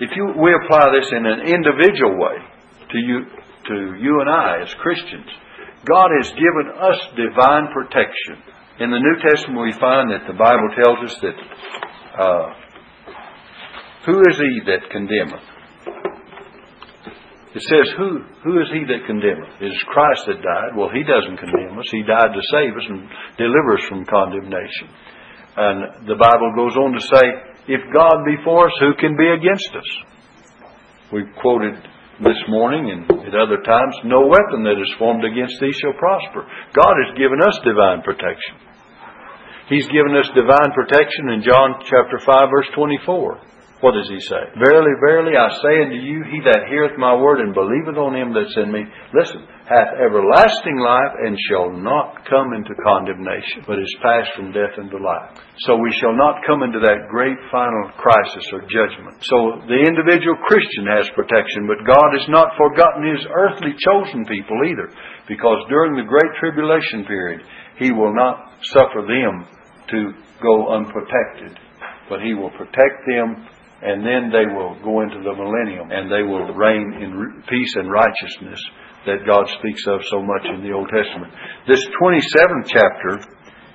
If 0.00 0.10
you, 0.16 0.34
we 0.36 0.52
apply 0.52 0.90
this 0.98 1.10
in 1.12 1.24
an 1.24 1.40
individual 1.46 2.18
way 2.18 2.36
to 2.90 2.98
you, 2.98 3.18
to 3.66 3.76
you 3.98 4.20
and 4.20 4.28
I 4.28 4.62
as 4.62 4.74
Christians, 4.74 5.30
God 5.84 6.10
has 6.20 6.30
given 6.30 6.74
us 6.78 6.98
divine 7.16 7.72
protection. 7.72 8.42
In 8.80 8.90
the 8.90 8.98
New 8.98 9.16
Testament, 9.22 9.62
we 9.62 9.72
find 9.72 10.10
that 10.10 10.26
the 10.26 10.38
Bible 10.38 10.70
tells 10.74 11.10
us 11.10 11.14
that 11.22 11.36
uh, 12.18 12.46
who 14.06 14.18
is 14.26 14.36
he 14.36 14.60
that 14.66 14.90
condemneth? 14.90 15.46
It 17.54 17.62
says, 17.68 17.86
who, 17.96 18.24
who 18.42 18.60
is 18.64 18.68
he 18.72 18.82
that 18.88 19.04
condemneth? 19.06 19.60
It 19.60 19.76
is 19.76 19.84
Christ 19.92 20.24
that 20.26 20.40
died. 20.40 20.72
Well, 20.74 20.88
he 20.88 21.04
doesn't 21.04 21.36
condemn 21.36 21.78
us. 21.78 21.86
He 21.92 22.02
died 22.02 22.32
to 22.32 22.50
save 22.50 22.72
us 22.72 22.86
and 22.88 23.06
deliver 23.36 23.76
us 23.76 23.84
from 23.88 24.08
condemnation. 24.08 24.88
And 25.52 26.08
the 26.08 26.16
Bible 26.16 26.50
goes 26.56 26.72
on 26.80 26.96
to 26.96 27.02
say, 27.12 27.24
if 27.68 27.82
God 27.92 28.24
be 28.24 28.40
for 28.42 28.66
us, 28.66 28.76
who 28.80 28.96
can 28.96 29.16
be 29.20 29.28
against 29.28 29.68
us? 29.76 29.90
We 31.12 31.28
quoted 31.44 31.76
this 32.24 32.40
morning 32.48 32.88
and 32.88 33.04
at 33.28 33.36
other 33.36 33.60
times, 33.60 33.94
no 34.08 34.26
weapon 34.26 34.64
that 34.64 34.80
is 34.80 34.92
formed 34.98 35.24
against 35.24 35.60
thee 35.60 35.76
shall 35.76 35.92
prosper. 35.92 36.48
God 36.72 36.94
has 37.04 37.18
given 37.20 37.44
us 37.44 37.60
divine 37.60 38.00
protection. 38.00 38.56
He's 39.68 39.86
given 39.92 40.16
us 40.16 40.28
divine 40.34 40.72
protection 40.72 41.36
in 41.36 41.42
John 41.44 41.84
chapter 41.84 42.16
5 42.16 42.48
verse 42.48 42.68
24. 42.74 43.52
What 43.82 43.98
does 43.98 44.06
he 44.06 44.22
say? 44.22 44.38
Verily, 44.62 44.94
verily, 45.02 45.34
I 45.34 45.50
say 45.58 45.74
unto 45.82 45.98
you, 45.98 46.22
he 46.30 46.38
that 46.46 46.70
heareth 46.70 46.94
my 47.02 47.18
word 47.18 47.42
and 47.42 47.50
believeth 47.50 47.98
on 47.98 48.14
him 48.14 48.30
that 48.30 48.46
sent 48.54 48.70
me, 48.70 48.86
listen, 49.10 49.42
hath 49.66 49.98
everlasting 49.98 50.78
life 50.78 51.18
and 51.18 51.34
shall 51.50 51.66
not 51.66 52.22
come 52.30 52.54
into 52.54 52.78
condemnation, 52.78 53.66
but 53.66 53.82
is 53.82 53.90
passed 53.98 54.38
from 54.38 54.54
death 54.54 54.78
into 54.78 55.02
life. 55.02 55.34
So 55.66 55.74
we 55.82 55.90
shall 55.98 56.14
not 56.14 56.46
come 56.46 56.62
into 56.62 56.78
that 56.78 57.10
great 57.10 57.34
final 57.50 57.90
crisis 57.98 58.46
or 58.54 58.62
judgment. 58.70 59.18
So 59.26 59.66
the 59.66 59.82
individual 59.82 60.38
Christian 60.46 60.86
has 60.86 61.10
protection, 61.18 61.66
but 61.66 61.82
God 61.82 62.10
has 62.14 62.30
not 62.30 62.54
forgotten 62.54 63.02
his 63.02 63.26
earthly 63.34 63.74
chosen 63.82 64.22
people 64.30 64.62
either, 64.62 64.94
because 65.26 65.58
during 65.66 65.98
the 65.98 66.06
great 66.06 66.30
tribulation 66.38 67.02
period, 67.02 67.42
he 67.82 67.90
will 67.90 68.14
not 68.14 68.62
suffer 68.78 69.02
them 69.02 69.42
to 69.90 70.14
go 70.38 70.70
unprotected, 70.70 71.58
but 72.06 72.22
he 72.22 72.38
will 72.38 72.54
protect 72.54 73.02
them 73.10 73.50
and 73.82 74.06
then 74.06 74.30
they 74.30 74.46
will 74.46 74.78
go 74.86 75.02
into 75.02 75.18
the 75.18 75.34
millennium 75.34 75.90
and 75.90 76.06
they 76.06 76.22
will 76.22 76.46
reign 76.54 77.02
in 77.02 77.42
peace 77.50 77.74
and 77.76 77.90
righteousness 77.90 78.62
that 79.06 79.26
God 79.26 79.50
speaks 79.58 79.82
of 79.90 79.98
so 80.06 80.22
much 80.22 80.46
in 80.46 80.62
the 80.62 80.70
Old 80.70 80.86
Testament. 80.86 81.34
This 81.66 81.82
27th 81.98 82.70
chapter 82.70 83.18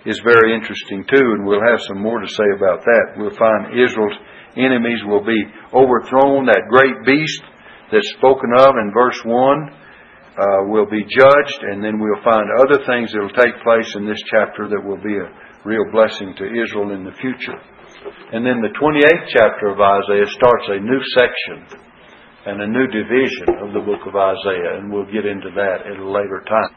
is 0.08 0.20
very 0.24 0.56
interesting 0.56 1.04
too, 1.12 1.28
and 1.36 1.44
we'll 1.44 1.68
have 1.68 1.84
some 1.84 2.00
more 2.00 2.20
to 2.24 2.28
say 2.32 2.48
about 2.56 2.80
that. 2.88 3.20
We'll 3.20 3.36
find 3.36 3.76
Israel's 3.76 4.16
enemies 4.56 5.04
will 5.04 5.24
be 5.24 5.44
overthrown. 5.76 6.48
That 6.48 6.72
great 6.72 7.04
beast 7.04 7.44
that's 7.92 8.16
spoken 8.16 8.56
of 8.56 8.80
in 8.80 8.96
verse 8.96 9.20
1 9.28 9.28
uh, 9.28 10.72
will 10.72 10.88
be 10.88 11.04
judged, 11.04 11.60
and 11.68 11.84
then 11.84 12.00
we'll 12.00 12.24
find 12.24 12.48
other 12.64 12.80
things 12.88 13.12
that 13.12 13.20
will 13.20 13.36
take 13.36 13.60
place 13.64 13.92
in 14.00 14.08
this 14.08 14.24
chapter 14.32 14.72
that 14.72 14.80
will 14.80 15.02
be 15.04 15.20
a 15.20 15.28
real 15.68 15.84
blessing 15.92 16.34
to 16.40 16.46
Israel 16.48 16.96
in 16.96 17.04
the 17.04 17.16
future. 17.20 17.60
And 18.34 18.46
then 18.46 18.60
the 18.60 18.76
28th 18.76 19.26
chapter 19.32 19.72
of 19.72 19.80
Isaiah 19.80 20.28
starts 20.28 20.68
a 20.68 20.80
new 20.80 21.02
section 21.16 21.80
and 22.46 22.62
a 22.62 22.68
new 22.68 22.88
division 22.88 23.60
of 23.64 23.74
the 23.74 23.84
book 23.84 24.08
of 24.08 24.16
Isaiah, 24.16 24.80
and 24.80 24.92
we'll 24.92 25.08
get 25.12 25.26
into 25.26 25.52
that 25.56 25.88
at 25.88 26.00
a 26.00 26.08
later 26.08 26.44
time. 26.48 26.76